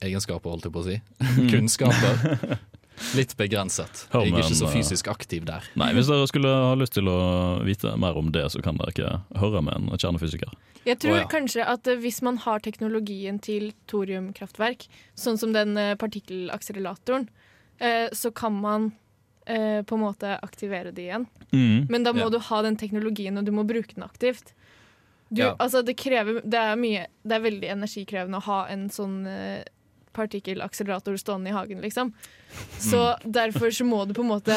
egenskaper, 0.00 0.50
holdt 0.52 0.66
jeg 0.68 0.74
på 0.74 0.82
å 0.82 0.86
si, 0.88 0.98
kunnskaper, 1.52 2.56
litt 3.18 3.36
begrenset. 3.38 4.06
Jeg 4.12 4.32
er 4.32 4.40
ikke 4.42 4.56
så 4.58 4.68
eh, 4.68 4.74
fysisk 4.78 5.08
aktiv 5.12 5.46
der. 5.48 5.64
Nei, 5.80 5.92
hvis 5.96 6.10
dere 6.10 6.26
skulle 6.28 6.50
ha 6.52 6.74
lyst 6.78 6.96
til 6.98 7.08
å 7.08 7.18
vite 7.64 7.94
mer 8.00 8.18
om 8.20 8.32
det, 8.34 8.46
så 8.52 8.60
kan 8.64 8.80
dere 8.80 8.92
ikke 8.94 9.12
høre 9.40 9.62
med 9.64 9.76
en 9.78 9.92
kjernefysiker. 10.00 10.52
Jeg 10.88 10.96
tror 11.02 11.12
oh, 11.12 11.20
ja. 11.20 11.28
kanskje 11.28 11.64
at 11.68 11.88
eh, 11.92 11.98
hvis 12.00 12.22
man 12.24 12.38
har 12.44 12.62
teknologien 12.64 13.38
til 13.44 13.70
thoriumkraftverk, 13.92 14.86
sånn 15.18 15.36
som 15.40 15.52
den 15.56 15.76
eh, 15.80 15.94
partikkelakseleratoren, 16.00 17.28
eh, 17.80 18.08
så 18.16 18.32
kan 18.32 18.56
man 18.60 18.90
eh, 19.44 19.82
på 19.84 19.96
en 19.98 20.04
måte 20.06 20.38
aktivere 20.44 20.92
det 20.96 21.08
igjen. 21.08 21.28
Men 21.52 22.04
da 22.06 22.12
må 22.14 22.28
Ja. 22.28 22.30
du 22.30 22.38
ha 22.38 22.62
den 22.62 22.76
teknologien, 22.78 23.36
og 23.40 23.44
du 23.44 23.50
må 23.52 23.64
bruke 23.66 23.96
den 23.96 24.04
aktivt. 24.06 24.52
Du, 25.30 25.42
Ja. 25.42 25.56
altså 25.58 25.82
det, 25.82 25.96
krever, 25.98 26.40
det, 26.44 26.58
er 26.58 26.76
mye, 26.78 27.06
det 27.22 27.36
er 27.36 27.42
veldig 27.44 27.68
energikrevende 27.74 28.38
å 28.38 28.46
ha 28.46 28.60
en 28.70 28.88
sånn 28.90 29.24
partikkelakselerator 30.16 31.16
stående 31.20 31.50
i 31.50 31.56
hagen, 31.56 31.80
liksom. 31.84 32.12
Så 32.78 33.14
derfor 33.24 33.70
så 33.70 33.86
må 33.86 34.02
du 34.08 34.14
på 34.16 34.24
en 34.24 34.32
måte 34.32 34.56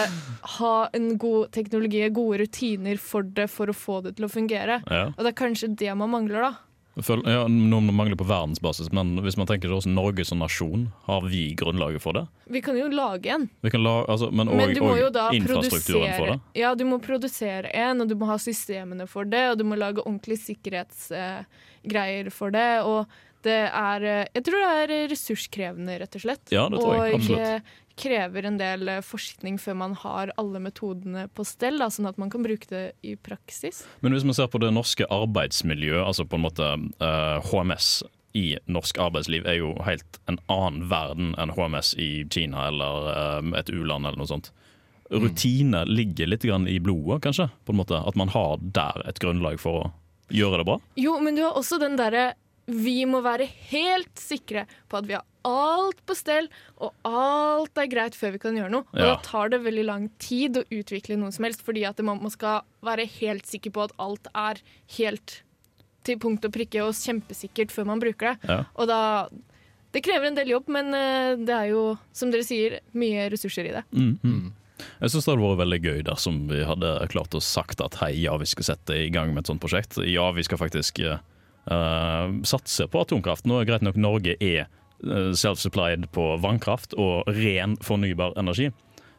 ha 0.58 0.76
en 0.94 1.18
god 1.22 1.52
teknologi, 1.56 2.04
gode 2.10 2.42
rutiner 2.44 2.98
for 3.00 3.24
det, 3.24 3.50
for 3.54 3.68
å 3.72 3.78
få 3.78 4.02
det 4.04 4.16
til 4.18 4.26
å 4.26 4.32
fungere. 4.34 4.82
Ja. 4.90 5.08
Og 5.14 5.24
det 5.24 5.34
er 5.34 5.42
kanskje 5.46 5.76
det 5.78 5.94
man 5.98 6.10
mangler, 6.14 6.50
da. 6.50 6.54
Føl- 7.02 7.26
ja, 7.26 7.48
Noen 7.50 7.88
mangler 7.90 8.14
på 8.16 8.26
verdensbasis, 8.30 8.92
men 8.94 9.16
hvis 9.26 9.34
man 9.36 9.48
tenker 9.50 9.72
også 9.74 9.90
Norge 9.90 10.22
som 10.30 10.38
nasjon, 10.44 10.92
har 11.08 11.24
vi 11.26 11.56
grunnlaget 11.58 12.04
for 12.04 12.14
det? 12.14 12.28
Vi 12.54 12.62
kan 12.62 12.78
jo 12.78 12.86
lage 12.94 13.32
en, 13.34 13.48
Vi 13.64 13.72
kan 13.74 13.82
la, 13.82 14.06
altså, 14.06 14.30
men 14.32 14.46
men 14.56 14.76
du 14.76 14.82
må 14.82 15.00
jo 15.00 15.10
da 15.10 15.30
og 15.32 15.48
produsere. 15.48 16.40
Ja, 16.54 16.76
du 16.76 16.86
må 16.86 17.00
produsere 17.02 17.72
en, 17.74 18.02
og 18.02 18.10
du 18.10 18.14
må 18.16 18.28
ha 18.30 18.38
systemene 18.38 19.08
for 19.10 19.26
det, 19.26 19.42
og 19.50 19.58
du 19.58 19.64
må 19.64 19.76
lage 19.76 20.06
ordentlige 20.06 20.54
sikkerhetsgreier 20.54 22.32
for 22.32 22.52
det, 22.54 22.84
og 22.86 23.08
det 23.46 23.62
er 23.70 24.06
eh, 24.08 24.26
Jeg 24.34 24.46
tror 24.48 24.64
det 24.64 24.74
er 24.84 25.08
ressurskrevende, 25.12 25.98
rett 26.02 26.18
og 26.20 26.24
slett. 26.26 26.44
Ja, 26.54 26.68
det 26.72 26.82
tror 26.82 27.00
jeg, 27.00 27.20
absolutt. 27.20 27.48
Og 27.48 27.82
krever 28.00 28.48
en 28.48 28.58
del 28.58 28.90
eh, 28.90 29.04
forskning 29.06 29.60
før 29.62 29.78
man 29.84 29.94
har 30.02 30.34
alle 30.42 30.62
metodene 30.64 31.28
på 31.34 31.46
stell, 31.48 31.78
da, 31.82 31.90
sånn 31.94 32.10
at 32.10 32.20
man 32.22 32.32
kan 32.34 32.46
bruke 32.46 32.70
det 32.70 32.84
i 33.06 33.16
praksis. 33.16 33.84
Men 34.02 34.16
hvis 34.16 34.26
man 34.28 34.38
ser 34.38 34.50
på 34.52 34.62
det 34.64 34.74
norske 34.74 35.08
arbeidsmiljøet, 35.14 36.02
altså 36.02 36.26
på 36.26 36.40
en 36.40 36.46
måte 36.48 36.74
uh, 37.04 37.38
HMS 37.52 38.02
i 38.34 38.56
norsk 38.66 38.98
arbeidsliv 38.98 39.46
er 39.46 39.60
jo 39.60 39.76
helt 39.86 40.18
en 40.32 40.40
annen 40.50 40.88
verden 40.90 41.34
enn 41.38 41.54
HMS 41.54 41.94
i 42.02 42.26
Kina 42.34 42.68
eller 42.72 43.10
uh, 43.14 43.54
et 43.60 43.70
u-land 43.70 44.08
eller 44.08 44.18
noe 44.24 44.32
sånt. 44.32 44.50
Rutine 45.14 45.84
ligger 45.86 46.32
litt 46.32 46.48
grann 46.48 46.66
i 46.68 46.80
blodet, 46.82 47.22
kanskje? 47.28 47.52
På 47.68 47.76
en 47.76 47.78
måte 47.84 48.00
At 48.00 48.16
man 48.18 48.32
har 48.34 48.58
der 48.58 49.04
et 49.06 49.20
grunnlag 49.22 49.60
for 49.62 49.84
å 49.84 49.92
gjøre 50.34 50.64
det 50.64 50.66
bra? 50.66 50.80
Jo, 50.98 51.20
men 51.22 51.38
du 51.38 51.44
har 51.46 51.60
også 51.60 51.78
den 51.82 52.00
derre 52.00 52.32
Vi 52.66 53.04
må 53.10 53.20
være 53.24 53.48
helt 53.72 54.20
sikre 54.20 54.66
på 54.90 54.98
at 55.02 55.08
vi 55.10 55.18
har 55.18 55.26
alt 55.44 56.00
på 56.08 56.16
stell, 56.16 56.48
og 56.80 56.94
alt 57.04 57.78
er 57.82 57.90
greit 57.92 58.16
før 58.16 58.32
vi 58.38 58.40
kan 58.40 58.56
gjøre 58.56 58.72
noe. 58.72 58.86
Og 58.94 59.00
Ja. 59.00 59.16
da 59.16 59.16
tar 59.22 59.50
det 59.50 59.62
veldig 59.64 59.86
lang 59.86 60.10
tid 60.18 60.56
å 60.56 60.64
utvikle 60.72 61.18
noe 61.20 61.32
som 61.32 61.44
helst, 61.44 61.62
fordi 61.62 61.84
at 61.88 62.00
man 62.00 62.30
skal 62.30 62.62
være 62.82 63.06
helt 63.20 63.46
sikker 63.46 63.72
på 63.72 63.84
at 63.84 63.92
alt 64.00 64.28
er 64.34 64.62
helt 64.98 65.42
til 66.04 66.18
punkt 66.20 66.46
og 66.46 66.52
prikke 66.52 66.84
og 66.84 66.94
kjempesikkert 66.94 67.72
før 67.72 67.86
man 67.86 68.00
bruker 68.00 68.34
det. 68.34 68.50
Ja. 68.50 68.64
Og 68.76 68.88
da 68.88 69.30
Det 69.94 70.02
krever 70.02 70.26
en 70.26 70.34
del 70.34 70.48
jobb, 70.48 70.68
men 70.70 70.88
eh, 70.92 71.36
det 71.38 71.54
er 71.54 71.68
jo, 71.70 72.00
som 72.12 72.32
dere 72.32 72.42
sier, 72.42 72.80
mye 72.98 73.30
ressurser 73.30 73.68
i 73.70 73.74
det. 73.76 73.84
Mm, 73.94 74.18
-hmm. 74.24 74.52
Jeg 75.02 75.12
syns 75.12 75.26
det 75.26 75.36
hadde 75.36 75.44
vært 75.44 75.62
veldig 75.62 75.82
gøy 75.84 76.04
dersom 76.04 76.48
vi 76.48 76.64
hadde 76.64 77.08
klart 77.10 77.36
å 77.36 77.42
sagt 77.42 77.80
at 77.80 77.94
hei, 78.02 78.24
ja, 78.24 78.36
vi 78.38 78.46
skal 78.46 78.64
sette 78.64 78.90
i 78.96 79.10
gang 79.10 79.34
med 79.36 79.44
et 79.44 79.52
sånt 79.52 79.62
prosjekt. 79.62 79.98
Ja, 80.08 80.32
vi 80.32 80.42
skal 80.42 80.58
faktisk 80.58 81.00
eh, 81.00 81.20
satse 81.66 82.88
på 82.92 83.04
atomkraft. 83.04 83.46
Nå 83.48 83.62
er 83.62 83.70
greit 83.70 83.86
nok 83.86 84.00
Norge 84.00 84.36
er 84.40 84.66
eh, 84.66 85.32
self-supplied 85.38 86.10
på 86.12 86.34
vannkraft 86.44 86.96
og 87.00 87.30
ren 87.32 87.78
fornybar 87.84 88.36
energi. 88.40 88.72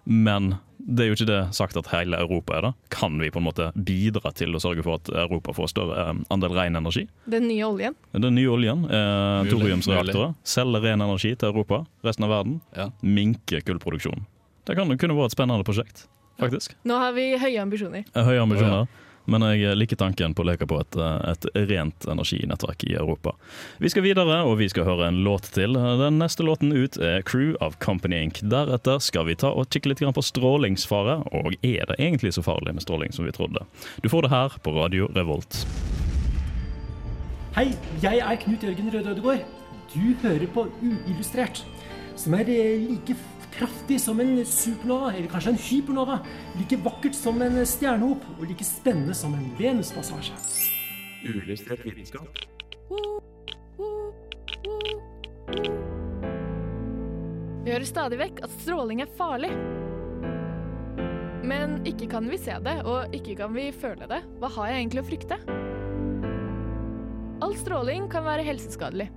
Men 0.05 0.57
det 0.77 1.05
er 1.05 1.09
jo 1.09 1.17
ikke 1.17 1.29
det 1.31 1.41
sagt 1.57 1.79
at 1.81 1.89
hele 1.95 2.19
Europa 2.21 2.59
er 2.59 2.67
det. 2.67 2.73
Kan 2.93 3.17
vi 3.21 3.31
på 3.33 3.41
en 3.41 3.47
måte 3.47 3.71
bidra 3.73 4.35
til 4.37 4.53
å 4.53 4.61
sørge 4.61 4.85
for 4.85 5.01
at 5.01 5.09
Europa 5.25 5.55
får 5.57 5.71
større 5.73 6.03
eh, 6.03 6.21
andel 6.35 6.57
ren 6.57 6.77
energi? 6.81 7.07
Den 7.31 7.49
nye 7.49 7.65
oljen. 7.71 7.97
Den 8.13 8.37
nye 8.37 8.51
oljen, 8.53 8.85
eh, 8.85 9.49
thoriumsreaktorer, 9.49 10.35
selge 10.45 10.83
ren 10.85 11.05
energi 11.05 11.33
til 11.33 11.53
Europa, 11.53 11.85
resten 12.05 12.29
av 12.29 12.35
verden. 12.37 12.59
Ja. 12.77 12.91
Minke 13.01 13.63
kullproduksjonen. 13.65 14.29
Det 14.65 14.77
kan, 14.77 14.93
kunne 14.97 15.17
vært 15.17 15.33
et 15.33 15.37
spennende 15.37 15.65
prosjekt, 15.65 16.07
faktisk. 16.41 16.73
Nå 16.89 16.97
har 17.01 17.13
vi 17.17 17.35
høye 17.37 17.59
ambisjoner. 17.61 18.07
Høye 18.13 18.21
ambisjoner. 18.25 18.29
Høye 18.29 18.45
ambisjoner. 18.47 19.04
Men 19.25 19.45
jeg 19.57 19.77
liker 19.79 19.97
tanken 19.97 20.35
på 20.37 20.45
å 20.45 20.49
leke 20.51 20.67
på 20.69 20.77
et, 20.83 20.99
et 21.01 21.47
rent 21.71 22.07
energinettverk 22.11 22.85
i 22.85 22.95
Europa. 22.99 23.33
Vi 23.81 23.89
skal 23.93 24.05
videre, 24.05 24.43
og 24.45 24.59
vi 24.61 24.69
skal 24.69 24.85
høre 24.89 25.09
en 25.09 25.23
låt 25.25 25.49
til. 25.57 25.79
Den 26.01 26.21
neste 26.21 26.45
låten 26.45 26.75
ut 26.75 26.99
er 27.01 27.23
'Crew 27.23 27.57
of 27.61 27.79
Company 27.81 28.21
Inc'. 28.21 28.43
Deretter 28.45 29.01
skal 29.01 29.25
vi 29.27 29.35
ta 29.35 29.49
og 29.49 29.71
kikke 29.73 29.89
litt 29.89 30.05
på 30.05 30.23
strålingsfare. 30.29 31.25
Og 31.33 31.57
er 31.63 31.89
det 31.89 31.97
egentlig 31.99 32.35
så 32.37 32.45
farlig 32.45 32.75
med 32.75 32.85
stråling 32.85 33.13
som 33.13 33.25
vi 33.25 33.33
trodde? 33.33 33.65
Du 34.03 34.09
får 34.09 34.23
det 34.23 34.31
her 34.31 34.59
på 34.63 34.77
Radio 34.77 35.09
Revolt. 35.17 35.65
Hei, 37.57 37.73
jeg 38.03 38.19
er 38.19 38.37
Knut 38.37 38.63
Jørgen 38.63 38.93
Røde 38.93 39.11
Ødegård. 39.15 39.45
Du 39.95 40.15
hører 40.23 40.47
på 40.47 40.67
Uillustrert, 40.83 41.65
som 42.17 42.35
er 42.35 42.49
eh, 42.51 42.81
like 42.83 43.15
kraftig 43.59 44.01
som 44.03 44.21
en 44.21 44.37
supernova, 44.47 45.13
eller 45.15 45.31
kanskje 45.31 45.55
en 45.55 45.63
hypernova. 45.67 46.19
Like 46.59 46.79
vakkert 46.85 47.17
som 47.19 47.43
en 47.43 47.61
stjernehop, 47.67 48.25
og 48.39 48.49
like 48.49 48.67
spennende 48.67 49.15
som 49.17 49.35
en 49.37 49.47
Venuspassasje. 49.59 50.37
Uillustrert 51.25 51.85
vitenskap. 51.87 52.45
Vi 57.65 57.73
hører 57.73 57.89
stadig 57.89 58.19
vekk 58.21 58.43
at 58.45 58.57
stråling 58.61 59.01
er 59.01 59.13
farlig. 59.17 59.49
Men 61.45 61.79
ikke 61.89 62.09
kan 62.13 62.29
vi 62.29 62.39
se 62.41 62.57
det, 62.65 62.79
og 62.89 63.13
ikke 63.17 63.39
kan 63.41 63.55
vi 63.57 63.71
føle 63.73 64.09
det. 64.09 64.21
Hva 64.41 64.51
har 64.57 64.73
jeg 64.73 64.83
egentlig 64.83 65.03
å 65.03 65.09
frykte? 65.09 65.39
All 67.45 67.57
stråling 67.61 68.09
kan 68.13 68.25
være 68.25 68.45
helseskadelig. 68.47 69.11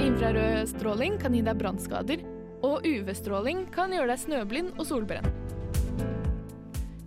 Infrarød 0.00 0.68
stråling 0.70 1.18
kan 1.20 1.34
gi 1.36 1.42
deg 1.44 1.58
brannskader, 1.60 2.22
og 2.66 2.86
UV-stråling 2.86 3.66
kan 3.74 3.94
gjøre 3.94 4.12
deg 4.12 4.22
snøblind 4.24 4.74
og 4.76 4.86
solbrent. 4.88 5.30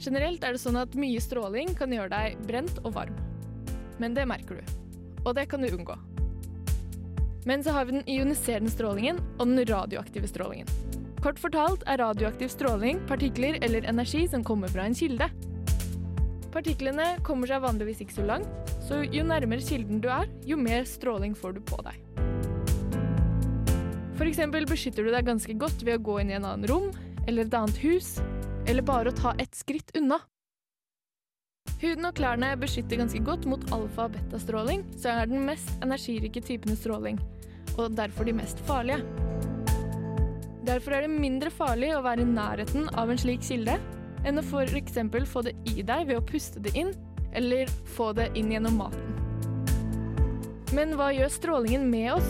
Generelt 0.03 0.43
er 0.43 0.55
det 0.55 0.61
sånn 0.63 0.79
at 0.81 0.97
mye 0.99 1.21
stråling 1.23 1.71
kan 1.79 1.93
gjøre 1.93 2.11
deg 2.11 2.41
brent 2.47 2.81
og 2.83 2.95
varm. 2.97 3.15
Men 4.01 4.17
det 4.17 4.25
merker 4.27 4.59
du, 4.59 4.73
og 5.23 5.37
det 5.37 5.47
kan 5.51 5.63
du 5.63 5.69
unngå. 5.71 5.95
Men 7.47 7.63
så 7.63 7.75
har 7.75 7.87
vi 7.87 7.97
den 7.97 8.09
ioniserende 8.09 8.71
strålingen 8.71 9.19
og 9.37 9.47
den 9.47 9.63
radioaktive 9.67 10.27
strålingen. 10.31 10.67
Kort 11.23 11.39
fortalt 11.39 11.85
er 11.87 12.01
radioaktiv 12.03 12.51
stråling 12.51 12.99
partikler 13.07 13.59
eller 13.63 13.87
energi 13.87 14.25
som 14.27 14.43
kommer 14.43 14.71
fra 14.71 14.87
en 14.87 14.95
kilde. 14.95 15.29
Partiklene 16.51 17.13
kommer 17.25 17.49
seg 17.49 17.63
vanligvis 17.63 18.03
ikke 18.03 18.17
så 18.19 18.27
langt, 18.27 18.73
så 18.83 19.01
jo 19.07 19.23
nærmere 19.25 19.63
kilden 19.63 20.03
du 20.03 20.09
er, 20.11 20.27
jo 20.45 20.59
mer 20.59 20.83
stråling 20.87 21.35
får 21.35 21.55
du 21.55 21.63
på 21.71 21.79
deg. 21.87 22.12
Eksempel 24.21 24.65
beskytter 24.65 25.06
du 25.06 25.12
deg 25.13 25.26
ganske 25.28 25.54
godt 25.62 25.84
ved 25.86 25.99
å 25.99 26.04
gå 26.04 26.19
inn 26.21 26.32
i 26.32 26.38
en 26.38 26.45
annen 26.47 26.67
rom, 26.69 26.91
eller 27.28 27.45
et 27.45 27.56
annet 27.58 27.78
hus, 27.84 28.15
eller 28.67 28.86
bare 28.86 29.12
å 29.12 29.15
ta 29.15 29.34
ett 29.41 29.56
skritt 29.56 29.91
unna. 29.97 30.19
Huden 31.84 32.08
og 32.08 32.15
klærne 32.15 32.54
beskytter 32.60 33.02
ganske 33.02 33.19
godt 33.23 33.45
mot 33.49 33.63
alfa- 33.76 34.08
og 34.08 34.15
betastråling, 34.15 34.86
så 34.95 35.12
er 35.12 35.28
den 35.28 35.43
mest 35.45 35.69
energirike 35.84 36.41
typen 36.41 36.78
stråling, 36.80 37.19
og 37.78 37.97
derfor 37.97 38.26
de 38.26 38.36
mest 38.38 38.62
farlige. 38.67 39.04
Derfor 40.63 40.95
er 40.95 41.06
det 41.06 41.12
mindre 41.12 41.52
farlig 41.52 41.91
å 41.91 42.04
være 42.06 42.23
i 42.23 42.30
nærheten 42.30 42.88
av 42.95 43.12
en 43.12 43.19
slik 43.19 43.43
kilde 43.43 43.76
enn 44.23 44.39
å 44.39 44.45
f.eks. 44.45 45.02
få 45.28 45.43
det 45.43 45.58
i 45.67 45.84
deg 45.84 46.08
ved 46.08 46.21
å 46.21 46.23
puste 46.23 46.63
det 46.63 46.71
inn, 46.80 46.93
eller 47.36 47.67
få 47.97 48.13
det 48.15 48.30
inn 48.39 48.54
gjennom 48.54 48.80
maten. 48.80 49.19
Men 50.73 50.95
hva 50.97 51.12
gjør 51.13 51.30
strålingen 51.30 51.89
med 51.91 52.13
oss? 52.15 52.30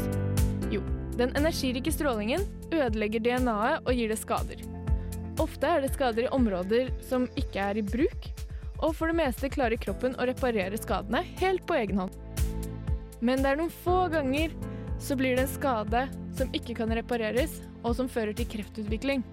Jo, 0.73 0.81
den 1.19 1.33
energirike 1.37 1.91
strålingen 1.93 2.45
ødelegger 2.73 3.23
DNA-et 3.23 3.85
og 3.85 3.93
gir 3.93 4.09
det 4.11 4.19
skader. 4.21 4.63
Ofte 5.41 5.69
er 5.69 5.81
det 5.81 5.93
skader 5.93 6.27
i 6.27 6.33
områder 6.35 6.91
som 7.05 7.27
ikke 7.39 7.61
er 7.61 7.79
i 7.79 7.85
bruk, 7.85 8.27
og 8.83 8.93
for 8.97 9.09
det 9.09 9.17
meste 9.17 9.49
klarer 9.53 9.79
kroppen 9.81 10.17
å 10.19 10.27
reparere 10.29 10.77
skadene 10.77 11.23
helt 11.39 11.65
på 11.69 11.77
egen 11.79 12.03
hånd. 12.03 12.17
Men 13.23 13.41
det 13.41 13.53
er 13.53 13.61
noen 13.61 13.73
få 13.83 14.05
ganger 14.11 14.53
så 15.03 15.15
blir 15.19 15.35
det 15.35 15.47
en 15.47 15.53
skade 15.53 16.03
som 16.37 16.51
ikke 16.55 16.75
kan 16.77 16.91
repareres, 16.95 17.61
og 17.83 17.97
som 17.97 18.09
fører 18.09 18.35
til 18.37 18.47
kreftutvikling. 18.49 19.23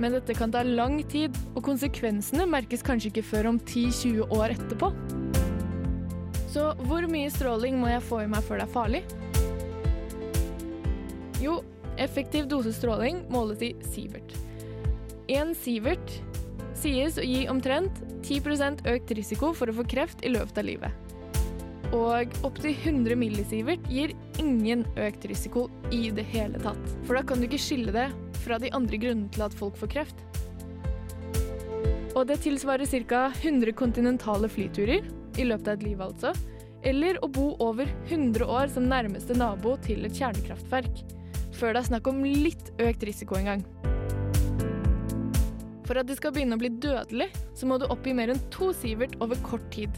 Men 0.00 0.14
dette 0.16 0.34
kan 0.36 0.52
ta 0.52 0.62
lang 0.64 1.00
tid, 1.08 1.36
og 1.54 1.64
konsekvensene 1.64 2.46
merkes 2.48 2.84
kanskje 2.84 3.10
ikke 3.10 3.26
før 3.30 3.50
om 3.52 3.60
10-20 3.60 4.34
år 4.36 4.54
etterpå. 4.56 4.92
Så 6.50 6.70
hvor 6.84 7.06
mye 7.08 7.30
stråling 7.32 7.78
må 7.80 7.92
jeg 7.92 8.04
få 8.08 8.24
i 8.24 8.30
meg 8.30 8.44
før 8.46 8.60
det 8.60 8.68
er 8.68 8.74
farlig? 8.74 9.02
Jo, 11.40 11.60
effektiv 11.96 12.48
dose 12.48 12.72
stråling 12.76 13.22
måles 13.32 13.62
i 13.64 13.74
sievert. 13.92 14.34
Én 15.30 15.54
sievert 15.56 16.16
sies 16.76 17.18
å 17.20 17.24
gi 17.24 17.44
omtrent 17.48 18.02
10% 18.26 18.84
økt 18.88 19.12
risiko 19.16 19.52
for 19.56 19.70
å 19.70 19.76
få 19.80 19.86
kreft 19.88 20.24
i 20.24 20.32
løpet 20.32 20.60
av 20.60 20.68
livet. 20.68 21.06
Og 21.96 22.34
opptil 22.46 22.74
100 22.74 23.16
millisievert 23.18 23.86
gir 23.90 24.12
ingen 24.38 24.84
økt 25.00 25.24
risiko 25.26 25.66
i 25.90 26.08
det 26.14 26.26
hele 26.30 26.60
tatt. 26.62 26.82
For 27.06 27.18
da 27.18 27.24
kan 27.26 27.40
du 27.40 27.48
ikke 27.48 27.62
skille 27.62 27.94
det 27.94 28.08
fra 28.44 28.60
de 28.62 28.70
andre 28.76 29.00
grunnene 29.00 29.32
til 29.34 29.46
at 29.46 29.56
folk 29.58 29.78
får 29.80 29.92
kreft. 29.96 30.22
Og 32.14 32.26
det 32.26 32.40
tilsvarer 32.44 32.86
ca. 33.08 33.30
100 33.42 33.72
kontinentale 33.78 34.50
flyturer 34.50 35.06
i 35.38 35.46
løpet 35.46 35.68
av 35.68 35.78
et 35.78 35.86
liv, 35.86 36.00
altså. 36.02 36.34
Eller 36.82 37.18
å 37.24 37.28
bo 37.28 37.52
over 37.60 37.90
100 38.08 38.46
år 38.46 38.70
som 38.72 38.88
nærmeste 38.88 39.36
nabo 39.36 39.76
til 39.84 40.06
et 40.06 40.16
kjernekraftverk. 40.16 41.02
Før 41.60 41.74
det 41.76 41.82
er 41.82 41.88
snakk 41.90 42.06
om 42.08 42.22
litt 42.24 42.70
økt 42.80 43.02
risiko 43.04 43.36
engang. 43.36 43.60
For 45.84 45.98
at 46.00 46.08
det 46.08 46.16
skal 46.16 46.32
begynne 46.32 46.56
å 46.56 46.60
bli 46.60 46.70
dødelig, 46.80 47.26
så 47.58 47.68
må 47.68 47.76
du 47.76 47.84
oppgi 47.90 48.14
mer 48.16 48.32
enn 48.32 48.40
to 48.54 48.70
sivert 48.72 49.18
over 49.20 49.36
kort 49.44 49.66
tid. 49.74 49.92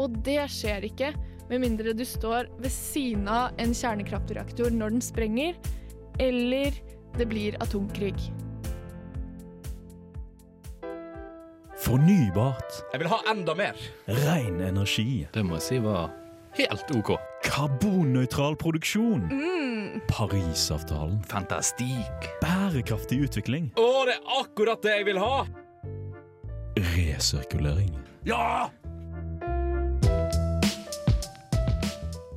Og 0.00 0.16
det 0.26 0.40
skjer 0.50 0.88
ikke 0.88 1.12
med 1.50 1.62
mindre 1.62 1.94
du 1.94 2.02
står 2.06 2.48
ved 2.58 2.72
siden 2.74 3.28
av 3.30 3.54
en 3.62 3.74
kjernekraftreaktor 3.76 4.74
når 4.74 4.96
den 4.96 5.04
sprenger, 5.04 5.58
eller 6.18 6.74
det 7.18 7.26
blir 7.30 7.58
atomkrig. 7.62 8.16
Fornybart. 11.80 12.82
Jeg 12.90 13.02
vil 13.04 13.12
ha 13.12 13.20
enda 13.30 13.54
mer. 13.56 13.78
Ren 14.24 14.58
energi. 14.72 15.26
Det 15.34 15.46
må 15.46 15.60
jeg 15.60 15.68
si 15.68 15.78
var 15.84 16.10
helt 16.58 16.90
OK. 16.96 17.14
Karbonnøytral 17.46 18.56
produksjon. 18.60 19.26
Mm. 19.30 20.00
Parisavtalen. 20.08 21.20
Fantastikk. 21.30 22.28
Bærekraftig 22.42 23.22
utvikling. 23.26 23.70
Å, 23.78 23.88
det 24.08 24.18
er 24.18 24.36
akkurat 24.40 24.82
det 24.84 24.98
jeg 24.98 25.08
vil 25.10 25.20
ha! 25.22 25.44
Resirkulering. 26.94 27.94
Ja! 28.28 28.68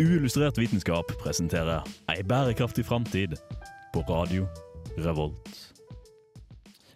Uillustrert 0.02 0.58
vitenskap 0.58 1.12
presenterer 1.22 1.86
Ei 2.12 2.24
bærekraftig 2.26 2.86
framtid 2.88 3.38
på 3.94 4.02
Radio 4.10 4.48
Revolt. 4.98 5.73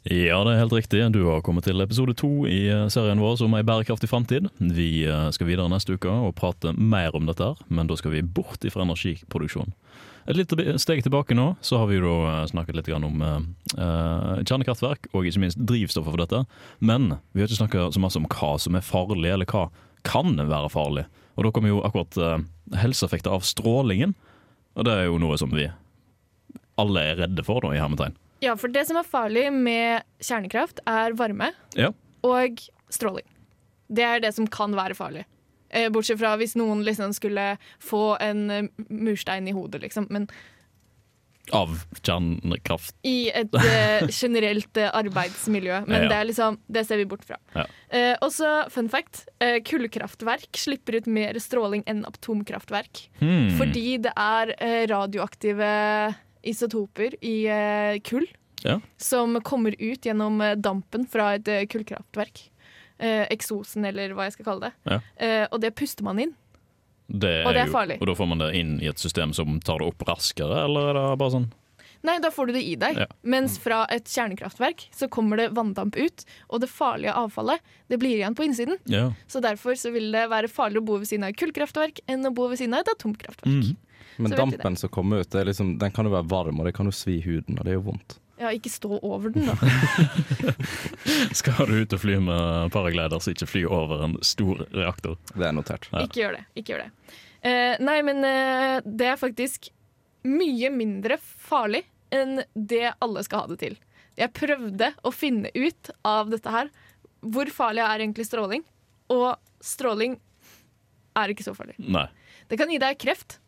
Ja, 0.08 0.38
det 0.46 0.54
er 0.54 0.62
helt 0.62 0.76
riktig. 0.76 1.02
Du 1.12 1.26
har 1.28 1.42
kommet 1.44 1.66
til 1.68 1.84
episode 1.84 2.14
to 2.16 2.46
i 2.48 2.70
eh, 2.72 2.86
serien 2.94 3.20
vår 3.20 3.42
om 3.44 3.56
ei 3.58 3.64
bærekraftig 3.68 4.08
framtid. 4.08 4.46
Vi 4.56 5.04
eh, 5.04 5.26
skal 5.36 5.50
videre 5.50 5.68
neste 5.68 5.98
uke 5.98 6.08
og 6.08 6.36
prate 6.38 6.72
mer 6.78 7.16
om 7.18 7.26
dette, 7.28 7.44
her, 7.44 7.66
men 7.68 7.90
da 7.90 7.98
skal 8.00 8.14
vi 8.14 8.22
bort 8.24 8.64
ifra 8.64 8.86
energiproduksjon. 8.86 9.74
Et 10.32 10.38
lite 10.38 10.78
steg 10.80 11.02
tilbake 11.04 11.36
nå, 11.36 11.50
så 11.60 11.82
har 11.82 11.90
vi 11.92 11.98
jo 12.00 12.14
eh, 12.24 12.46
snakket 12.48 12.78
litt 12.78 12.92
om 12.96 13.20
kjernekraftverk 13.76 15.10
og 15.12 15.28
ikke 15.28 15.42
minst 15.44 15.60
drivstoffet 15.60 16.14
for 16.14 16.24
dette. 16.24 16.40
Men 16.80 17.18
vi 17.34 17.44
har 17.44 17.50
ikke 17.50 17.66
snakket 17.66 17.98
så 17.98 18.04
masse 18.04 18.22
om 18.22 18.30
hva 18.32 18.54
som 18.64 18.80
er 18.80 18.86
farlig, 18.88 19.34
eller 19.34 19.50
hva 19.50 19.66
kan 20.08 20.40
være 20.40 20.72
farlig. 20.72 21.04
Og 21.36 21.44
da 21.44 21.52
kommer 21.52 21.74
jo 21.74 21.82
akkurat 21.84 22.16
helseeffekter 22.80 23.36
av 23.36 23.44
strålingen, 23.44 24.16
og 24.78 24.88
det 24.88 24.96
er 24.96 25.10
jo 25.10 25.20
noe 25.20 25.36
som 25.42 25.52
vi 25.52 25.68
alle 26.80 27.04
er 27.12 27.22
redde 27.26 27.44
for, 27.44 27.60
da, 27.66 27.74
i 27.76 27.82
hermetegn. 27.82 28.16
Ja, 28.44 28.56
for 28.56 28.68
det 28.70 28.86
som 28.88 28.98
er 29.00 29.08
farlig 29.08 29.48
med 29.54 30.04
kjernekraft, 30.22 30.80
er 30.86 31.16
varme 31.18 31.52
Ja. 31.76 31.92
og 32.24 32.60
stråling. 32.94 33.26
Det 33.90 34.04
er 34.04 34.20
det 34.20 34.34
som 34.36 34.48
kan 34.48 34.76
være 34.76 34.94
farlig. 34.98 35.26
Eh, 35.70 35.90
Bortsett 35.92 36.20
fra 36.20 36.36
hvis 36.40 36.56
noen 36.56 36.84
liksom 36.86 37.14
skulle 37.16 37.58
få 37.84 38.18
en 38.22 38.50
eh, 38.52 38.68
murstein 38.90 39.48
i 39.48 39.56
hodet, 39.56 39.82
liksom. 39.82 40.08
Men 40.10 40.28
Av 41.56 41.70
kjernekraft. 42.04 42.94
i 43.08 43.30
et 43.32 43.54
uh, 43.56 44.08
generelt 44.22 44.78
uh, 44.78 44.90
arbeidsmiljø. 45.00 45.86
Men 45.88 46.04
Ja. 46.04 46.08
det 46.10 46.18
er 46.18 46.26
liksom, 46.28 46.58
det 46.68 46.86
ser 46.88 46.98
vi 46.98 47.06
bort 47.06 47.24
fra. 47.24 47.38
Ja. 47.56 47.64
Uh, 47.94 48.16
også 48.28 48.70
fun 48.70 48.90
fact. 48.92 49.26
Kullkraftverk 49.40 50.52
slipper 50.60 50.98
ut 51.00 51.08
mer 51.08 51.40
stråling 51.40 51.84
enn 51.88 52.04
atomkraftverk. 52.06 53.06
Hmm. 53.22 53.50
Fordi 53.58 53.98
det 54.04 54.12
er 54.18 54.52
radioaktive 54.92 56.16
isotoper 56.50 57.16
i 57.22 57.36
eh, 57.52 58.00
kull 58.08 58.28
Ja. 58.64 58.80
som 58.98 59.38
kommer 59.46 59.76
ut 59.78 60.02
gjennom 60.08 60.42
eh, 60.42 60.56
dampen 60.56 61.06
fra 61.08 61.34
et 61.38 61.48
eh, 61.48 61.66
kullkraftverk. 61.70 62.48
Eksosen, 63.00 63.86
eller 63.86 64.16
hva 64.18 64.26
jeg 64.26 64.34
skal 64.34 64.46
kalle 64.48 64.72
det. 64.72 64.72
Ja. 64.90 65.46
Og 65.54 65.60
det 65.62 65.70
puster 65.78 66.02
man 66.08 66.18
inn. 66.18 66.32
Det 67.08 67.46
Og 67.46 67.54
det 67.54 67.62
er 67.62 67.68
jo- 67.68 67.74
farlig. 67.76 68.00
Og 68.02 68.08
da 68.10 68.16
får 68.18 68.28
man 68.28 68.40
det 68.42 68.48
inn 68.58 68.72
i 68.82 68.88
et 68.90 68.98
system 68.98 69.34
som 69.38 69.60
tar 69.60 69.78
det 69.80 69.88
opp 69.92 70.02
raskere, 70.10 70.64
eller 70.66 70.90
er 70.90 70.94
det 70.98 71.20
bare 71.22 71.32
sånn 71.36 71.52
Nei, 72.04 72.20
da 72.22 72.30
får 72.30 72.48
du 72.48 72.54
det 72.54 72.62
i 72.64 72.76
deg. 72.76 72.96
Ja. 72.98 73.06
Mens 73.24 73.58
fra 73.58 73.86
et 73.90 74.06
kjernekraftverk 74.06 74.88
så 74.94 75.08
kommer 75.10 75.38
det 75.38 75.48
vanndamp 75.54 75.96
ut, 75.98 76.26
og 76.50 76.62
det 76.62 76.70
farlige 76.70 77.12
avfallet 77.14 77.60
det 77.90 77.98
blir 78.00 78.18
igjen 78.18 78.36
på 78.38 78.46
innsiden. 78.46 78.78
Ja. 78.86 79.12
Så 79.28 79.42
derfor 79.42 79.74
så 79.76 79.92
vil 79.92 80.12
det 80.12 80.30
være 80.30 80.48
farligere 80.48 80.82
å 80.82 80.86
bo 80.86 80.98
ved 81.02 81.08
siden 81.10 81.24
av 81.26 81.30
et 81.34 81.38
kullkraftverk 81.42 82.00
enn 82.08 82.24
å 82.26 82.34
bo 82.34 82.48
ved 82.50 82.60
siden 82.60 82.74
av 82.78 82.82
et 82.86 82.94
atomkraftverk. 82.94 83.46
Mm. 83.50 83.78
Men 84.18 84.34
Så 84.34 84.38
dampen 84.40 84.78
som 84.80 84.90
kommer 84.94 85.22
ut, 85.22 85.30
det 85.32 85.42
er 85.42 85.50
liksom, 85.52 85.76
den 85.82 85.94
kan 85.94 86.08
jo 86.08 86.14
være 86.16 86.30
varm, 86.30 86.60
og 86.60 86.68
det 86.68 86.74
kan 86.78 86.90
jo 86.90 86.96
svi 86.96 87.20
huden, 87.26 87.60
og 87.60 87.68
det 87.68 87.78
jo 87.78 87.84
vondt. 87.92 88.18
Ja, 88.38 88.52
ikke 88.54 88.70
stå 88.70 89.00
over 89.02 89.32
den, 89.34 89.48
da. 89.50 89.56
Skal 91.40 91.66
du 91.66 91.80
ut 91.82 91.94
og 91.96 92.02
fly 92.02 92.20
med 92.22 92.70
paraglider, 92.74 93.18
så 93.22 93.34
ikke 93.34 93.50
fly 93.50 93.64
over 93.66 94.04
en 94.06 94.18
stor 94.26 94.62
reaktor. 94.76 95.18
Det 95.34 95.48
er 95.48 95.56
notert. 95.58 95.90
Ja. 95.90 96.04
Ikke 96.06 96.22
gjør 96.22 96.38
det. 96.38 96.44
Ikke 96.54 96.76
gjør 96.76 96.84
det. 96.86 96.92
Uh, 97.42 97.74
nei, 97.82 97.98
men 98.06 98.22
uh, 98.22 98.78
det 98.86 99.10
er 99.10 99.18
faktisk 99.18 99.72
mye 100.28 100.70
mindre 100.74 101.18
farlig 101.22 101.84
enn 102.14 102.44
det 102.54 102.92
alle 103.04 103.24
skal 103.26 103.46
ha 103.46 103.52
det 103.54 103.60
til. 103.64 103.78
Jeg 104.18 104.34
prøvde 104.38 104.92
å 105.06 105.14
finne 105.14 105.50
ut 105.54 105.92
av 106.08 106.30
dette 106.30 106.54
her. 106.54 106.70
Hvor 107.26 107.50
farlig 107.54 107.84
er 107.86 108.06
egentlig 108.06 108.28
stråling? 108.30 108.64
Og 109.14 109.34
stråling 109.64 110.18
er 111.18 111.34
ikke 111.34 111.46
så 111.46 111.54
farlig. 111.58 111.78
Nei. 111.82 112.06
Det 112.48 112.58
kan 112.60 112.70
gi 112.72 112.80
deg 112.82 112.98
kreft, 113.02 113.40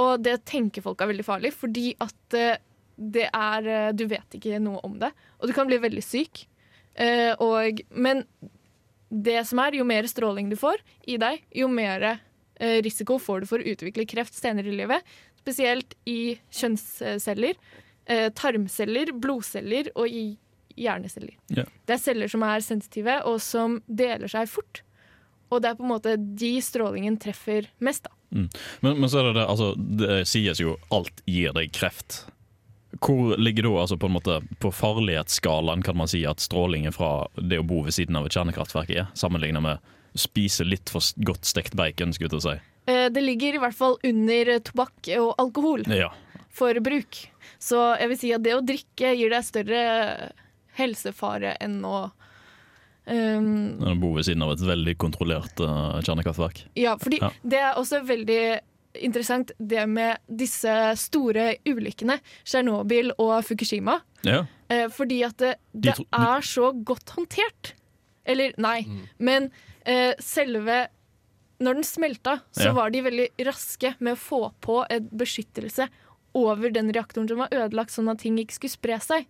og 0.00 0.24
det 0.24 0.40
tenker 0.48 0.82
folk 0.84 1.02
er 1.02 1.12
veldig 1.12 1.26
farlig, 1.26 1.52
fordi 1.54 1.92
at 2.02 2.36
eh, 2.38 2.58
det 2.94 3.28
er 3.28 3.68
eh, 3.70 3.92
Du 3.96 4.04
vet 4.10 4.36
ikke 4.36 4.60
noe 4.62 4.82
om 4.86 4.98
det, 5.00 5.10
og 5.38 5.50
du 5.50 5.54
kan 5.54 5.68
bli 5.70 5.78
veldig 5.82 6.02
syk. 6.04 6.44
Eh, 6.94 7.32
og, 7.42 7.82
men 7.90 8.24
det 9.10 9.40
som 9.46 9.60
er, 9.62 9.78
jo 9.78 9.86
mer 9.86 10.06
stråling 10.10 10.50
du 10.50 10.58
får 10.58 10.82
i 11.10 11.18
deg, 11.20 11.42
jo 11.54 11.68
mer 11.70 12.14
risiko 12.54 13.16
får 13.18 13.42
du 13.42 13.46
for 13.50 13.58
å 13.58 13.72
utvikle 13.74 14.06
kreft 14.06 14.34
senere 14.34 14.70
i 14.70 14.76
livet. 14.78 15.02
Spesielt 15.42 15.96
i 16.06 16.36
kjønnsceller, 16.54 17.58
tarmceller, 18.38 19.10
blodceller 19.18 19.90
og 19.98 20.06
i 20.06 20.22
hjerneceller. 20.78 21.34
Ja. 21.50 21.66
Det 21.86 21.96
er 21.96 22.02
celler 22.02 22.30
som 22.30 22.44
er 22.46 22.62
sensitive, 22.64 23.18
og 23.26 23.40
som 23.42 23.80
deler 23.86 24.30
seg 24.30 24.50
fort. 24.50 24.84
Og 25.50 25.62
det 25.62 25.70
er 25.70 25.78
på 25.78 25.86
en 25.86 25.92
måte 25.92 26.14
de 26.16 26.52
strålingen 26.64 27.18
treffer 27.20 27.68
mest, 27.84 28.06
da. 28.06 28.14
Men, 28.30 28.48
men 29.00 29.08
så 29.10 29.20
er 29.20 29.28
det 29.28 29.34
det, 29.40 29.46
altså, 29.48 29.72
det 29.76 30.20
sies 30.28 30.60
jo 30.60 30.76
alt 30.94 31.20
gir 31.26 31.52
deg 31.54 31.72
kreft. 31.72 32.24
Hvor 33.02 33.36
ligger 33.38 33.66
da 33.66 33.72
altså, 33.82 33.96
på, 33.98 34.06
en 34.06 34.14
måte, 34.16 34.36
på 34.62 34.70
farlighetsskalaen 34.74 35.82
kan 35.82 35.96
man 35.98 36.08
si 36.10 36.24
at 36.26 36.40
strålingen 36.42 36.92
fra 36.94 37.26
det 37.36 37.58
å 37.58 37.66
bo 37.66 37.82
ved 37.86 37.94
siden 37.96 38.16
av 38.16 38.26
et 38.26 38.34
kjernekraftverk 38.36 38.90
er, 38.94 39.08
sammenlignet 39.18 39.62
med 39.64 39.78
å 40.14 40.18
spise 40.18 40.62
litt 40.66 40.90
for 40.94 41.02
godt 41.26 41.44
stekt 41.48 41.74
bacon, 41.78 42.12
skulle 42.14 42.38
jeg 42.38 42.44
si. 42.46 42.56
Eh, 42.86 43.08
Det 43.10 43.22
ligger 43.24 43.54
i 43.56 43.62
hvert 43.62 43.74
fall 43.74 43.96
under 44.04 44.58
tobakk 44.60 45.10
og 45.18 45.34
alkohol 45.42 45.82
Ja. 45.90 46.12
for 46.50 46.74
bruk. 46.80 47.18
Så 47.58 47.80
jeg 47.98 48.08
vil 48.12 48.18
si 48.18 48.32
at 48.32 48.42
det 48.44 48.54
å 48.54 48.62
drikke 48.62 49.14
gir 49.16 49.30
deg 49.30 49.42
større 49.46 50.30
helsefare 50.78 51.56
enn 51.62 51.80
å 51.86 52.10
um, 53.06 53.80
Å 53.84 53.94
bo 54.00 54.12
ved 54.16 54.24
siden 54.28 54.42
av 54.46 54.52
et 54.54 54.62
veldig 54.64 54.94
kontrollert 54.98 55.60
uh, 55.60 56.00
kjernekraftverk. 56.04 56.64
Ja, 56.78 56.96
fordi 57.00 57.20
Ja. 57.22 57.30
det 57.42 57.58
er 57.60 57.74
også 57.80 58.02
veldig 58.06 58.60
interessant 59.02 59.50
det 59.58 59.88
med 59.90 60.18
disse 60.30 60.72
store 60.96 61.56
ulykkene, 61.66 62.20
Tsjernobyl 62.44 63.10
og 63.18 63.40
Fukushima. 63.44 64.00
Ja. 64.22 64.44
Uh, 64.70 64.86
fordi 64.94 65.22
at 65.26 65.36
det, 65.38 65.56
De 65.72 65.90
det 65.90 65.96
de- 65.98 66.06
er 66.12 66.40
så 66.46 66.72
godt 66.84 67.10
håndtert. 67.16 67.72
Eller 68.24 68.54
nei, 68.56 68.86
men 69.18 69.50
uh, 69.86 70.12
selve 70.18 70.86
Når 71.60 71.74
den 71.74 71.84
smelta, 71.84 72.40
så 72.52 72.64
Ja. 72.66 72.72
var 72.74 72.90
de 72.90 73.00
veldig 73.00 73.28
raske 73.46 73.94
med 74.00 74.14
å 74.16 74.18
få 74.18 74.52
på 74.60 74.84
en 74.90 75.08
beskyttelse 75.14 75.86
over 76.34 76.68
den 76.70 76.90
reaktoren 76.92 77.28
som 77.28 77.38
var 77.38 77.48
ødelagt, 77.54 77.90
sånn 77.94 78.10
at 78.10 78.18
ting 78.18 78.36
ikke 78.38 78.52
skulle 78.56 78.74
spre 78.74 78.98
seg. 79.00 79.26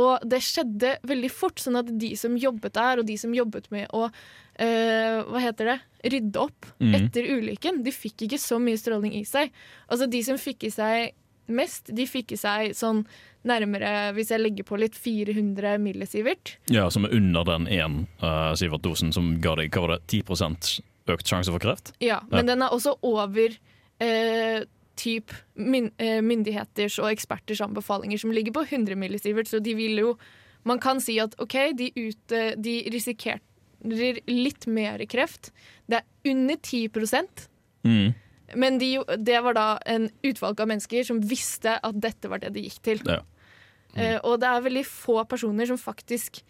Og 0.00 0.24
det 0.26 0.40
skjedde 0.42 0.96
veldig 1.06 1.30
fort, 1.30 1.60
sånn 1.62 1.78
at 1.78 1.90
de 2.00 2.14
som 2.18 2.34
jobbet 2.38 2.74
der, 2.74 3.00
og 3.00 3.06
de 3.06 3.18
som 3.20 3.34
jobbet 3.34 3.68
med 3.74 3.90
å 3.94 4.08
eh, 4.08 5.20
hva 5.22 5.42
heter 5.42 5.70
det, 5.70 5.76
rydde 6.14 6.40
opp 6.42 6.70
mm. 6.82 6.96
etter 6.98 7.28
ulykken, 7.36 7.82
de 7.86 7.94
fikk 7.94 8.26
ikke 8.26 8.40
så 8.42 8.58
mye 8.62 8.80
stråling 8.80 9.14
i 9.20 9.22
seg. 9.28 9.54
Altså 9.86 10.10
De 10.10 10.22
som 10.26 10.40
fikk 10.40 10.66
i 10.66 10.72
seg 10.74 11.14
mest, 11.46 11.92
de 11.92 12.06
fikk 12.08 12.34
i 12.34 12.40
seg 12.40 12.74
sånn 12.76 13.04
nærmere, 13.44 14.14
hvis 14.16 14.32
jeg 14.32 14.40
legger 14.40 14.66
på 14.66 14.78
litt, 14.80 14.96
400 14.96 15.76
millisievert. 15.82 16.56
ja, 16.72 16.88
som 16.90 17.04
er 17.04 17.12
under 17.12 17.44
den 17.44 17.68
én 17.68 17.98
uh, 18.24 18.54
Sivert-dosen 18.56 19.12
som 19.12 19.34
ga 19.44 19.52
deg 19.60 19.74
hva 19.74 19.84
var 19.84 19.96
det, 19.98 20.22
10% 20.24 20.78
økt 21.12 21.28
sjanse 21.28 21.52
for 21.52 21.60
kreft. 21.60 21.92
Ja, 22.00 22.22
men 22.32 22.48
den 22.48 22.64
er 22.64 22.72
også 22.72 22.96
over 23.04 23.52
eh, 24.00 24.64
typ 24.96 25.32
myn 25.54 25.90
eh, 25.98 26.20
myndigheters 26.24 26.98
og 27.02 27.10
eksperters 27.10 27.62
anbefalinger, 27.64 28.18
som 28.20 28.32
ligger 28.34 28.54
på 28.54 28.64
100 28.68 28.96
millisievert, 28.98 29.50
så 29.50 29.60
de 29.62 29.74
vil 29.74 29.98
jo 29.98 30.16
Man 30.64 30.78
kan 30.80 30.96
si 30.96 31.18
at 31.20 31.34
OK, 31.38 31.52
de, 31.76 31.90
ut, 31.92 32.32
eh, 32.32 32.54
de 32.56 32.88
risikerer 32.88 33.42
litt 34.26 34.64
mer 34.66 35.02
kreft. 35.04 35.50
Det 35.86 35.98
er 36.00 36.30
under 36.30 36.56
10 36.56 36.88
Mm. 37.84 38.14
men 38.54 38.78
de, 38.78 38.98
det 39.18 39.42
var 39.44 39.52
da 39.52 39.78
en 39.84 40.08
utvalg 40.22 40.60
av 40.60 40.68
mennesker 40.68 41.04
som 41.04 41.20
visste 41.20 41.74
at 41.82 42.00
dette 42.00 42.28
var 42.28 42.38
det 42.38 42.54
de 42.54 42.62
gikk 42.64 42.80
til. 42.82 43.02
Ja. 43.04 43.18
Eh, 43.94 44.16
og 44.24 44.40
det 44.40 44.48
er 44.48 44.64
veldig 44.64 44.86
få 44.86 45.18
personer 45.28 45.66
som 45.66 45.76
faktisk 45.76 46.40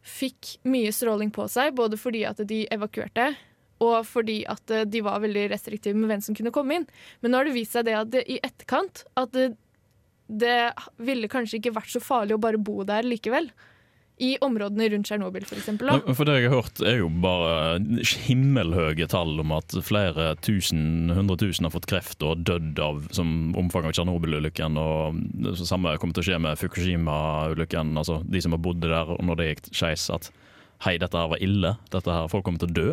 fikk 0.00 0.56
mye 0.64 0.88
stråling 0.94 1.30
på 1.34 1.44
seg, 1.50 1.74
både 1.76 1.98
fordi 2.00 2.24
at 2.24 2.40
de 2.48 2.62
evakuerte, 2.72 3.34
og 3.84 4.02
fordi 4.08 4.42
at 4.50 4.74
eh, 4.74 4.86
de 4.88 5.02
var 5.06 5.22
veldig 5.24 5.48
restriktive 5.52 5.98
med 5.98 6.10
hvem 6.12 6.24
som 6.24 6.36
kunne 6.38 6.54
komme 6.54 6.80
inn. 6.80 6.86
Men 7.22 7.32
nå 7.32 7.40
har 7.40 7.48
det 7.48 7.56
vist 7.56 7.76
seg 7.76 7.88
det 7.88 7.96
at 7.98 8.12
det, 8.14 8.26
i 8.26 8.40
etterkant 8.42 9.04
at 9.18 9.32
det, 9.36 9.48
det 10.28 10.60
ville 11.02 11.30
kanskje 11.30 11.60
ikke 11.60 11.76
vært 11.78 11.94
så 11.94 12.02
farlig 12.02 12.36
å 12.36 12.42
bare 12.42 12.60
bo 12.60 12.82
der 12.88 13.06
likevel. 13.06 13.50
I 14.18 14.32
områdene 14.42 14.88
rundt 14.90 15.06
Tsjernobyl, 15.06 15.44
for 15.46 15.60
eksempel. 15.60 15.92
For 16.10 16.26
det 16.26 16.34
jeg 16.40 16.48
har 16.50 16.56
hørt, 16.58 16.80
er 16.82 16.96
jo 16.98 17.10
bare 17.22 17.78
himmelhøye 18.26 19.06
tall 19.06 19.38
om 19.38 19.52
at 19.54 19.76
flere 19.86 20.32
tusen, 20.42 21.12
hundre 21.14 21.36
tusen 21.38 21.68
har 21.68 21.70
fått 21.70 21.86
kreft 21.86 22.26
og 22.26 22.42
dødd 22.48 22.82
av 22.82 23.04
som 23.14 23.52
omfang 23.58 23.86
av 23.86 23.94
Tsjernobyl-ulykken. 23.94 24.80
Og 24.82 25.22
det 25.46 25.54
samme 25.62 25.94
kommer 26.02 26.18
til 26.18 26.24
å 26.24 26.28
skje 26.32 26.40
med 26.48 26.58
Fukushima-ulykken. 26.58 27.94
Altså 28.02 28.18
de 28.26 28.42
som 28.42 28.58
har 28.58 28.64
bodd 28.66 28.82
der 28.82 29.14
og 29.14 29.22
når 29.22 29.38
det 29.38 29.48
gikk 29.52 29.70
skeis, 29.70 30.08
at 30.10 30.32
hei, 30.82 30.96
dette 30.98 31.14
her 31.14 31.30
var 31.30 31.44
ille. 31.44 31.76
Dette 31.94 32.18
her, 32.18 32.26
Folk 32.34 32.48
kommer 32.48 32.64
til 32.64 32.74
å 32.74 32.78
dø. 32.80 32.88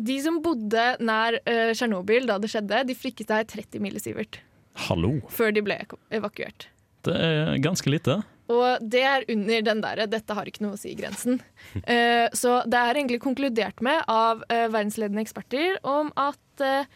De 0.00 0.16
som 0.24 0.40
bodde 0.40 0.84
nær 1.04 1.36
uh, 1.44 2.24
da 2.26 2.38
det 2.40 2.50
skjedde, 2.50 2.84
de 2.88 2.96
frikket 2.96 3.28
seg 3.28 3.50
30 3.52 3.82
millisievert 3.84 4.40
Hallo! 4.88 5.18
før 5.28 5.52
de 5.52 5.62
ble 5.64 5.76
evakuert. 6.14 6.70
Det 7.04 7.16
er 7.16 7.58
ganske 7.60 7.90
lite. 7.90 8.20
Og 8.50 8.82
det 8.82 9.02
er 9.06 9.26
under 9.30 9.62
den 9.62 9.82
derre 9.84 10.08
'dette 10.10 10.34
har 10.34 10.48
ikke 10.48 10.64
noe 10.64 10.74
å 10.74 10.80
si'-grensen. 10.80 11.38
Uh, 11.84 12.26
så 12.40 12.60
det 12.66 12.80
er 12.80 12.98
egentlig 12.98 13.22
konkludert 13.22 13.80
med 13.84 14.02
av 14.10 14.42
uh, 14.50 14.66
verdensledende 14.72 15.22
eksperter 15.22 15.78
om 15.86 16.10
at 16.18 16.64
uh, 16.64 16.88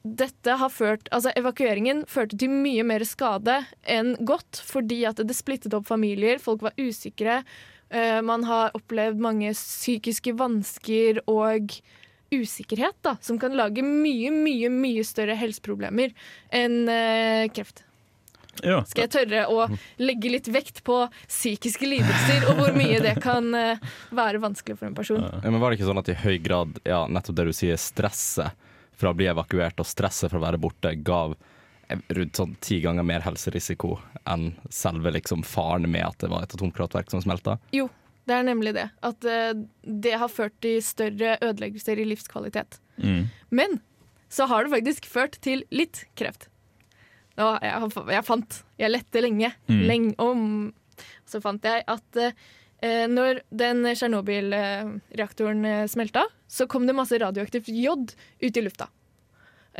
dette 0.00 0.54
har 0.56 0.72
ført 0.72 1.10
Altså 1.12 1.28
evakueringen 1.36 2.06
førte 2.08 2.38
til 2.40 2.48
mye 2.48 2.84
mer 2.88 3.04
skade 3.04 3.58
enn 3.84 4.14
godt, 4.24 4.62
fordi 4.64 5.02
at 5.04 5.20
det 5.20 5.36
splittet 5.36 5.76
opp 5.76 5.86
familier, 5.90 6.40
folk 6.40 6.64
var 6.64 6.78
usikre. 6.80 7.42
Eh, 7.90 8.20
man 8.26 8.46
har 8.48 8.74
opplevd 8.78 9.20
mange 9.22 9.52
psykiske 9.56 10.34
vansker 10.38 11.22
og 11.30 11.76
usikkerhet, 12.30 12.96
da, 13.02 13.16
som 13.20 13.38
kan 13.42 13.54
lage 13.58 13.82
mye, 13.82 14.30
mye, 14.30 14.70
mye 14.70 15.04
større 15.06 15.34
helseproblemer 15.38 16.14
enn 16.54 16.84
eh, 16.88 17.46
kreft. 17.54 17.84
Ja. 18.66 18.80
Skal 18.84 19.06
jeg 19.06 19.12
tørre 19.14 19.44
å 19.48 19.66
legge 20.02 20.32
litt 20.32 20.48
vekt 20.52 20.82
på 20.86 20.96
psykiske 21.28 21.86
lidelser, 21.86 22.48
og 22.50 22.58
hvor 22.60 22.74
mye 22.76 22.98
det 23.02 23.16
kan 23.22 23.54
eh, 23.56 23.92
være 24.14 24.42
vanskelig 24.42 24.78
for 24.78 24.90
en 24.90 24.96
person. 24.98 25.22
Ja, 25.22 25.40
men 25.46 25.60
Var 25.62 25.70
det 25.70 25.80
ikke 25.80 25.88
sånn 25.90 26.02
at 26.02 26.10
i 26.12 26.18
høy 26.24 26.36
grad 26.42 26.82
ja, 26.84 27.04
nettopp 27.10 27.38
det 27.38 27.48
du 27.50 27.54
sier, 27.56 27.80
stresset 27.80 28.68
fra 29.00 29.14
å 29.14 29.16
bli 29.16 29.30
evakuert 29.30 29.80
og 29.80 29.88
stresset 29.88 30.32
fra 30.32 30.40
å 30.40 30.44
være 30.44 30.60
borte, 30.60 30.92
gav 31.00 31.38
rundt 32.16 32.38
sånn 32.38 32.56
ti 32.64 32.80
ganger 32.84 33.06
mer 33.06 33.24
helserisiko 33.24 33.96
enn 34.30 34.52
selve 34.72 35.12
liksom 35.16 35.42
faren 35.46 35.88
med 35.90 36.04
at 36.06 36.20
det 36.22 36.30
var 36.32 36.44
et 36.44 36.54
atomkraftverk 36.54 37.10
som 37.12 37.22
smelta. 37.24 37.56
Jo, 37.74 37.88
det 38.28 38.36
er 38.36 38.46
nemlig 38.46 38.74
det. 38.76 38.86
At 39.06 39.26
eh, 39.26 39.52
det 39.82 40.14
har 40.22 40.30
ført 40.32 40.56
til 40.62 40.78
større 40.84 41.36
ødeleggelser 41.40 42.00
i 42.00 42.06
livskvalitet. 42.08 42.78
Mm. 43.02 43.26
Men 43.50 43.80
så 44.30 44.46
har 44.50 44.64
det 44.64 44.74
faktisk 44.76 45.08
ført 45.10 45.40
til 45.42 45.64
litt 45.74 46.04
kreft. 46.18 46.48
Nå, 47.40 47.46
jeg, 47.64 47.90
jeg 48.10 48.26
fant 48.26 48.56
Jeg 48.80 48.92
lette 48.92 49.22
lenge. 49.22 49.52
Mm. 49.70 49.82
Lenge 49.88 50.14
om 50.20 50.40
Så 51.24 51.40
fant 51.40 51.64
jeg 51.64 51.84
at 51.88 52.18
eh, 52.20 53.06
når 53.08 53.42
den 53.48 53.84
Tsjernobyl-reaktoren 53.88 55.64
eh, 55.64 55.84
smelta, 55.90 56.26
så 56.50 56.66
kom 56.70 56.86
det 56.86 56.96
masse 56.98 57.18
radioaktivt 57.18 57.70
jod 57.72 58.12
ut 58.42 58.56
i 58.56 58.64
lufta. 58.64 58.90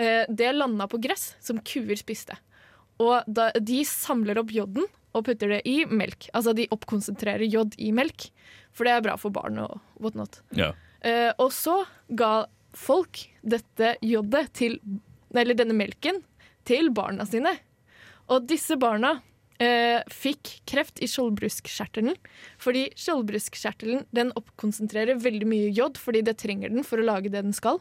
Eh, 0.00 0.24
det 0.28 0.52
landa 0.56 0.88
på 0.88 1.00
gress 1.02 1.34
som 1.44 1.60
kuer 1.60 1.98
spiste. 2.00 2.36
Og 3.00 3.26
da, 3.28 3.50
de 3.60 3.82
samler 3.88 4.40
opp 4.40 4.52
joden 4.54 4.86
og 5.16 5.26
putter 5.26 5.56
det 5.56 5.60
i 5.68 5.82
melk. 5.88 6.28
Altså 6.36 6.54
de 6.56 6.68
oppkonsentrerer 6.72 7.44
jod 7.50 7.74
i 7.76 7.90
melk, 7.92 8.30
for 8.72 8.86
det 8.86 8.94
er 8.94 9.04
bra 9.04 9.16
for 9.20 9.34
barn 9.34 9.58
og 9.60 9.80
whatnot. 10.00 10.40
Ja. 10.56 10.72
Eh, 11.04 11.32
og 11.40 11.52
så 11.52 11.82
ga 12.08 12.46
folk 12.76 13.24
dette 13.42 13.96
jodet 14.04 14.50
til 14.54 14.76
Eller 15.30 15.54
denne 15.54 15.76
melken 15.78 16.16
til 16.66 16.88
barna 16.90 17.22
sine. 17.22 17.52
Og 18.26 18.48
disse 18.50 18.74
barna 18.82 19.20
eh, 19.62 20.02
fikk 20.10 20.56
kreft 20.66 20.98
i 20.98 21.06
skjoldbruskkjertelen. 21.06 22.16
Fordi 22.58 22.88
skjoldbruskkjertelen 22.98 24.08
den 24.10 24.32
oppkonsentrerer 24.34 25.22
veldig 25.22 25.46
mye 25.46 25.70
jod, 25.70 26.00
fordi 26.02 26.24
det 26.26 26.34
trenger 26.42 26.74
den 26.74 26.82
for 26.82 26.98
å 26.98 27.06
lage 27.06 27.30
det 27.30 27.44
den 27.46 27.54
skal. 27.54 27.78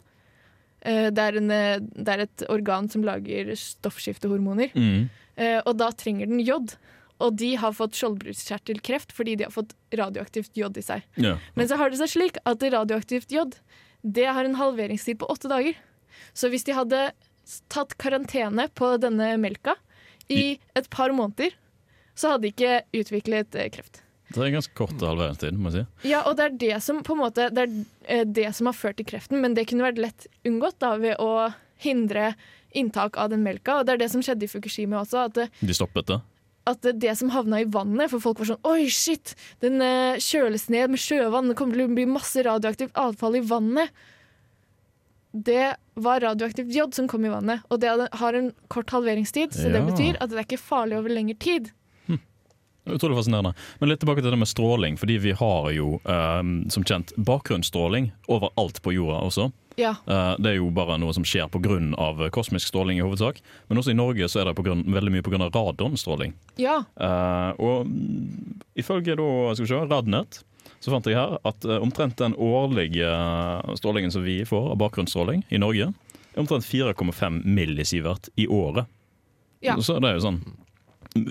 Eh, 0.82 1.10
det, 1.12 1.24
er 1.24 1.40
en, 1.40 1.52
eh, 1.52 1.80
det 1.80 2.14
er 2.14 2.24
et 2.26 2.46
organ 2.52 2.88
som 2.92 3.04
lager 3.06 3.52
stoffskiftehormoner. 3.58 4.72
Mm. 4.76 5.10
Eh, 5.40 5.60
og 5.60 5.76
da 5.80 5.92
trenger 5.96 6.30
den 6.32 6.42
jod. 6.44 6.76
Og 7.20 7.36
de 7.36 7.52
har 7.60 7.76
fått 7.76 7.98
skjoldbruskkjertelkreft 8.00 9.12
fordi 9.16 9.36
de 9.40 9.48
har 9.50 9.54
fått 9.56 9.76
radioaktivt 9.92 10.56
jod 10.58 10.78
i 10.80 10.86
seg. 10.86 11.04
Ja. 11.20 11.36
Men 11.60 11.68
så 11.68 11.80
har 11.80 11.92
det 11.92 12.00
seg 12.00 12.14
slik 12.14 12.40
at 12.48 12.64
radioaktivt 12.64 13.34
jod 13.36 13.60
det 14.00 14.30
har 14.32 14.48
en 14.48 14.56
halveringstid 14.56 15.20
på 15.20 15.28
åtte 15.28 15.50
dager. 15.52 15.76
Så 16.32 16.48
hvis 16.52 16.64
de 16.64 16.78
hadde 16.78 17.10
tatt 17.68 17.98
karantene 18.00 18.70
på 18.72 18.94
denne 19.02 19.34
melka 19.42 19.76
i 20.32 20.60
et 20.78 20.88
par 20.94 21.12
måneder, 21.12 21.52
så 22.16 22.32
hadde 22.34 22.48
de 22.48 22.54
ikke 22.54 23.02
utviklet 23.02 23.58
kreft. 23.76 24.00
Det 24.30 24.44
er 24.46 24.52
ganske 24.54 24.76
kort 24.78 24.94
halveringstid, 25.02 25.58
må 25.58 25.72
jeg 25.74 25.84
si. 25.84 26.10
Ja, 26.12 26.22
og 26.30 26.36
det 26.38 26.44
er 26.46 26.58
det 26.62 26.76
som 26.86 27.00
på 27.06 27.16
en 27.16 27.22
måte 27.24 27.48
Det 27.50 27.64
er 27.66 27.72
eh, 28.06 28.26
det 28.30 28.52
som 28.56 28.70
har 28.70 28.78
ført 28.78 29.00
til 29.02 29.08
kreften, 29.10 29.42
men 29.42 29.56
det 29.58 29.68
kunne 29.72 29.88
vært 29.88 30.02
lett 30.02 30.28
unngått 30.46 30.78
da 30.84 30.92
ved 31.02 31.16
å 31.24 31.50
hindre 31.82 32.36
inntak 32.78 33.18
av 33.18 33.32
den 33.32 33.42
melka. 33.42 33.80
Og 33.80 33.88
det 33.88 33.96
er 33.96 34.04
det 34.04 34.12
som 34.14 34.22
skjedde 34.22 34.46
i 34.46 34.52
Fukushima 34.52 35.00
også. 35.02 35.26
at 35.26 35.34
det, 35.40 35.48
De 35.66 35.74
stoppet 35.74 36.12
det. 36.12 36.20
at 36.70 36.86
det 37.02 37.16
som 37.18 37.32
havna 37.34 37.62
i 37.64 37.66
vannet 37.66 38.12
For 38.12 38.22
folk 38.22 38.38
var 38.44 38.52
sånn 38.52 38.68
Oi, 38.70 38.86
shit! 38.94 39.34
Den 39.64 39.82
eh, 39.82 40.20
kjøles 40.22 40.68
ned 40.70 40.94
med 40.94 41.02
sjøvann. 41.02 41.50
Det 41.50 41.58
kommer 41.58 41.74
til 41.80 41.88
å 41.88 41.96
bli 41.96 42.06
masse 42.06 42.44
radioaktivt 42.46 42.94
avfall 42.94 43.40
i 43.40 43.42
vannet. 43.42 43.90
Det 45.32 45.76
var 46.00 46.22
radioaktivt 46.22 46.72
jod 46.74 46.94
som 46.98 47.08
kom 47.10 47.26
i 47.26 47.30
vannet, 47.30 47.62
og 47.70 47.82
det 47.82 47.92
har 48.18 48.34
en 48.38 48.48
kort 48.68 48.90
halveringstid. 48.90 49.54
Så 49.54 49.70
det 49.70 49.82
betyr 49.86 50.18
at 50.18 50.32
det 50.32 50.40
er 50.40 50.46
ikke 50.48 50.58
farlig 50.62 50.98
over 50.98 51.14
lengre 51.14 51.36
tid. 51.38 51.70
Utrolig 52.96 53.18
fascinerende. 53.20 53.54
Men 53.80 53.92
litt 53.92 54.02
tilbake 54.04 54.24
til 54.24 54.34
det 54.34 54.40
med 54.42 54.50
stråling. 54.50 54.98
Fordi 55.00 55.18
vi 55.22 55.34
har 55.38 55.72
jo, 55.76 55.96
um, 56.04 56.54
som 56.72 56.86
kjent, 56.88 57.14
bakgrunnsstråling 57.18 58.12
overalt 58.32 58.82
på 58.86 58.94
jorda 58.96 59.22
også. 59.28 59.50
Ja. 59.80 59.94
Uh, 60.10 60.36
det 60.42 60.54
er 60.54 60.58
jo 60.60 60.70
bare 60.76 60.98
noe 61.00 61.16
som 61.16 61.26
skjer 61.28 61.48
pga. 61.52 62.30
kosmisk 62.36 62.68
stråling 62.68 63.00
i 63.00 63.06
hovedsak. 63.06 63.42
Men 63.68 63.82
også 63.82 63.94
i 63.94 64.00
Norge 64.00 64.30
så 64.30 64.42
er 64.42 64.50
det 64.50 64.58
på 64.60 64.68
grunn, 64.68 64.84
veldig 64.88 65.16
mye 65.16 65.26
pga. 65.26 65.50
radonstråling. 65.50 66.36
Ja. 66.58 66.84
Uh, 67.00 67.52
og 67.60 67.90
ifølge 68.76 69.16
da, 69.16 69.32
skal 69.56 69.66
vi 69.66 69.74
se, 69.74 69.84
Radnett 69.90 70.44
så 70.80 70.94
fant 70.94 71.08
jeg 71.10 71.18
her 71.18 71.36
at 71.48 71.66
uh, 71.68 71.80
omtrent 71.84 72.20
den 72.20 72.36
årlige 72.40 73.10
strålingen 73.80 74.14
som 74.14 74.24
vi 74.24 74.42
får 74.48 74.72
av 74.74 74.80
bakgrunnsstråling 74.80 75.44
i 75.52 75.60
Norge, 75.60 75.92
er 76.34 76.40
omtrent 76.40 76.68
4,5 76.68 77.42
millisievert 77.44 78.30
i 78.40 78.48
året. 78.48 78.88
Ja. 79.60 79.76
Så 79.82 79.98
det 80.00 80.08
er 80.08 80.20
jo 80.20 80.24
sånn 80.24 80.40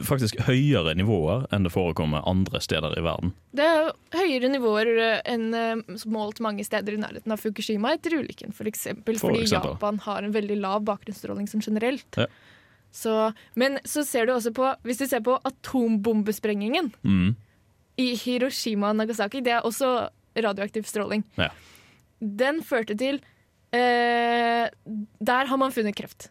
faktisk 0.04 0.40
høyere 0.48 0.92
nivåer 0.98 1.44
enn 1.54 1.62
det 1.64 1.70
forekommer 1.72 2.24
andre 2.26 2.60
steder 2.60 2.96
i 2.98 3.02
verden. 3.04 3.30
Det 3.54 3.64
er 3.64 3.92
høyere 4.18 4.50
nivåer 4.50 4.90
eh, 4.98 5.20
enn 5.30 5.46
eh, 5.54 5.96
målt 6.10 6.40
mange 6.44 6.64
steder 6.66 6.96
i 6.96 7.00
nærheten 7.00 7.32
av 7.32 7.38
Fukushima 7.40 7.92
etter 7.94 8.16
ulykken, 8.18 8.52
for 8.52 8.66
eksempel, 8.66 9.18
For 9.20 9.30
fordi 9.30 9.44
eksempel. 9.46 9.76
Japan 9.76 9.98
har 10.08 10.22
en 10.26 10.34
veldig 10.34 10.58
lav 10.60 10.82
bakgrunnsstråling 10.88 11.46
som 11.48 11.62
generelt. 11.64 12.18
Ja. 12.18 12.26
Så, 12.90 13.14
men 13.54 13.78
så 13.84 14.02
ser 14.08 14.26
du 14.26 14.32
også 14.32 14.50
på 14.56 14.64
Hvis 14.88 14.96
du 14.98 15.06
ser 15.06 15.20
på 15.20 15.34
atombombesprengingen 15.44 16.92
Mm. 17.04 17.36
i 17.98 18.14
Hiroshima 18.16 18.90
og 18.90 18.96
Nagasaki, 18.96 19.40
det 19.44 19.52
er 19.52 19.60
også 19.66 20.08
radioaktiv 20.38 20.84
stråling. 20.86 21.24
Ja. 21.36 21.48
Den 22.20 22.62
førte 22.62 22.96
til 22.98 23.20
eh, 23.72 24.66
Der 25.20 25.46
har 25.50 25.56
man 25.60 25.70
funnet 25.72 25.94
kreft. 25.96 26.30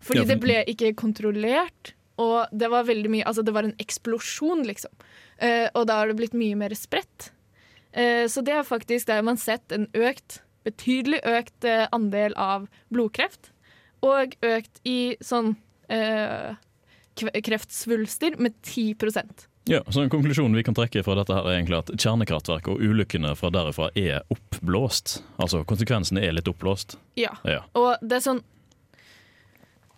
Fordi 0.00 0.20
Ja, 0.20 0.24
for- 0.24 0.28
det 0.34 0.40
ble 0.40 0.64
ikke 0.66 0.94
kontrollert, 0.96 1.92
og 2.20 2.52
det 2.52 2.68
var 2.72 2.88
veldig 2.88 3.10
mye 3.12 3.26
Altså, 3.26 3.44
det 3.46 3.54
var 3.56 3.66
en 3.66 3.76
eksplosjon, 3.80 4.64
liksom. 4.68 4.92
Eh, 5.40 5.68
og 5.74 5.86
da 5.88 6.00
har 6.00 6.10
det 6.10 6.18
blitt 6.20 6.36
mye 6.36 6.58
mer 6.58 6.74
spredt. 6.76 7.30
Eh, 7.92 8.26
så 8.30 8.44
det 8.46 8.54
er 8.54 8.66
faktisk 8.66 9.08
der 9.10 9.24
man 9.26 9.40
sett 9.40 9.72
en 9.74 9.88
økt, 9.96 10.42
betydelig 10.66 11.22
økt 11.26 11.66
eh, 11.66 11.86
andel 11.96 12.36
av 12.38 12.68
blodkreft. 12.92 13.52
Og 14.06 14.36
økt 14.46 14.80
i 14.88 15.16
sånn 15.24 15.54
eh, 15.92 16.56
kreftsvulster 17.20 18.38
med 18.40 18.54
10% 18.64 19.46
Ja, 19.68 19.82
så 19.92 20.00
en 20.00 20.12
konklusjon 20.12 20.54
vi 20.56 20.64
kan 20.64 20.74
trekke 20.74 21.02
fra 21.04 21.18
dette 21.18 21.34
her 21.36 21.44
er 21.44 21.58
egentlig 21.58 21.82
at 21.82 21.92
kjernekraftverk 22.00 22.70
og 22.72 22.80
ulykkene 22.80 23.34
fra 23.36 23.50
derifra 23.52 23.90
er 23.98 24.24
oppblåst. 24.32 25.18
Altså 25.36 25.60
konsekvensene 25.68 26.24
er 26.24 26.32
litt 26.38 26.48
oppblåst. 26.48 26.96
Ja. 27.20 27.34
Ja. 27.44 27.60
Og 27.76 28.00
det 28.00 28.20
er 28.20 28.24
sånn 28.24 28.42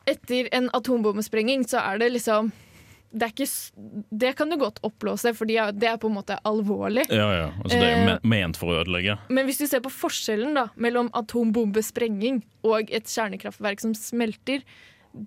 Etter 0.06 0.48
en 0.54 0.68
atombombesprenging 0.74 1.64
så 1.68 1.82
er 1.82 2.02
det 2.02 2.12
liksom 2.16 2.52
det, 3.12 3.26
er 3.26 3.32
ikke, 3.34 3.46
det 4.22 4.30
kan 4.38 4.48
du 4.48 4.56
godt 4.56 4.78
oppblåse, 4.86 5.34
for 5.36 5.48
det 5.48 5.58
er 5.60 5.98
på 6.00 6.08
en 6.08 6.16
måte 6.16 6.38
alvorlig. 6.48 7.04
Ja, 7.12 7.28
ja. 7.36 7.50
Altså, 7.60 7.76
det 7.76 7.88
er 7.88 7.92
jo 7.92 8.14
Eh, 8.14 8.24
ment 8.32 8.56
for 8.56 8.72
å 8.72 8.78
ødelegge. 8.80 9.18
Men 9.28 9.48
hvis 9.48 9.60
du 9.60 9.66
ser 9.68 9.82
på 9.84 9.92
forskjellen 9.92 10.56
da, 10.56 10.66
mellom 10.80 11.10
atombombesprenging 11.18 12.40
og 12.64 12.88
et 12.88 13.10
kjernekraftverk 13.12 13.84
som 13.84 13.92
smelter, 13.98 14.64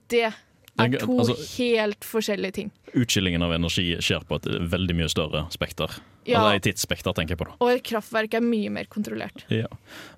det 0.09 0.31
er 0.77 0.89
Det 0.89 0.99
to 0.99 1.17
altså- 1.19 1.57
helt 1.57 2.03
forskjellige 2.03 2.53
ting. 2.53 2.71
Utskillingen 2.93 3.43
av 3.43 3.53
energi 3.53 3.95
skjer 3.99 4.25
på 4.27 4.35
et 4.35 4.45
veldig 4.71 4.95
mye 4.95 5.09
større 5.09 5.45
spekter. 5.51 5.89
Ja. 6.25 6.39
Altså, 6.39 6.55
I 6.55 6.59
tidsspekter, 6.59 7.13
tenker 7.13 7.35
jeg 7.35 7.37
på. 7.37 7.45
da. 7.45 7.55
Og 7.61 7.69
et 7.69 7.83
kraftverk 7.83 8.33
er 8.33 8.41
mye 8.41 8.69
mer 8.69 8.85
kontrollert. 8.85 9.45
Ja. 9.49 9.67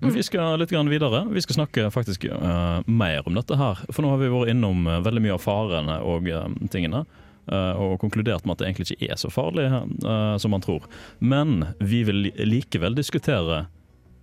Men 0.00 0.14
vi 0.14 0.22
skal 0.22 0.58
litt 0.58 0.70
grann 0.70 0.88
videre. 0.88 1.26
Vi 1.30 1.40
skal 1.40 1.54
snakke 1.60 1.90
faktisk 1.92 2.24
uh, 2.32 2.82
mer 2.86 3.22
om 3.26 3.34
dette 3.34 3.56
her. 3.56 3.76
For 3.92 4.02
nå 4.02 4.10
har 4.10 4.18
vi 4.18 4.32
vært 4.32 4.50
innom 4.54 4.86
uh, 4.86 5.00
veldig 5.04 5.22
mye 5.22 5.36
av 5.36 5.44
farene 5.44 6.00
og 6.02 6.28
uh, 6.28 6.48
tingene. 6.70 7.06
og 7.48 7.98
konkludert 7.98 8.44
med 8.44 8.52
at 8.52 8.58
det 8.58 8.66
egentlig 8.66 8.90
ikke 8.92 9.06
er 9.08 9.16
så 9.16 9.30
farlig 9.32 9.70
uh, 9.72 10.36
som 10.36 10.50
man 10.50 10.60
tror. 10.60 10.84
Men 11.18 11.74
vi 11.80 12.02
vil 12.04 12.30
likevel 12.36 12.94
diskutere 12.94 13.66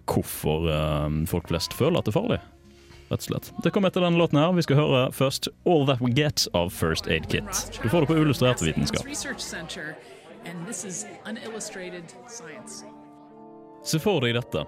hvorfor 0.05 0.69
uh, 0.69 1.09
folk 1.25 1.49
flest 1.49 1.73
føler 1.73 1.97
at 1.97 2.05
det 2.05 2.13
er 2.13 2.19
farlig. 2.19 2.39
Rett 3.15 3.23
og 3.23 3.31
slett. 3.31 3.53
Det 3.63 3.71
kommer 3.71 3.87
etter 3.87 4.03
denne 4.03 4.19
låten 4.19 4.39
her. 4.39 4.51
Vi 4.51 4.63
skal 4.65 4.79
høre 4.81 5.03
først 5.15 5.47
All 5.63 5.85
That 5.87 6.01
We 6.03 6.11
Get 6.11 6.47
av 6.53 6.73
First 6.75 7.07
Aid 7.07 7.29
Kit. 7.31 7.79
Du 7.79 7.87
får 7.87 8.03
det 8.03 8.09
på 8.09 8.17
Illustrert 8.19 8.61
vitenskap. 8.61 9.07
Se 13.85 13.99
for 14.03 14.25
deg 14.25 14.35
dette. 14.35 14.65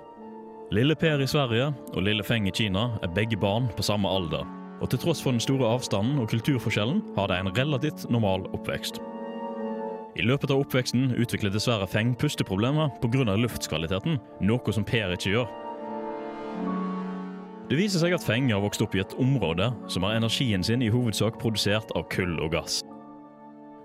Lille 0.71 0.95
Per 0.95 1.21
i 1.23 1.27
Sverige 1.27 1.67
og 1.93 2.01
lille 2.07 2.23
Feng 2.23 2.47
i 2.47 2.55
Kina 2.55 2.87
er 3.03 3.11
begge 3.11 3.39
barn 3.39 3.67
på 3.75 3.83
samme 3.83 4.07
alder. 4.07 4.47
Og 4.79 4.87
til 4.91 5.01
tross 5.03 5.19
for 5.23 5.35
den 5.35 5.43
store 5.43 5.67
avstanden 5.67 6.21
og 6.21 6.31
kulturforskjellen 6.31 7.03
har 7.17 7.27
de 7.27 7.41
en 7.41 7.51
relativt 7.51 8.07
normal 8.13 8.47
oppvekst. 8.55 9.01
I 10.17 10.23
løpet 10.23 10.51
av 10.53 10.63
oppveksten 10.63 11.11
utvikler 11.19 11.51
dessverre 11.51 11.87
Feng 11.87 12.15
pusteproblemer 12.15 12.95
pga. 13.03 13.35
luftskvaliteten, 13.35 14.21
noe 14.39 14.73
som 14.73 14.85
Per 14.87 15.11
ikke 15.11 15.35
gjør. 15.35 15.66
Det 17.67 17.75
viser 17.75 17.99
seg 17.99 18.13
at 18.15 18.23
Feng 18.23 18.47
har 18.53 18.61
vokst 18.63 18.79
opp 18.83 18.93
i 18.95 19.01
et 19.03 19.15
område 19.19 19.65
som 19.91 20.05
har 20.07 20.15
energien 20.15 20.63
sin 20.63 20.83
i 20.85 20.91
hovedsak 20.91 21.35
produsert 21.41 21.89
av 21.99 22.05
kull 22.13 22.37
og 22.39 22.53
gass. 22.55 22.79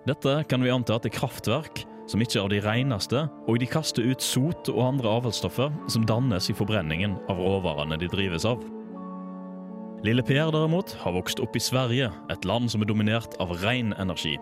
Dette 0.07 0.37
kan 0.51 0.63
vi 0.63 0.71
anta 0.71 0.99
at 0.99 1.07
er 1.07 1.15
kraftverk 1.15 1.83
som 2.11 2.23
ikke 2.23 2.39
er 2.39 2.45
av 2.45 2.51
de 2.53 2.61
reneste, 2.63 3.25
og 3.47 3.59
de 3.59 3.69
kaster 3.71 4.07
ut 4.07 4.23
sot 4.23 4.71
og 4.71 4.81
andre 4.85 5.11
avfallsstoffer 5.19 5.75
som 5.91 6.07
dannes 6.07 6.51
i 6.51 6.57
forbrenningen 6.59 7.17
av 7.31 7.43
råvarene 7.43 7.99
de 7.99 8.11
drives 8.11 8.47
av. 8.47 8.63
Lille 10.07 10.23
Per 10.27 10.51
derimot 10.55 10.97
har 11.03 11.15
vokst 11.15 11.43
opp 11.43 11.55
i 11.59 11.63
Sverige, 11.63 12.11
et 12.31 12.47
land 12.47 12.71
som 12.71 12.83
er 12.83 12.91
dominert 12.91 13.35
av 13.43 13.55
ren 13.63 13.95
energi. 14.03 14.35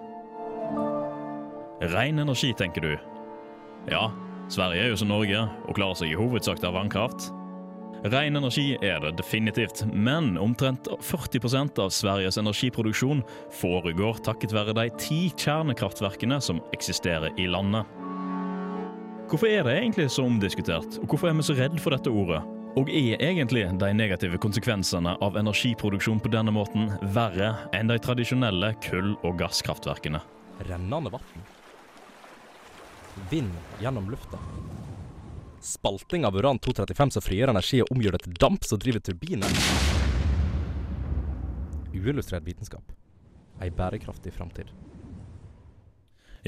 Ren 1.92 2.20
energi, 2.20 2.52
tenker 2.56 2.84
du. 2.84 2.94
Ja, 3.92 4.08
Sverige 4.52 4.84
er 4.84 4.92
jo 4.92 5.00
som 5.00 5.12
Norge 5.12 5.44
og 5.68 5.76
klarer 5.76 6.00
seg 6.00 6.12
i 6.12 6.18
hovedsak 6.20 6.64
av 6.64 6.76
vannkraft. 6.76 7.28
Ren 8.00 8.36
energi 8.36 8.78
er 8.80 9.02
det 9.04 9.18
definitivt, 9.18 9.82
men 9.92 10.38
omtrent 10.40 10.88
40% 11.04 11.76
av 11.84 11.90
Sveriges 11.92 12.38
energiproduksjon 12.40 13.20
foregår 13.52 14.22
takket 14.24 14.54
være 14.56 14.72
de 14.78 14.86
ti 14.96 15.18
kjernekraftverkene 15.36 16.38
som 16.40 16.62
eksisterer 16.72 17.36
i 17.36 17.44
landet. 17.52 17.84
Hvorfor 19.28 19.52
er 19.52 19.68
det 19.68 19.76
egentlig 19.82 20.08
så 20.14 20.24
omdiskutert, 20.24 20.96
og 21.02 21.12
hvorfor 21.12 21.28
er 21.28 21.36
vi 21.36 21.44
så 21.44 21.58
redd 21.60 21.76
for 21.76 21.92
dette 21.92 22.08
ordet? 22.08 22.40
Og 22.80 22.88
er 22.88 23.20
egentlig 23.20 23.66
de 23.82 23.92
negative 23.92 24.40
konsekvensene 24.40 25.18
av 25.20 25.36
energiproduksjon 25.36 26.24
på 26.24 26.32
denne 26.32 26.54
måten 26.56 26.94
verre 27.12 27.52
enn 27.76 27.90
de 27.90 28.00
tradisjonelle 28.00 28.72
kull- 28.86 29.18
og 29.20 29.36
gasskraftverkene? 29.42 30.22
Rennende 30.70 31.12
vann. 31.12 31.48
Vind 33.28 33.52
gjennom 33.82 34.08
lufta. 34.08 34.40
Spalting 35.60 36.24
av 36.24 36.36
uran-235 36.36 37.10
som 37.16 37.24
frigjør 37.24 37.52
energi 37.52 37.82
og 37.84 37.90
omgjør 37.92 38.16
det 38.16 38.22
til 38.24 38.36
damp 38.40 38.64
som 38.64 38.80
driver 38.80 39.02
turbiner. 39.04 39.58
Uillustrert 41.92 42.46
vitenskap. 42.46 42.94
Ei 43.60 43.68
bærekraftig 43.68 44.32
framtid. 44.32 44.70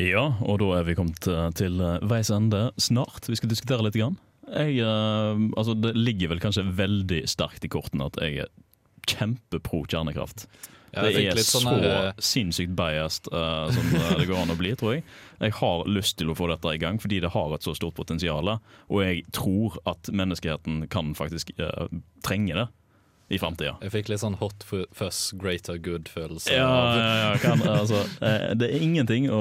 Ja, 0.00 0.24
og 0.40 0.62
da 0.62 0.70
er 0.78 0.86
vi 0.88 0.96
kommet 0.96 1.26
eh, 1.28 1.48
til 1.58 1.76
eh, 1.84 2.00
veis 2.08 2.30
ende 2.32 2.70
snart. 2.80 3.28
Vi 3.28 3.36
skal 3.36 3.52
diskutere 3.52 3.84
litt. 3.84 3.98
Grann. 4.00 4.16
Jeg, 4.48 4.78
eh, 4.80 5.42
altså 5.60 5.76
det 5.76 5.92
ligger 5.98 6.32
vel 6.32 6.40
kanskje 6.40 6.64
veldig 6.78 7.26
sterkt 7.28 7.66
i 7.68 7.72
kortene 7.72 8.08
at 8.08 8.16
jeg 8.24 8.46
er 8.46 8.52
kjempepro 9.12 9.82
kjernekraft. 9.84 10.46
Ja, 10.92 11.06
det 11.06 11.22
er 11.22 11.36
litt 11.38 11.48
så 11.48 11.62
sånn 11.62 11.84
eh, 11.88 12.10
sinnssykt 12.20 12.74
biased 12.76 13.30
uh, 13.32 13.70
som 13.72 13.94
eh, 13.96 14.10
det 14.20 14.26
går 14.28 14.42
an 14.42 14.52
å 14.52 14.58
bli, 14.60 14.74
tror 14.76 14.98
jeg. 14.98 15.06
Jeg 15.40 15.54
har 15.56 15.86
lyst 15.88 16.18
til 16.20 16.28
å 16.28 16.36
få 16.36 16.50
dette 16.50 16.74
i 16.74 16.80
gang 16.82 17.00
fordi 17.00 17.22
det 17.24 17.32
har 17.32 17.54
et 17.56 17.64
så 17.64 17.72
stort 17.76 17.96
potensial. 17.96 18.50
Og 18.92 19.00
jeg 19.00 19.24
tror 19.32 19.78
at 19.88 20.12
menneskeheten 20.12 20.84
kan 20.92 21.14
faktisk 21.16 21.54
uh, 21.62 21.88
trenge 22.26 22.58
det 22.60 22.68
i 23.32 23.38
framtida. 23.40 23.74
Jeg 23.80 23.92
fikk 23.94 24.10
litt 24.12 24.22
sånn 24.22 24.36
hot 24.40 24.64
fuss, 24.68 25.20
greater 25.40 25.78
good-følelse. 25.80 26.52
Ja, 26.52 26.68
ja, 26.98 27.14
ja 27.22 27.32
kan, 27.42 27.62
altså, 27.80 28.02
eh, 28.20 28.52
det 28.58 28.68
er 28.68 28.84
ingenting 28.84 29.30
å 29.32 29.40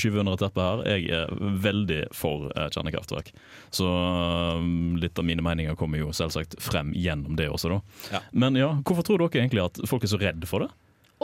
skyve 0.00 0.20
under 0.22 0.36
et 0.36 0.44
teppe 0.44 0.66
her. 0.66 0.84
Jeg 0.94 1.08
er 1.22 1.32
veldig 1.64 2.00
for 2.16 2.50
eh, 2.52 2.68
kjernekraftverk. 2.74 3.32
Så 3.74 3.88
eh, 3.88 4.68
litt 5.00 5.18
av 5.20 5.28
mine 5.28 5.44
meninger 5.44 5.78
kommer 5.80 6.02
jo 6.02 6.12
selvsagt 6.16 6.58
frem 6.62 6.92
gjennom 6.96 7.38
det 7.40 7.48
også, 7.52 7.72
da. 7.76 7.80
Ja. 8.18 8.22
Men 8.32 8.60
ja, 8.60 8.70
hvorfor 8.84 9.08
tror 9.08 9.24
dere 9.24 9.44
egentlig 9.44 9.64
at 9.64 9.82
folk 9.88 10.04
er 10.04 10.14
så 10.14 10.20
redd 10.20 10.44
for 10.50 10.66
det? 10.66 10.70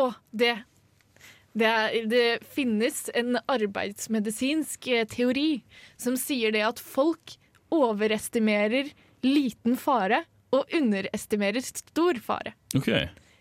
Å, 0.01 0.11
det 0.33 0.57
det, 1.53 1.67
er, 1.67 1.95
det 2.07 2.27
finnes 2.55 3.09
en 3.19 3.39
arbeidsmedisinsk 3.51 4.87
eh, 4.95 5.07
teori 5.11 5.63
som 5.99 6.19
sier 6.19 6.55
det 6.55 6.63
at 6.63 6.83
folk 6.83 7.35
overestimerer 7.75 8.93
liten 9.27 9.77
fare 9.79 10.25
og 10.57 10.73
underestimerer 10.75 11.63
stor 11.63 12.19
fare. 12.25 12.55
Ok, 12.77 12.91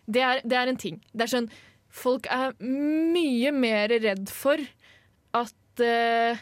Det 0.09 0.21
er, 0.21 0.41
det 0.45 0.57
er 0.57 0.67
en 0.71 0.77
ting. 0.77 1.01
Det 1.13 1.25
er 1.27 1.33
sånn 1.37 1.49
Folk 1.89 2.27
er 2.29 2.51
mye 2.61 3.49
mer 3.51 3.89
redd 3.89 4.29
for 4.29 4.61
at 5.33 5.81
uh, 5.81 6.37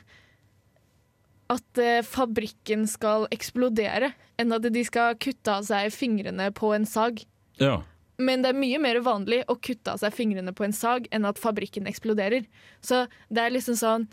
At 1.48 1.80
uh, 1.80 2.02
fabrikken 2.04 2.84
skal 2.92 3.30
eksplodere, 3.32 4.12
enn 4.36 4.52
at 4.52 4.68
de 4.68 4.84
skal 4.84 5.16
kutte 5.16 5.54
av 5.54 5.64
seg 5.70 5.94
fingrene 5.96 6.50
på 6.52 6.74
en 6.76 6.86
sag. 6.86 7.24
ja. 7.64 7.82
Men 8.18 8.42
det 8.42 8.50
er 8.50 8.58
mye 8.58 8.80
mer 8.82 8.98
vanlig 9.06 9.44
å 9.46 9.54
kutte 9.62 9.94
av 9.94 10.00
seg 10.02 10.16
fingrene 10.18 10.50
på 10.58 10.64
en 10.66 10.74
sag 10.74 11.06
enn 11.14 11.28
at 11.30 11.38
fabrikken 11.38 11.86
eksploderer. 11.86 12.48
Så 12.82 13.04
det 13.30 13.44
er 13.44 13.54
liksom 13.54 13.78
sånn 13.78 14.08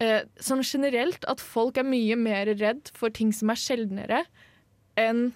uh, 0.00 0.22
Sånn 0.40 0.62
generelt 0.64 1.26
at 1.28 1.42
folk 1.44 1.76
er 1.76 1.84
mye 1.84 2.16
mer 2.16 2.48
redd 2.56 2.88
for 2.96 3.12
ting 3.12 3.34
som 3.36 3.52
er 3.52 3.60
sjeldnere, 3.60 4.22
enn 4.96 5.34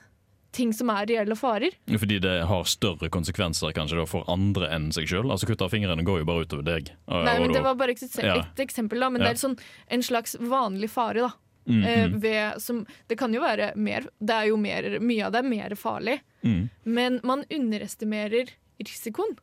ting 0.55 0.73
som 0.73 0.91
er 0.95 1.07
reelle 1.11 1.37
farer. 1.37 1.75
Fordi 1.91 2.21
det 2.23 2.35
har 2.49 2.65
større 2.71 3.11
konsekvenser 3.13 3.75
kanskje 3.77 3.99
da 4.01 4.07
for 4.09 4.25
andre 4.31 4.71
enn 4.75 4.91
seg 4.95 5.09
sjøl. 5.11 5.29
Altså, 5.35 5.49
kutte 5.51 5.67
av 5.67 5.73
fingrene 5.75 6.05
går 6.07 6.23
jo 6.23 6.29
bare 6.31 6.47
utover 6.47 6.65
deg. 6.69 6.93
Og- 7.09 7.25
Nei, 7.27 7.39
men 7.43 7.53
Det 7.53 7.63
var 7.63 7.75
bare 7.75 7.91
et, 7.97 8.19
Ja. 8.23 8.37
et 8.41 8.63
eksempel, 8.67 9.01
da. 9.01 9.11
Men 9.11 9.21
Ja. 9.23 9.29
det 9.29 9.37
er 9.43 9.49
sånn 9.49 9.59
en 9.91 10.01
slags 10.03 10.37
vanlig 10.39 10.91
fare, 10.91 11.15
da. 11.27 11.33
Mm, 11.67 11.83
Eh, 11.85 12.07
mm, 12.09 12.21
ved, 12.21 12.61
som, 12.61 12.87
det 13.09 13.17
kan 13.17 13.33
jo 13.33 13.41
være 13.41 13.75
mer 13.75 14.03
Det 14.21 14.31
er 14.35 14.49
jo 14.49 14.57
mer, 14.59 14.99
Mye 15.01 15.25
av 15.25 15.33
det 15.33 15.45
er 15.45 15.49
mer 15.49 15.71
farlig. 15.71 16.21
mm. 16.45 16.69
Men 16.85 17.21
man 17.25 17.45
underestimerer 17.51 18.49
risikoen. 18.83 19.39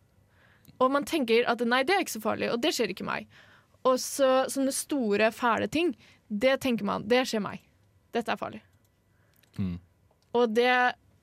Og 0.79 0.91
man 0.91 1.03
tenker 1.03 1.43
at 1.47 1.59
nei, 1.61 1.83
det 1.83 1.95
er 1.95 1.99
ikke 2.03 2.19
så 2.19 2.21
farlig, 2.21 2.51
og 2.53 2.61
det 2.61 2.73
skjer 2.73 2.89
ikke 2.93 3.05
meg. 3.05 3.25
Og 3.83 3.97
så 3.97 4.45
sånne 4.45 4.71
store, 4.71 5.31
fæle 5.31 5.67
ting, 5.69 5.95
det 6.29 6.59
tenker 6.61 6.83
man, 6.83 7.07
det 7.07 7.25
skjer 7.27 7.41
meg. 7.41 7.59
Dette 8.13 8.29
er 8.29 8.37
farlig. 8.37 8.61
Mm. 9.57 9.79
Og, 10.37 10.53
det, 10.55 10.71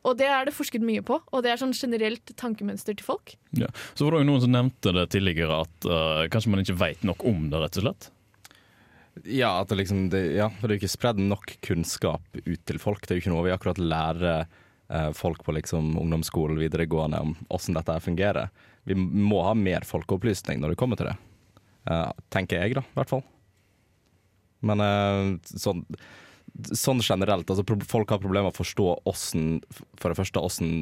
og 0.07 0.19
det 0.21 0.29
er 0.29 0.49
det 0.49 0.55
forsket 0.57 0.85
mye 0.85 1.03
på, 1.07 1.19
og 1.21 1.45
det 1.45 1.53
er 1.53 1.61
sånn 1.61 1.75
generelt 1.77 2.35
tankemønster 2.39 2.99
til 2.99 3.07
folk. 3.07 3.35
Ja. 3.57 3.71
Så 3.95 4.07
var 4.07 4.17
det 4.17 4.23
jo 4.23 4.29
noen 4.31 4.45
som 4.45 4.55
nevnte 4.55 4.95
det 4.97 5.09
tidligere, 5.15 5.63
at 5.65 5.89
uh, 5.89 6.23
kanskje 6.33 6.53
man 6.53 6.65
ikke 6.65 6.79
veit 6.81 7.05
nok 7.09 7.25
om 7.29 7.49
det, 7.53 7.63
rett 7.63 7.81
og 7.81 7.87
slett. 7.87 8.11
Ja, 9.27 9.57
at 9.59 9.73
det 9.73 9.81
liksom 9.81 10.05
det, 10.13 10.21
ja, 10.37 10.47
for 10.55 10.69
det 10.69 10.77
er 10.77 10.79
jo 10.79 10.85
ikke 10.85 10.95
spredd 10.95 11.23
nok 11.23 11.57
kunnskap 11.67 12.41
ut 12.45 12.65
til 12.69 12.79
folk. 12.83 13.03
Det 13.03 13.15
er 13.15 13.19
jo 13.19 13.25
ikke 13.25 13.33
noe 13.35 13.47
vi 13.49 13.55
akkurat 13.55 13.81
lærer 13.83 14.45
uh, 14.45 15.11
folk 15.17 15.43
på 15.47 15.57
liksom 15.57 15.97
ungdomsskolen 15.99 16.61
videregående 16.61 17.23
om 17.25 17.35
åssen 17.55 17.79
dette 17.79 17.97
her 17.97 18.05
fungerer. 18.05 18.53
Vi 18.89 18.95
må 18.97 19.43
ha 19.45 19.57
mer 19.59 19.85
folkeopplysning 19.89 20.63
når 20.63 20.73
det 20.73 20.81
kommer 20.81 21.01
til 21.01 21.11
det. 21.11 21.19
Uh, 21.89 22.13
tenker 22.33 22.63
jeg, 22.63 22.79
da, 22.79 22.85
i 22.85 23.01
hvert 23.01 23.17
fall. 23.17 23.27
Men 24.67 24.83
eh, 24.83 25.29
sånn, 25.59 25.85
sånn 26.74 27.01
generelt, 27.05 27.49
altså 27.51 27.64
folk 27.88 28.11
har 28.11 28.18
problemer 28.22 28.49
med 28.49 28.57
å 28.57 28.59
forstå 28.62 28.86
hvordan, 29.05 29.61
For 30.01 30.11
det 30.12 30.18
første 30.18 30.40
hvordan 30.42 30.72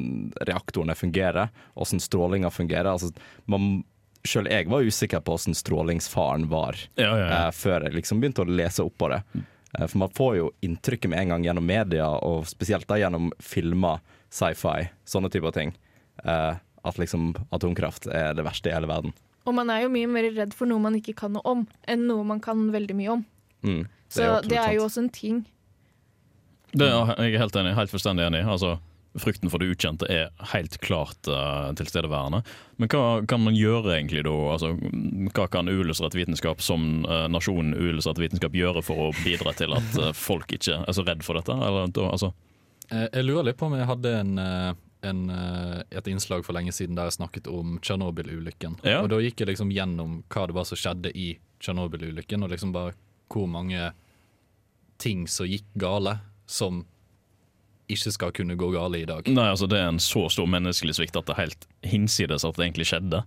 reaktorene 0.47 0.95
fungerer, 0.97 1.51
hvordan 1.75 2.01
strålinga 2.03 2.49
fungerer. 2.53 2.89
Altså, 2.93 3.11
man 3.45 3.83
selv 4.27 4.49
jeg 4.51 4.67
var 4.67 4.83
usikker 4.83 5.21
på 5.23 5.35
hvordan 5.37 5.55
strålingsfaren 5.55 6.47
var 6.51 6.75
Ja, 6.97 7.11
ja, 7.13 7.17
ja. 7.17 7.47
eh, 7.47 7.51
før 7.55 7.85
jeg 7.87 7.95
liksom 7.99 8.19
begynte 8.23 8.43
å 8.43 8.49
lese 8.49 8.83
opp 8.83 8.97
på 8.99 9.09
det. 9.13 9.21
Eh, 9.77 9.85
for 9.87 9.97
man 10.03 10.09
får 10.17 10.35
jo 10.39 10.49
inntrykket 10.65 11.09
med 11.13 11.19
en 11.21 11.29
gang 11.35 11.45
gjennom 11.47 11.65
media, 11.67 12.07
og 12.09 12.47
spesielt 12.49 12.87
da 12.89 12.97
gjennom 12.99 13.29
filmer, 13.39 14.01
sci-fi, 14.33 14.89
sånne 15.07 15.31
typer 15.31 15.53
ting, 15.55 15.71
eh, 16.25 16.57
at 16.87 16.99
liksom 16.99 17.33
atomkraft 17.55 18.07
er 18.11 18.33
det 18.35 18.43
verste 18.47 18.71
i 18.71 18.75
hele 18.75 18.87
verden. 18.89 19.13
Og 19.47 19.55
man 19.55 19.69
er 19.71 19.85
jo 19.85 19.91
mye 19.93 20.07
mer 20.11 20.25
redd 20.35 20.51
for 20.55 20.67
noe 20.67 20.81
man 20.83 20.95
ikke 20.99 21.15
kan 21.15 21.31
noe 21.37 21.45
om, 21.47 21.61
enn 21.87 22.03
noe 22.09 22.25
man 22.27 22.41
kan 22.43 22.65
veldig 22.73 22.95
mye 22.99 23.13
om. 23.13 23.21
Mm, 23.63 23.85
Så 24.11 24.23
absolutt 24.25 24.49
det 24.51 24.57
er 24.59 24.73
jo 24.75 24.83
også 24.89 25.05
en 25.05 25.09
ting. 25.15 25.45
Det 26.77 26.87
er 26.91 27.25
jeg 27.25 27.35
er 27.35 27.41
helt 27.41 27.57
enig, 27.59 27.73
helt 27.77 27.91
fullstendig 27.91 28.27
enig. 28.27 28.43
Altså, 28.47 28.77
frykten 29.17 29.49
for 29.49 29.61
det 29.61 29.71
ukjente 29.73 30.07
er 30.11 30.29
helt 30.53 30.77
klart 30.83 31.29
uh, 31.29 31.73
tilstedeværende. 31.77 32.41
Men 32.77 32.91
hva 32.91 33.03
kan 33.29 33.43
man 33.43 33.57
gjøre 33.57 33.95
egentlig 33.95 34.23
da? 34.27 34.35
Altså, 34.53 34.73
hva 35.33 35.47
kan 35.51 35.71
uillustrert 35.71 36.17
vitenskap 36.17 36.61
som 36.63 37.05
uh, 37.07 37.25
nasjonen 37.31 37.75
uillustrert 37.77 38.21
vitenskap 38.21 38.57
gjøre 38.57 38.83
for 38.85 39.07
å 39.07 39.13
bidra 39.23 39.55
til 39.57 39.73
at 39.77 39.97
uh, 40.01 40.11
folk 40.17 40.53
ikke 40.57 40.81
er 40.83 40.97
så 40.97 41.05
redd 41.07 41.25
for 41.25 41.39
dette? 41.39 41.55
Eller, 41.55 41.89
da, 41.93 42.11
altså, 42.13 42.33
Jeg 42.91 43.25
lurer 43.25 43.49
litt 43.49 43.59
på 43.59 43.67
om 43.67 43.75
jeg 43.75 43.89
hadde 43.89 44.13
en, 44.21 44.37
en, 45.09 45.23
et 45.91 46.07
innslag 46.07 46.45
for 46.45 46.55
lenge 46.55 46.71
siden 46.75 46.95
der 46.95 47.09
jeg 47.09 47.17
snakket 47.17 47.49
om 47.51 47.79
Tsjernobyl-ulykken. 47.83 48.79
Ja. 48.87 49.01
Og 49.01 49.11
Da 49.11 49.19
gikk 49.23 49.41
jeg 49.41 49.51
liksom 49.51 49.73
gjennom 49.75 50.21
hva 50.31 50.47
det 50.47 50.55
var 50.55 50.69
som 50.69 50.79
skjedde 50.79 51.11
i 51.11 51.33
Tsjernobyl-ulykken, 51.59 52.45
og 52.45 52.53
liksom 52.53 52.71
bare 52.75 52.95
hvor 53.33 53.49
mange 53.51 53.91
ting 55.01 55.27
som 55.29 55.49
gikk 55.49 55.67
gale, 55.77 56.15
som 56.47 56.85
ikke 57.87 58.11
skal 58.11 58.33
kunne 58.35 58.57
gå 58.59 58.67
gale 58.73 58.99
i 58.99 59.07
dag. 59.07 59.27
nei, 59.31 59.47
altså, 59.47 59.67
det 59.69 59.79
er 59.79 59.87
en 59.93 59.99
så 60.03 60.25
stor 60.31 60.47
menneskelig 60.51 60.97
svikt 60.97 61.15
at 61.19 61.27
det 61.29 61.35
er 61.37 61.43
helt 61.45 61.67
hinsides 61.87 62.43
at 62.47 62.57
det 62.59 62.65
egentlig 62.67 62.87
skjedde. 62.89 63.23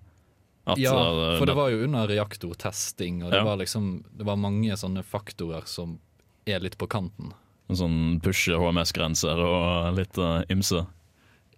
At, 0.69 0.77
Ja, 0.79 0.93
uh, 0.93 1.39
for 1.39 1.49
det 1.49 1.57
var 1.57 1.71
jo 1.73 1.85
under 1.87 2.09
reaktortesting, 2.11 3.23
og 3.25 3.31
det 3.33 3.41
Ja. 3.41 3.45
var 3.45 3.57
liksom 3.57 4.05
Det 4.17 4.27
var 4.27 4.37
mange 4.37 4.73
sånne 4.77 5.03
faktorer 5.03 5.67
som 5.67 5.99
er 6.47 6.61
litt 6.61 6.77
på 6.77 6.87
kanten. 6.87 7.33
En 7.71 7.77
sånn 7.77 8.21
pushe 8.21 8.53
HMS-grenser 8.53 9.39
og 9.39 9.95
litt 9.97 10.19
uh, 10.19 10.43
ymse. 10.51 10.87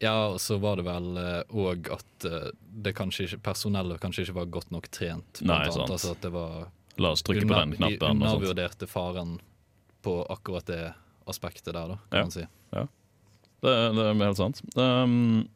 Ja, 0.00 0.28
og 0.28 0.38
så 0.40 0.58
var 0.58 0.76
det 0.76 0.84
vel 0.84 1.14
òg 1.54 1.88
at 1.94 2.24
eh, 2.26 2.50
det 2.82 2.92
kanskje 2.98 3.24
ikke, 3.28 3.38
personellet 3.42 4.00
kanskje 4.00 4.24
ikke 4.24 4.34
var 4.34 4.46
godt 4.46 4.70
nok 4.74 4.88
trent. 4.90 5.38
Nei, 5.42 5.60
annet. 5.60 5.74
sant. 5.74 5.90
Altså 5.94 6.10
at 6.10 6.20
det 6.24 6.32
var 6.34 6.72
La 6.98 7.12
oss 7.14 7.22
trykke 7.22 7.46
på 7.46 7.54
den 7.54 7.76
knappen. 7.76 7.98
De 8.00 8.26
undervurderte 8.26 8.88
faren 8.90 9.36
på 10.02 10.16
akkurat 10.26 10.66
det 10.66 10.94
aspektet 11.30 11.72
der, 11.74 11.94
da, 11.94 11.98
kan 12.10 12.18
Ja. 12.18 12.22
man 12.28 12.34
si. 12.34 12.46
Det, 13.62 13.72
det 13.94 14.06
er 14.08 14.24
helt 14.26 14.40
sant. 14.40 14.62
Um, 14.74 15.48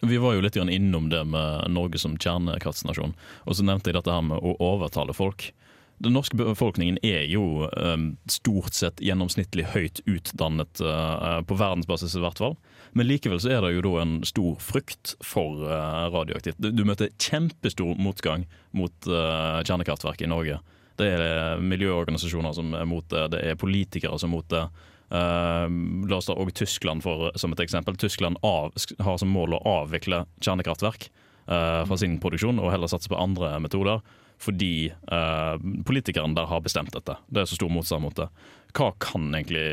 vi 0.00 0.18
var 0.18 0.34
jo 0.34 0.42
litt 0.42 0.56
innom 0.58 1.08
det 1.08 1.22
med 1.24 1.70
Norge 1.70 1.98
som 2.02 2.16
kjernekraftsnasjon. 2.18 3.14
Og 3.46 3.56
så 3.56 3.64
nevnte 3.64 3.88
jeg 3.92 3.96
dette 3.96 4.12
her 4.12 4.24
med 4.26 4.42
å 4.42 4.56
overtale 4.58 5.14
folk. 5.14 5.52
Den 5.98 6.14
norske 6.14 6.36
befolkningen 6.38 6.98
er 7.02 7.24
jo 7.26 7.66
um, 7.74 8.16
stort 8.30 8.74
sett 8.74 9.00
gjennomsnittlig 9.02 9.64
høyt 9.72 10.02
utdannet, 10.06 10.82
uh, 10.82 11.40
på 11.42 11.56
verdensbasis 11.58 12.14
i 12.18 12.22
hvert 12.22 12.38
fall. 12.38 12.54
Men 12.94 13.08
likevel 13.08 13.40
så 13.42 13.50
er 13.56 13.64
det 13.64 13.72
jo 13.74 13.82
da 13.86 13.94
en 14.02 14.18
stor 14.26 14.58
frykt 14.62 15.16
for 15.24 15.64
uh, 15.66 16.06
radioaktivt. 16.14 16.58
Du, 16.62 16.70
du 16.70 16.84
møter 16.86 17.10
kjempestor 17.18 17.98
motgang 17.98 18.46
mot 18.74 18.94
uh, 19.10 19.58
kjernekraftverk 19.66 20.22
i 20.22 20.30
Norge. 20.30 20.60
Det 20.98 21.08
er 21.14 21.62
miljøorganisasjoner 21.62 22.54
som 22.56 22.72
er 22.74 22.86
mot 22.88 23.06
det, 23.12 23.28
det 23.34 23.42
er 23.46 23.58
politikere 23.60 24.18
som 24.18 24.32
er 24.32 24.36
mot 24.36 24.48
det. 24.52 24.64
Uh, 25.08 25.64
la 26.10 26.18
oss 26.18 26.28
ta 26.28 26.36
også 26.36 26.64
Tyskland 26.64 27.04
for, 27.04 27.30
som 27.40 27.54
et 27.54 27.62
eksempel. 27.64 27.96
Tyskland 27.96 28.40
av, 28.44 28.74
har 29.00 29.20
som 29.20 29.32
mål 29.32 29.56
å 29.56 29.64
avvikle 29.80 30.24
kjernekraftverk 30.44 31.08
uh, 31.48 31.84
fra 31.88 32.00
sin 32.00 32.18
produksjon, 32.20 32.60
og 32.60 32.72
heller 32.74 32.90
satse 32.90 33.10
på 33.10 33.18
andre 33.18 33.54
metoder. 33.64 34.02
Fordi 34.38 34.90
uh, 35.10 35.56
politikerne 35.86 36.36
der 36.36 36.50
har 36.50 36.62
bestemt 36.62 36.92
dette. 36.94 37.16
Det 37.26 37.42
er 37.42 37.50
så 37.50 37.58
stor 37.58 37.72
motstand 37.74 38.04
mot 38.04 38.18
det. 38.18 38.28
Hva 38.76 38.92
kan 39.02 39.30
egentlig 39.32 39.64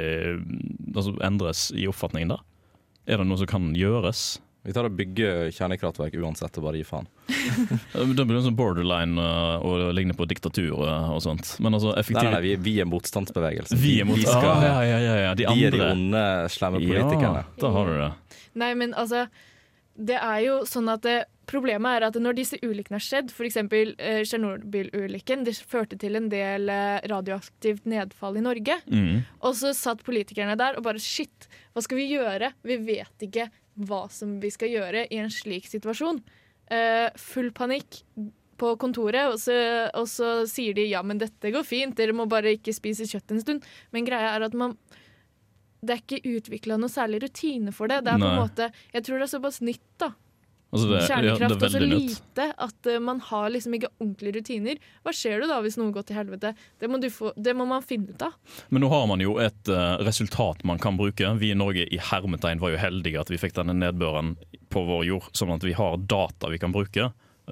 altså, 0.95 1.13
endres 1.26 1.67
i 1.76 1.86
oppfatningen 1.89 2.34
der? 2.34 2.45
Er 3.05 3.21
det 3.21 3.28
noe 3.30 3.38
som 3.38 3.49
kan 3.49 3.73
gjøres? 3.78 4.39
Vi 4.66 4.74
tar 4.74 4.88
og 4.88 4.95
bygger 4.97 5.51
kjernekraftverk 5.53 6.16
uansett 6.18 6.57
og 6.57 6.66
bare 6.66 6.80
gir 6.80 6.88
faen. 6.89 7.05
Det 8.18 8.26
blir 8.26 8.41
sånn 8.41 8.57
borderline 8.57 9.22
og 9.61 9.91
ligner 9.93 10.18
på 10.18 10.26
diktatur 10.30 10.74
uh, 10.82 11.11
og 11.13 11.22
sånt. 11.22 11.55
Men 11.61 11.78
altså 11.78 11.93
effektiv... 11.99 12.32
nei, 12.32 12.34
nei, 12.34 12.43
vi, 12.47 12.55
vi 12.66 12.74
er 12.82 12.89
motstandsbevegelse. 12.89 13.78
Vi 13.78 13.99
er 14.01 14.09
mot... 14.09 14.18
skal, 14.22 14.49
ah, 14.55 14.66
ja, 14.66 14.80
ja, 14.89 14.97
ja, 15.03 15.16
ja. 15.28 15.36
De 15.38 15.45
vi 15.53 15.68
er 15.68 15.76
de 15.76 15.84
onde, 15.86 16.24
slemme 16.53 16.82
politikerne. 16.82 17.45
Ja, 17.45 17.59
da 17.61 17.72
har 17.78 17.91
du 17.91 17.99
det. 17.99 18.11
Nei, 18.55 18.74
men 18.80 18.95
altså 18.97 19.28
Det 19.95 20.18
er 20.18 20.39
jo 20.43 20.59
sånn 20.68 20.89
at 20.91 21.05
det, 21.05 21.20
Problemet 21.45 21.99
er 21.99 22.07
at 22.07 22.16
når 22.18 22.38
disse 22.39 22.57
ulykkene 22.57 22.97
har 22.97 23.03
skjedd, 23.05 23.30
f.eks. 23.30 23.59
Eh, 23.61 24.24
Tsjernobyl-ulykken, 24.26 25.43
det 25.45 25.53
førte 25.61 25.97
til 26.01 26.18
en 26.18 26.30
del 26.32 26.72
eh, 26.74 27.05
radioaktivt 27.11 27.86
nedfall 27.89 28.39
i 28.39 28.43
Norge. 28.45 28.80
Mm. 28.89 29.22
Og 29.45 29.53
så 29.59 29.76
satt 29.78 30.01
politikerne 30.07 30.57
der 30.57 30.80
og 30.80 30.88
bare 30.88 31.01
shit, 31.01 31.45
hva 31.76 31.84
skal 31.86 32.01
vi 32.01 32.07
gjøre? 32.16 32.49
Vi 32.66 32.80
vet 32.88 33.28
ikke 33.28 33.45
hva 33.76 34.05
som 34.11 34.38
vi 34.41 34.51
skal 34.53 34.71
gjøre 34.71 35.05
i 35.11 35.19
en 35.21 35.32
slik 35.34 35.67
situasjon. 35.69 36.21
Uh, 36.71 37.09
full 37.19 37.51
panikk 37.55 38.01
på 38.55 38.71
kontoret, 38.80 39.28
og 39.28 39.39
så, 39.41 39.55
og 39.99 40.07
så 40.07 40.30
sier 40.47 40.76
de 40.78 40.88
ja, 40.88 41.01
men 41.03 41.19
dette 41.19 41.51
går 41.51 41.65
fint, 41.67 41.95
dere 41.97 42.15
må 42.15 42.28
bare 42.32 42.55
ikke 42.55 42.73
spise 42.76 43.07
kjøtt 43.09 43.36
en 43.36 43.43
stund. 43.43 43.67
Men 43.91 44.07
greia 44.07 44.36
er 44.38 44.47
at 44.47 44.55
man 44.55 44.78
det 45.86 45.93
er 45.93 46.01
ikke 46.01 46.38
utvikla 46.39 46.80
noe 46.82 46.89
særlig 46.89 47.21
rutine 47.26 47.73
for 47.76 47.91
det. 47.91 48.01
Det 48.05 48.13
er 48.13 48.21
på 48.21 48.30
en 48.32 48.39
måte, 48.39 48.71
Jeg 48.93 49.05
tror 49.05 49.19
det 49.19 49.28
er 49.28 49.34
såpass 49.36 49.59
nytt, 49.61 49.86
da. 50.01 50.13
Altså 50.74 50.88
det, 50.89 50.99
ja, 50.99 51.07
Kjernekraft 51.07 51.55
er 51.55 51.68
og 51.68 51.74
så 51.74 51.82
lite 51.86 52.45
at 52.66 52.89
eh, 52.89 53.01
man 53.03 53.22
har 53.30 53.51
liksom 53.53 53.76
ikke 53.78 53.89
ordentlige 53.93 54.39
rutiner. 54.39 54.80
Hva 55.05 55.13
skjer 55.16 55.43
det 55.43 55.49
da 55.51 55.59
hvis 55.63 55.78
noe 55.80 55.93
går 55.95 56.07
til 56.09 56.18
helvete? 56.20 56.51
Det 56.82 56.89
må, 56.91 56.99
du 56.99 57.07
få, 57.13 57.32
det 57.38 57.53
må 57.57 57.68
man 57.70 57.86
finne 57.86 58.16
ut 58.16 58.26
av. 58.26 58.36
Men 58.74 58.84
nå 58.84 58.89
har 58.91 59.05
man 59.11 59.24
jo 59.24 59.38
et 59.43 59.72
uh, 59.72 59.95
resultat 60.03 60.66
man 60.68 60.82
kan 60.82 60.97
bruke. 60.99 61.36
Vi 61.39 61.53
i 61.53 61.57
Norge 61.57 61.86
i 61.88 62.01
hermetegn 62.11 62.63
var 62.63 62.74
jo 62.74 62.82
heldige 62.82 63.22
at 63.22 63.32
vi 63.32 63.39
fikk 63.39 63.55
denne 63.59 63.78
nedbøren 63.78 64.36
på 64.74 64.84
vår 64.88 65.05
jord, 65.07 65.30
sånn 65.38 65.53
at 65.55 65.63
vi 65.63 65.76
har 65.78 66.01
data 66.01 66.51
vi 66.51 66.59
kan 66.59 66.76
bruke 66.76 67.11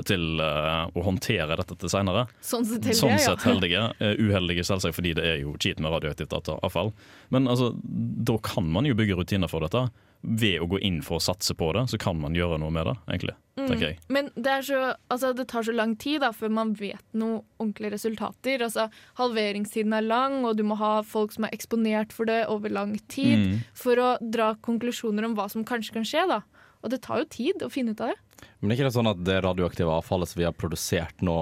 til 0.09 0.41
uh, 0.41 0.89
å 0.89 1.03
håndtere 1.05 1.55
dette 1.59 1.77
til 1.79 1.91
seinere. 1.93 2.25
Sånn 2.41 2.65
sett 2.65 2.89
heldige, 2.89 2.97
Sånn 2.97 3.19
sett 3.21 3.45
heldige. 3.45 3.83
Ja. 4.01 4.15
uheldige 4.17 4.65
selvsagt 4.65 4.97
fordi 4.97 5.13
det 5.19 5.27
er 5.35 5.37
jo 5.43 5.53
kjipt 5.53 5.83
med 5.83 5.93
radioaktivt 5.93 6.33
avfall. 6.57 6.91
Men 7.31 7.47
altså, 7.47 7.71
da 7.77 8.39
kan 8.43 8.67
man 8.73 8.89
jo 8.89 8.97
bygge 8.97 9.21
rutiner 9.21 9.51
for 9.51 9.63
dette. 9.63 9.85
Ved 10.23 10.61
å 10.63 10.67
gå 10.71 10.79
inn 10.79 11.01
for 11.03 11.19
å 11.19 11.23
satse 11.23 11.51
på 11.59 11.73
det, 11.75 11.81
så 11.91 11.97
kan 11.99 12.15
man 12.19 12.33
gjøre 12.37 12.55
noe 12.61 12.71
med 12.71 12.85
det, 12.87 12.93
egentlig. 13.11 13.33
tenker 13.59 13.89
jeg. 13.89 13.97
Men 14.07 14.29
det, 14.35 14.47
er 14.53 14.61
så, 14.63 14.77
altså, 15.11 15.33
det 15.35 15.45
tar 15.51 15.63
så 15.67 15.73
lang 15.75 15.97
tid 15.99 16.21
da, 16.23 16.29
før 16.31 16.49
man 16.55 16.71
vet 16.79 17.03
noe 17.11 17.41
ordentlige 17.59 17.91
resultater. 17.97 18.63
Altså, 18.63 18.87
halveringstiden 19.19 19.93
er 19.97 20.05
lang, 20.07 20.39
og 20.47 20.55
du 20.57 20.63
må 20.63 20.77
ha 20.79 21.01
folk 21.05 21.35
som 21.35 21.43
er 21.47 21.53
eksponert 21.55 22.15
for 22.15 22.25
det 22.29 22.45
over 22.47 22.71
lang 22.71 22.95
tid 23.11 23.33
Mm. 23.43 23.59
for 23.75 23.99
å 23.99 24.09
dra 24.21 24.53
konklusjoner 24.55 25.25
om 25.25 25.35
hva 25.35 25.49
som 25.51 25.65
kanskje 25.67 25.93
kan 25.93 26.03
skje. 26.07 26.23
Da. 26.29 26.41
Og 26.83 26.89
det 26.91 27.01
tar 27.03 27.19
jo 27.23 27.25
tid 27.29 27.63
å 27.65 27.69
finne 27.71 27.91
ut 27.91 28.01
av 28.01 28.13
det. 28.13 28.47
Men 28.61 28.71
er 28.71 28.75
ikke 28.77 28.87
det 28.89 28.95
sånn 28.95 29.09
at 29.11 29.23
det 29.23 29.41
radioaktive 29.43 29.91
avfallet 29.91 30.27
som 30.31 30.39
vi 30.39 30.45
har 30.47 30.55
produsert 30.55 31.21
nå 31.23 31.35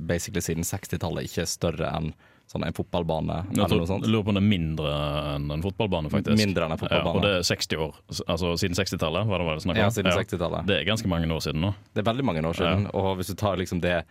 basically 0.00 0.40
siden 0.42 0.62
60-tallet, 0.66 1.26
ikke 1.28 1.42
er 1.44 1.50
større 1.50 1.90
enn 1.96 2.12
sånn 2.52 2.66
en 2.66 2.76
fotballbane? 2.76 3.38
Jeg 3.50 3.58
eller 3.58 3.70
tror, 3.72 3.86
sånt? 3.90 4.08
lurer 4.08 4.26
på 4.26 4.34
om 4.34 4.38
det 4.38 4.42
er 4.42 4.50
mindre 4.50 4.96
enn 5.34 5.46
en 5.56 5.64
fotballbane, 5.64 6.12
faktisk. 6.12 6.38
Mindre 6.40 6.66
enn 6.66 6.76
en 6.76 6.82
fotballbane. 6.82 7.14
Ja, 7.14 7.20
og 7.20 7.26
det 7.26 7.32
er 7.40 7.48
60 7.48 7.86
år. 7.86 8.02
Altså 8.26 8.56
siden 8.62 8.78
60-tallet, 8.78 9.30
var 9.30 9.42
det 9.42 9.48
hva 9.48 9.56
det 9.56 9.64
snakk 9.66 9.78
om? 9.78 9.84
Ja, 9.84 9.94
siden 9.94 10.12
60-tallet. 10.12 10.68
Det 10.68 10.80
er 10.80 10.90
ganske 10.90 11.12
mange 11.12 11.30
år 11.32 11.46
siden 11.46 11.64
nå. 11.64 11.72
Det 11.92 12.04
er 12.04 12.10
veldig 12.10 12.28
mange 12.28 12.44
år 12.48 12.60
siden. 12.60 12.90
Og 12.98 13.16
hvis 13.20 13.32
du 13.32 13.38
tar 13.40 13.58
liksom 13.60 13.82
det 13.84 14.02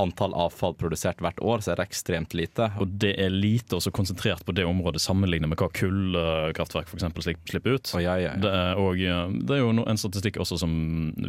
antall 0.00 0.34
avfall 0.36 0.74
produsert 0.78 1.20
hvert 1.24 1.40
år, 1.40 1.62
så 1.64 1.72
er 1.72 1.80
det 1.80 1.88
ekstremt 1.88 2.34
lite. 2.36 2.68
Og 2.82 2.92
det 3.00 3.14
er 3.20 3.32
lite 3.32 3.78
også 3.78 3.92
konsentrert 3.94 4.44
på 4.46 4.54
det 4.56 4.66
området 4.68 5.02
sammenlignet 5.02 5.50
med 5.50 5.60
hva 5.60 5.70
kullkraftverk 5.76 6.90
f.eks. 6.90 7.32
slipper 7.48 7.78
ut. 7.78 7.92
Oh, 7.96 8.02
ja, 8.02 8.16
ja, 8.20 8.34
ja. 8.34 8.38
Det, 8.42 8.52
er, 8.52 8.80
og 8.80 9.00
det 9.48 9.56
er 9.56 9.62
jo 9.62 9.72
en 9.72 10.00
statistikk 10.00 10.40
også 10.42 10.60
som 10.60 10.72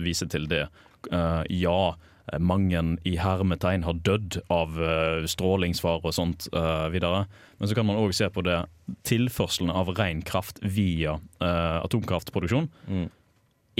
viser 0.03 0.30
til 0.32 0.49
det. 0.51 0.66
Uh, 1.09 1.41
ja, 1.49 1.93
mange 2.39 2.82
i 3.07 3.15
hermetegn 3.19 3.84
har 3.84 3.99
dødd 4.05 4.39
av 4.53 4.77
uh, 4.79 5.23
strålingsfare 5.27 6.03
og 6.07 6.15
sånt 6.15 6.47
eh, 6.55 6.88
videre. 6.93 7.25
Men 7.59 7.69
så 7.69 7.75
kan 7.77 7.88
man 7.88 7.99
òg 7.99 8.13
se 8.15 8.29
på 8.32 8.43
det 8.45 8.61
tilførselen 9.07 9.71
av 9.73 9.91
ren 9.97 10.21
kraft 10.25 10.61
via 10.63 11.17
eh, 11.41 11.79
atomkraftproduksjon. 11.82 12.69
Mm. 12.88 13.09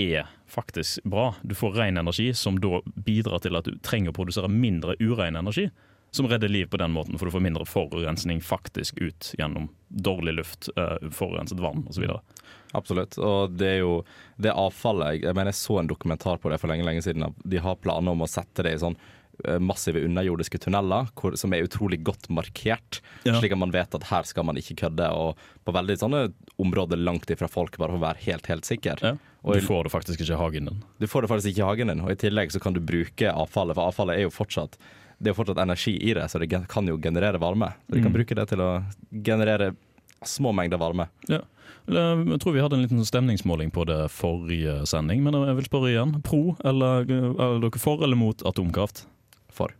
er 0.00 0.28
faktisk 0.48 1.04
bra. 1.04 1.34
Du 1.42 1.54
får 1.54 1.72
ren 1.76 1.96
energi 2.00 2.32
som 2.34 2.58
da 2.60 2.80
bidrar 2.84 3.42
til 3.44 3.56
at 3.56 3.68
du 3.68 3.76
trenger 3.84 4.10
å 4.10 4.16
produsere 4.16 4.48
mindre 4.48 4.96
urein 5.00 5.36
energi. 5.36 5.68
Som 6.12 6.28
redder 6.28 6.48
liv 6.48 6.66
på 6.68 6.76
den 6.76 6.92
måten, 6.92 7.16
for 7.16 7.28
du 7.28 7.32
får 7.32 7.44
mindre 7.44 7.64
forurensning 7.64 8.42
faktisk 8.44 8.98
ut 9.00 9.30
gjennom 9.38 9.70
dårlig 9.88 10.34
luft, 10.36 10.68
uh, 10.76 10.98
forurenset 11.08 11.60
vann 11.60 11.86
osv. 11.88 12.04
Absolutt. 12.74 13.18
Og 13.18 13.56
det 13.56 13.68
er 13.76 13.80
jo 13.82 14.04
det 14.40 14.52
avfallet 14.52 15.20
Jeg, 15.22 15.34
mener 15.34 15.52
jeg 15.52 15.60
så 15.60 15.78
en 15.80 15.88
dokumentar 15.90 16.38
på 16.40 16.50
det 16.50 16.58
for 16.60 16.68
lenge 16.72 16.84
lenge 16.86 17.02
siden. 17.04 17.34
De 17.44 17.58
har 17.60 17.76
planer 17.76 18.12
om 18.14 18.22
å 18.24 18.28
sette 18.30 18.62
det 18.64 18.72
i 18.74 18.80
sånn 18.80 18.96
eh, 19.44 19.58
massive 19.58 20.00
underjordiske 20.04 20.58
tunneler 20.64 21.08
hvor, 21.18 21.36
som 21.36 21.52
er 21.52 21.64
utrolig 21.66 22.02
godt 22.04 22.28
markert, 22.30 23.00
Ja. 23.24 23.38
slik 23.40 23.52
at 23.52 23.58
man 23.58 23.70
vet 23.74 23.94
at 23.94 24.04
her 24.10 24.22
skal 24.28 24.44
man 24.44 24.56
ikke 24.56 24.76
kødde. 24.86 25.10
Og 25.12 25.36
på 25.64 25.72
veldig 25.76 25.98
sånne 26.00 26.22
områder 26.58 26.96
langt 27.00 27.28
ifra 27.30 27.48
folk, 27.48 27.76
bare 27.78 27.92
for 27.94 27.98
å 28.00 28.06
være 28.08 28.24
helt, 28.26 28.46
helt 28.46 28.64
sikker. 28.68 28.98
Ja. 29.02 29.14
Du 29.42 29.60
får 29.60 29.84
det 29.84 29.90
faktisk 29.92 30.20
ikke 30.22 30.34
i 30.36 30.38
hagen 30.38 30.66
din. 30.70 30.82
Du 31.00 31.06
får 31.10 31.22
det 31.22 31.30
faktisk 31.32 31.50
ikke 31.52 31.64
i 31.64 31.68
hagen 31.70 31.88
din, 31.90 32.00
og 32.04 32.10
i 32.12 32.14
tillegg 32.20 32.52
så 32.54 32.60
kan 32.62 32.72
du 32.76 32.80
bruke 32.80 33.26
avfallet, 33.32 33.74
for 33.74 33.90
avfallet 33.90 34.16
er 34.20 34.22
jo 34.28 34.30
fortsatt 34.30 34.76
det 35.22 35.30
er 35.30 35.34
jo 35.36 35.38
fortsatt 35.44 35.58
energi 35.62 35.92
i 36.02 36.14
det, 36.14 36.24
så 36.30 36.38
det 36.42 36.48
kan 36.66 36.86
jo 36.90 36.96
generere 36.98 37.38
varme. 37.38 37.68
Så 37.86 37.94
de 37.94 38.00
kan 38.02 38.10
Mm. 38.10 38.16
bruke 38.16 38.34
det 38.34 38.48
til 38.50 38.58
å 38.58 38.70
generere 39.22 39.68
små 40.28 40.52
mengder 40.56 40.80
varme. 40.80 41.08
Ja. 41.30 41.42
Jeg 41.90 42.38
tror 42.42 42.54
vi 42.54 42.62
hadde 42.62 42.76
en 42.78 42.84
liten 42.84 43.02
stemningsmåling 43.04 43.72
på 43.74 43.84
det 43.88 44.06
forrige 44.14 44.84
sending, 44.86 45.22
men 45.24 45.34
jeg 45.34 45.56
vil 45.58 45.66
spørre 45.66 45.90
igjen. 45.90 46.14
Pro 46.22 46.54
eller 46.64 47.08
er 47.10 47.58
dere 47.64 47.82
for 47.82 48.04
eller 48.06 48.18
mot 48.18 48.44
atomkraft? 48.46 49.06
For. 49.52 49.74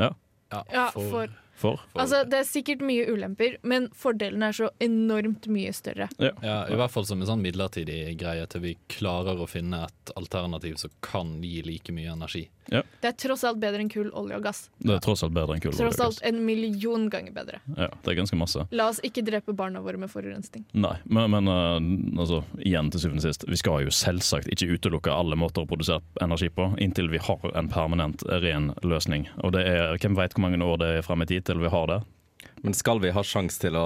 Ja. 0.00 0.10
Ja, 0.50 0.88
for, 0.94 1.30
For? 1.54 1.80
altså, 1.92 2.24
det 2.28 2.40
er 2.42 2.48
sikkert 2.48 2.82
mye 2.84 3.06
ulemper, 3.08 3.58
men 3.62 3.86
fordelen 3.96 4.42
er 4.42 4.56
så 4.56 4.70
enormt 4.82 5.46
mye 5.52 5.72
større. 5.76 6.08
Ja. 6.18 6.32
Ja, 6.42 6.56
I 6.68 6.78
hvert 6.78 6.92
fall 6.92 7.06
som 7.08 7.22
en 7.22 7.28
sånn 7.28 7.44
midlertidig 7.44 8.16
greie 8.20 8.46
til 8.50 8.64
vi 8.64 8.74
klarer 8.90 9.40
å 9.40 9.48
finne 9.50 9.84
et 9.86 10.14
alternativ 10.18 10.80
som 10.82 10.92
kan 11.04 11.38
gi 11.44 11.62
like 11.66 11.94
mye 11.94 12.12
energi. 12.12 12.48
Ja. 12.72 12.80
Det 13.00 13.10
er 13.10 13.16
tross 13.20 13.44
alt 13.44 13.58
bedre 13.60 13.82
enn 13.84 13.90
kull, 13.92 14.08
olje 14.16 14.38
og 14.38 14.44
gass. 14.46 14.62
Det 14.80 14.94
er 14.96 15.02
tross 15.04 15.22
alt 15.26 15.34
bedre 15.36 15.56
enn 15.56 15.62
kull. 15.62 15.74
og 15.74 15.78
Tross 15.78 15.98
olje 15.98 16.06
og 16.06 16.12
alt 16.12 16.22
en 16.30 16.40
million 16.46 17.06
ganger 17.12 17.34
bedre. 17.36 17.60
Ja, 17.76 17.90
det 17.92 18.12
er 18.12 18.18
ganske 18.18 18.38
masse. 18.40 18.64
La 18.74 18.88
oss 18.92 19.00
ikke 19.04 19.24
drepe 19.26 19.54
barna 19.56 19.82
våre 19.84 20.00
med 20.00 20.12
forurensning. 20.12 20.64
Nei, 20.72 20.94
men, 21.04 21.34
men 21.34 21.50
uh, 21.50 22.20
altså, 22.22 22.40
igjen 22.64 22.90
til 22.92 23.04
syvende 23.04 23.22
og 23.22 23.28
sist, 23.28 23.44
vi 23.48 23.60
skal 23.60 23.84
jo 23.84 23.94
selvsagt 23.94 24.48
ikke 24.52 24.78
utelukke 24.78 25.12
alle 25.12 25.38
måter 25.38 25.64
å 25.64 25.68
produsere 25.70 26.02
energi 26.24 26.50
på, 26.54 26.70
inntil 26.82 27.10
vi 27.12 27.20
har 27.22 27.44
en 27.52 27.70
permanent 27.72 28.24
ren 28.44 28.72
løsning. 28.82 29.28
Og 29.44 29.54
det 29.56 29.66
er, 29.68 29.98
hvem 30.00 30.16
vet 30.18 30.36
hvor 30.36 30.46
mange 30.46 30.60
år 30.64 30.80
det 30.80 30.90
er 30.98 31.06
frem 31.06 31.24
i 31.24 31.28
tid 31.28 31.43
til 31.46 31.62
vi 31.62 31.72
har 31.72 31.90
det? 31.90 32.00
Men 32.64 32.76
skal 32.76 33.00
vi 33.02 33.12
ha 33.12 33.22
sjanse 33.24 33.60
til, 33.60 33.76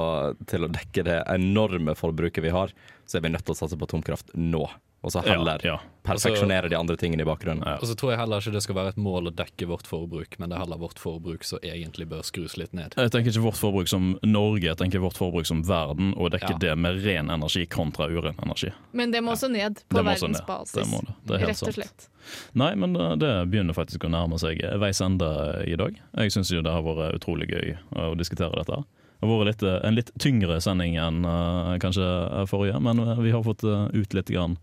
til 0.51 0.67
å 0.67 0.71
dekke 0.71 1.05
det 1.07 1.19
enorme 1.33 1.95
forbruket 1.99 2.45
vi 2.45 2.55
har, 2.55 2.75
så 3.07 3.19
er 3.19 3.25
vi 3.25 3.33
nødt 3.35 3.47
til 3.47 3.57
å 3.57 3.59
satse 3.59 3.79
på 3.79 3.89
atomkraft 3.89 4.35
nå. 4.39 4.65
Og 5.09 5.13
så 5.15 5.23
heller 5.25 5.63
Ja, 5.65 5.79
ja. 5.79 5.79
perfeksjonere 6.05 6.69
de 6.69 6.77
andre 6.77 6.97
tingene 7.01 7.25
i 7.25 7.29
bakgrunnen. 7.29 7.65
Ja. 7.65 7.79
Og 7.81 7.89
så 7.89 7.95
tror 7.97 8.13
jeg 8.13 8.21
heller 8.21 8.43
ikke 8.43 8.53
det 8.55 8.63
skal 8.65 8.77
være 8.79 8.93
et 8.95 9.01
mål 9.01 9.31
å 9.31 9.33
dekke 9.39 9.69
vårt 9.71 9.89
forbruk, 9.89 10.37
men 10.41 10.51
det 10.51 10.57
er 10.59 10.63
heller 10.65 10.81
vårt 10.81 11.01
forbruk 11.01 11.45
som 11.49 11.63
egentlig 11.65 12.07
bør 12.11 12.23
skrus 12.27 12.57
litt 12.61 12.73
ned. 12.77 12.97
Jeg 12.97 13.13
tenker 13.15 13.33
ikke 13.33 13.45
vårt 13.47 13.61
forbruk 13.61 13.89
som 13.91 14.11
Norge, 14.25 14.67
jeg 14.69 14.77
tenker 14.81 15.03
vårt 15.05 15.17
forbruk 15.21 15.49
som 15.49 15.63
verden, 15.69 16.13
og 16.17 16.31
dekke 16.37 16.53
Ja. 16.55 16.59
det 16.67 16.75
med 16.79 17.01
ren 17.05 17.31
energi 17.31 17.65
kontra 17.67 18.09
uren 18.09 18.37
energi. 18.45 18.73
Men 18.93 19.11
det 19.11 19.23
må 19.25 19.33
også 19.33 19.51
ned 19.53 19.81
på 19.89 20.05
verdensbasis. 20.05 20.75
Det 20.77 20.87
må 20.93 21.01
det. 21.07 21.15
Det 21.25 21.35
er 21.35 21.39
helt 21.47 21.49
Rett 21.49 21.63
og 21.63 21.73
sant. 21.73 21.81
slett. 21.81 22.09
Nei, 22.55 22.75
men 22.77 22.97
eh, 22.97 23.17
det 23.17 23.33
begynner 23.51 23.73
faktisk 23.77 24.05
å 24.05 24.13
nærme 24.13 24.39
seg 24.39 24.61
veis 24.81 25.01
ende 25.01 25.29
i 25.67 25.77
dag. 25.77 25.97
Jeg 26.19 26.33
syns 26.37 26.53
jo 26.53 26.61
det 26.63 26.73
har 26.73 26.83
vært 26.85 27.17
utrolig 27.21 27.49
gøy 27.49 27.77
å 27.97 28.15
diskutere 28.19 28.53
dette. 28.61 28.83
Det 29.19 29.27
har 29.27 29.39
vært 29.41 29.49
litt, 29.51 29.63
eh, 29.67 29.81
en 29.89 29.95
litt 29.97 30.11
tyngre 30.21 30.61
sending 30.63 30.95
enn 30.97 31.25
uh, 31.27 31.77
kanskje 31.83 32.05
forrige, 32.47 32.79
men 32.81 33.01
vi 33.23 33.33
har 33.35 33.43
fått 33.43 33.65
ut 33.65 34.15
litt 34.15 34.29
grann 34.31 34.59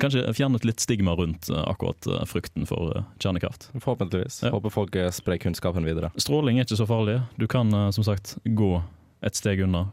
Kanskje 0.00 0.26
fjernet 0.34 0.64
litt 0.64 0.82
stigma 0.82 1.14
rundt 1.14 1.48
eh, 1.48 1.68
akkurat 1.68 2.06
eh, 2.06 2.24
frukten 2.28 2.66
for 2.66 2.96
eh, 2.96 3.06
kjernekraft. 3.22 3.70
Forhåpentligvis. 3.72 4.42
Ja. 4.42 4.50
Håper 4.54 4.74
folk 4.74 4.96
sprer 5.14 5.38
kunnskapen 5.38 5.86
videre. 5.86 6.10
Stråling 6.16 6.58
er 6.58 6.66
ikke 6.66 6.80
så 6.80 6.88
farlig. 6.88 7.20
Du 7.36 7.46
kan 7.50 7.72
som 7.92 8.04
sagt 8.04 8.36
gå 8.44 8.82
et 9.24 9.38
steg 9.38 9.62
unna. 9.64 9.86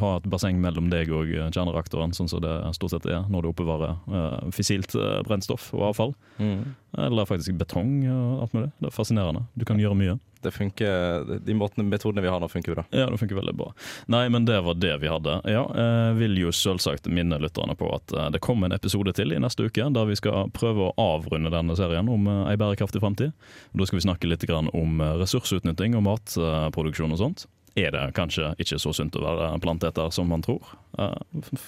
Ha 0.00 0.10
et 0.18 0.28
basseng 0.30 0.60
mellom 0.62 0.90
deg 0.92 1.12
og 1.14 1.30
eh, 1.32 1.48
kjernereaktoren, 1.48 2.14
sånn 2.16 2.30
som 2.30 2.42
det 2.44 2.52
stort 2.76 2.94
sett 2.94 3.08
er 3.08 3.24
når 3.32 3.44
du 3.46 3.50
oppbevarer 3.50 3.96
uh, 4.12 4.52
fissilt 4.54 4.94
eh, 4.98 5.20
brennstoff 5.26 5.70
og 5.76 5.88
avfall. 5.90 6.14
Mm. 6.38 6.74
Eller 7.06 7.28
faktisk 7.28 7.56
betong 7.58 7.96
og 8.06 8.44
alt 8.44 8.56
mulig. 8.56 8.70
Det 8.78 8.90
er 8.90 8.94
fascinerende. 8.94 9.46
Du 9.58 9.66
kan 9.68 9.80
gjøre 9.80 9.98
mye. 9.98 10.18
Det 10.44 10.50
funker, 10.50 11.24
De 11.40 11.54
måtene, 11.54 11.86
metodene 11.88 12.22
vi 12.22 12.28
har 12.28 12.40
nå, 12.40 12.48
funker 12.52 12.74
bra. 12.76 12.84
Ja, 12.92 13.06
det 13.10 13.18
funker 13.18 13.38
veldig 13.38 13.54
bra. 13.56 13.70
Nei, 14.12 14.26
men 14.28 14.44
det 14.44 14.58
var 14.66 14.76
det 14.76 14.92
vi 15.00 15.08
hadde. 15.08 15.38
Ja, 15.48 15.62
jeg 15.78 16.18
vil 16.18 16.36
jo 16.42 16.52
selvsagt 16.52 17.08
minne 17.08 17.38
lytterne 17.40 17.76
på 17.80 17.88
at 17.96 18.12
eh, 18.12 18.28
det 18.34 18.42
kommer 18.44 18.68
en 18.68 18.76
episode 18.76 19.14
til 19.16 19.32
i 19.32 19.40
neste 19.40 19.64
uke, 19.64 19.88
der 19.96 20.10
vi 20.10 20.18
skal 20.20 20.52
prøve 20.54 20.90
å 20.90 20.94
avrunde 21.00 21.52
denne 21.54 21.76
serien 21.78 22.10
om 22.12 22.28
eh, 22.28 22.42
ei 22.52 22.58
bærekraftig 22.60 23.00
framtid. 23.00 23.32
Da 23.72 23.88
skal 23.88 24.02
vi 24.02 24.04
snakke 24.04 24.28
litt 24.28 24.44
grann 24.44 24.68
om 24.76 25.00
eh, 25.00 25.16
ressursutnytting 25.22 25.96
og 25.96 26.04
matproduksjon 26.10 27.16
og 27.16 27.22
sånt. 27.22 27.48
Er 27.74 27.90
det 27.90 28.02
kanskje 28.14 28.52
ikke 28.62 28.78
så 28.78 28.92
sunt 28.94 29.16
å 29.18 29.22
være 29.24 29.48
planteter 29.62 30.10
som 30.14 30.28
man 30.30 30.44
tror? 30.44 30.62
Uh, 30.94 31.10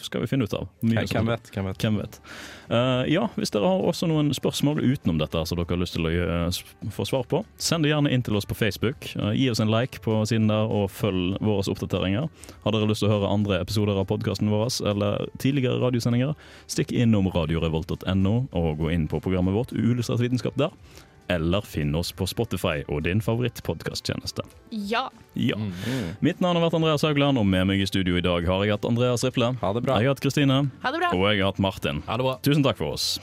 skal 0.04 0.22
vi 0.22 0.28
finne 0.30 0.46
ut 0.46 0.54
av. 0.54 0.68
Mye 0.86 1.02
Hvem 1.10 1.26
vet? 1.32 1.48
Hvem 1.50 1.66
vet? 1.66 1.82
Hvem 1.82 1.96
vet. 1.98 2.18
Uh, 2.70 3.02
ja, 3.10 3.24
hvis 3.34 3.50
dere 3.50 3.66
har 3.66 3.82
også 3.82 4.06
noen 4.06 4.30
spørsmål 4.36 4.78
utenom 4.84 5.18
dette 5.18 5.42
som 5.50 5.58
dere 5.58 5.74
har 5.74 5.80
lyst 5.82 5.96
til 5.98 6.06
å 6.06 6.12
uh, 6.14 6.60
få 6.94 7.08
svar 7.10 7.26
på, 7.26 7.42
send 7.58 7.82
det 7.82 7.90
gjerne 7.90 8.12
inn 8.14 8.22
til 8.22 8.38
oss 8.38 8.46
på 8.46 8.54
Facebook. 8.54 9.08
Eh, 9.16 9.32
gi 9.34 9.48
oss 9.50 9.62
en 9.62 9.72
like 9.72 9.98
på 10.04 10.20
siden 10.30 10.46
der, 10.52 10.70
og 10.70 10.92
følg 10.94 11.40
våre 11.42 11.66
oppdateringer. 11.74 12.30
Har 12.62 12.76
dere 12.76 12.90
lyst 12.90 13.02
til 13.02 13.10
å 13.10 13.16
høre 13.16 13.32
andre 13.32 13.58
episoder 13.64 13.98
av 13.98 14.06
podkasten 14.10 14.52
vår 14.52 14.70
eller 14.86 15.26
tidligere 15.42 15.82
radiosendinger, 15.82 16.38
stikk 16.70 16.94
innom 16.94 17.26
radiorevolt.no 17.34 18.36
og 18.54 18.70
gå 18.78 18.94
inn 18.94 19.10
på 19.10 19.20
programmet 19.24 19.56
vårt 19.56 19.74
Uillustrert 19.74 20.22
vitenskap 20.22 20.54
der. 20.60 20.74
Eller 21.28 21.64
finn 21.66 21.94
oss 21.98 22.12
på 22.14 22.26
Spotify 22.30 22.84
og 22.86 23.02
din 23.06 23.20
favorittpodkasttjeneste. 23.24 24.44
Ja. 24.70 25.08
Ja. 25.34 25.58
Mitt 26.20 26.40
navn 26.40 26.58
har 26.58 26.66
vært 26.68 26.78
Andreas 26.78 27.02
Haugland, 27.06 27.38
og 27.40 27.46
med 27.50 27.66
meg 27.72 27.82
i 27.82 27.88
studio 27.90 28.18
i 28.18 28.24
dag 28.24 28.46
har 28.46 28.64
jeg 28.64 28.76
hatt 28.76 28.86
Andreas 28.88 29.26
Riple. 29.26 29.54
Ha 29.62 29.72
det 29.74 29.82
bra. 29.86 29.98
Jeg 29.98 30.10
har 30.10 30.14
hatt 30.14 30.22
Kristine. 30.24 30.60
Ha 30.84 30.94
det 30.94 31.02
bra. 31.02 31.10
Og 31.16 31.26
jeg 31.32 31.42
har 31.42 31.50
hatt 31.50 31.62
Martin. 31.62 32.04
Ha 32.06 32.20
det 32.20 32.28
bra. 32.28 32.38
Tusen 32.46 32.66
takk 32.66 32.78
for 32.78 32.94
oss. 32.94 33.16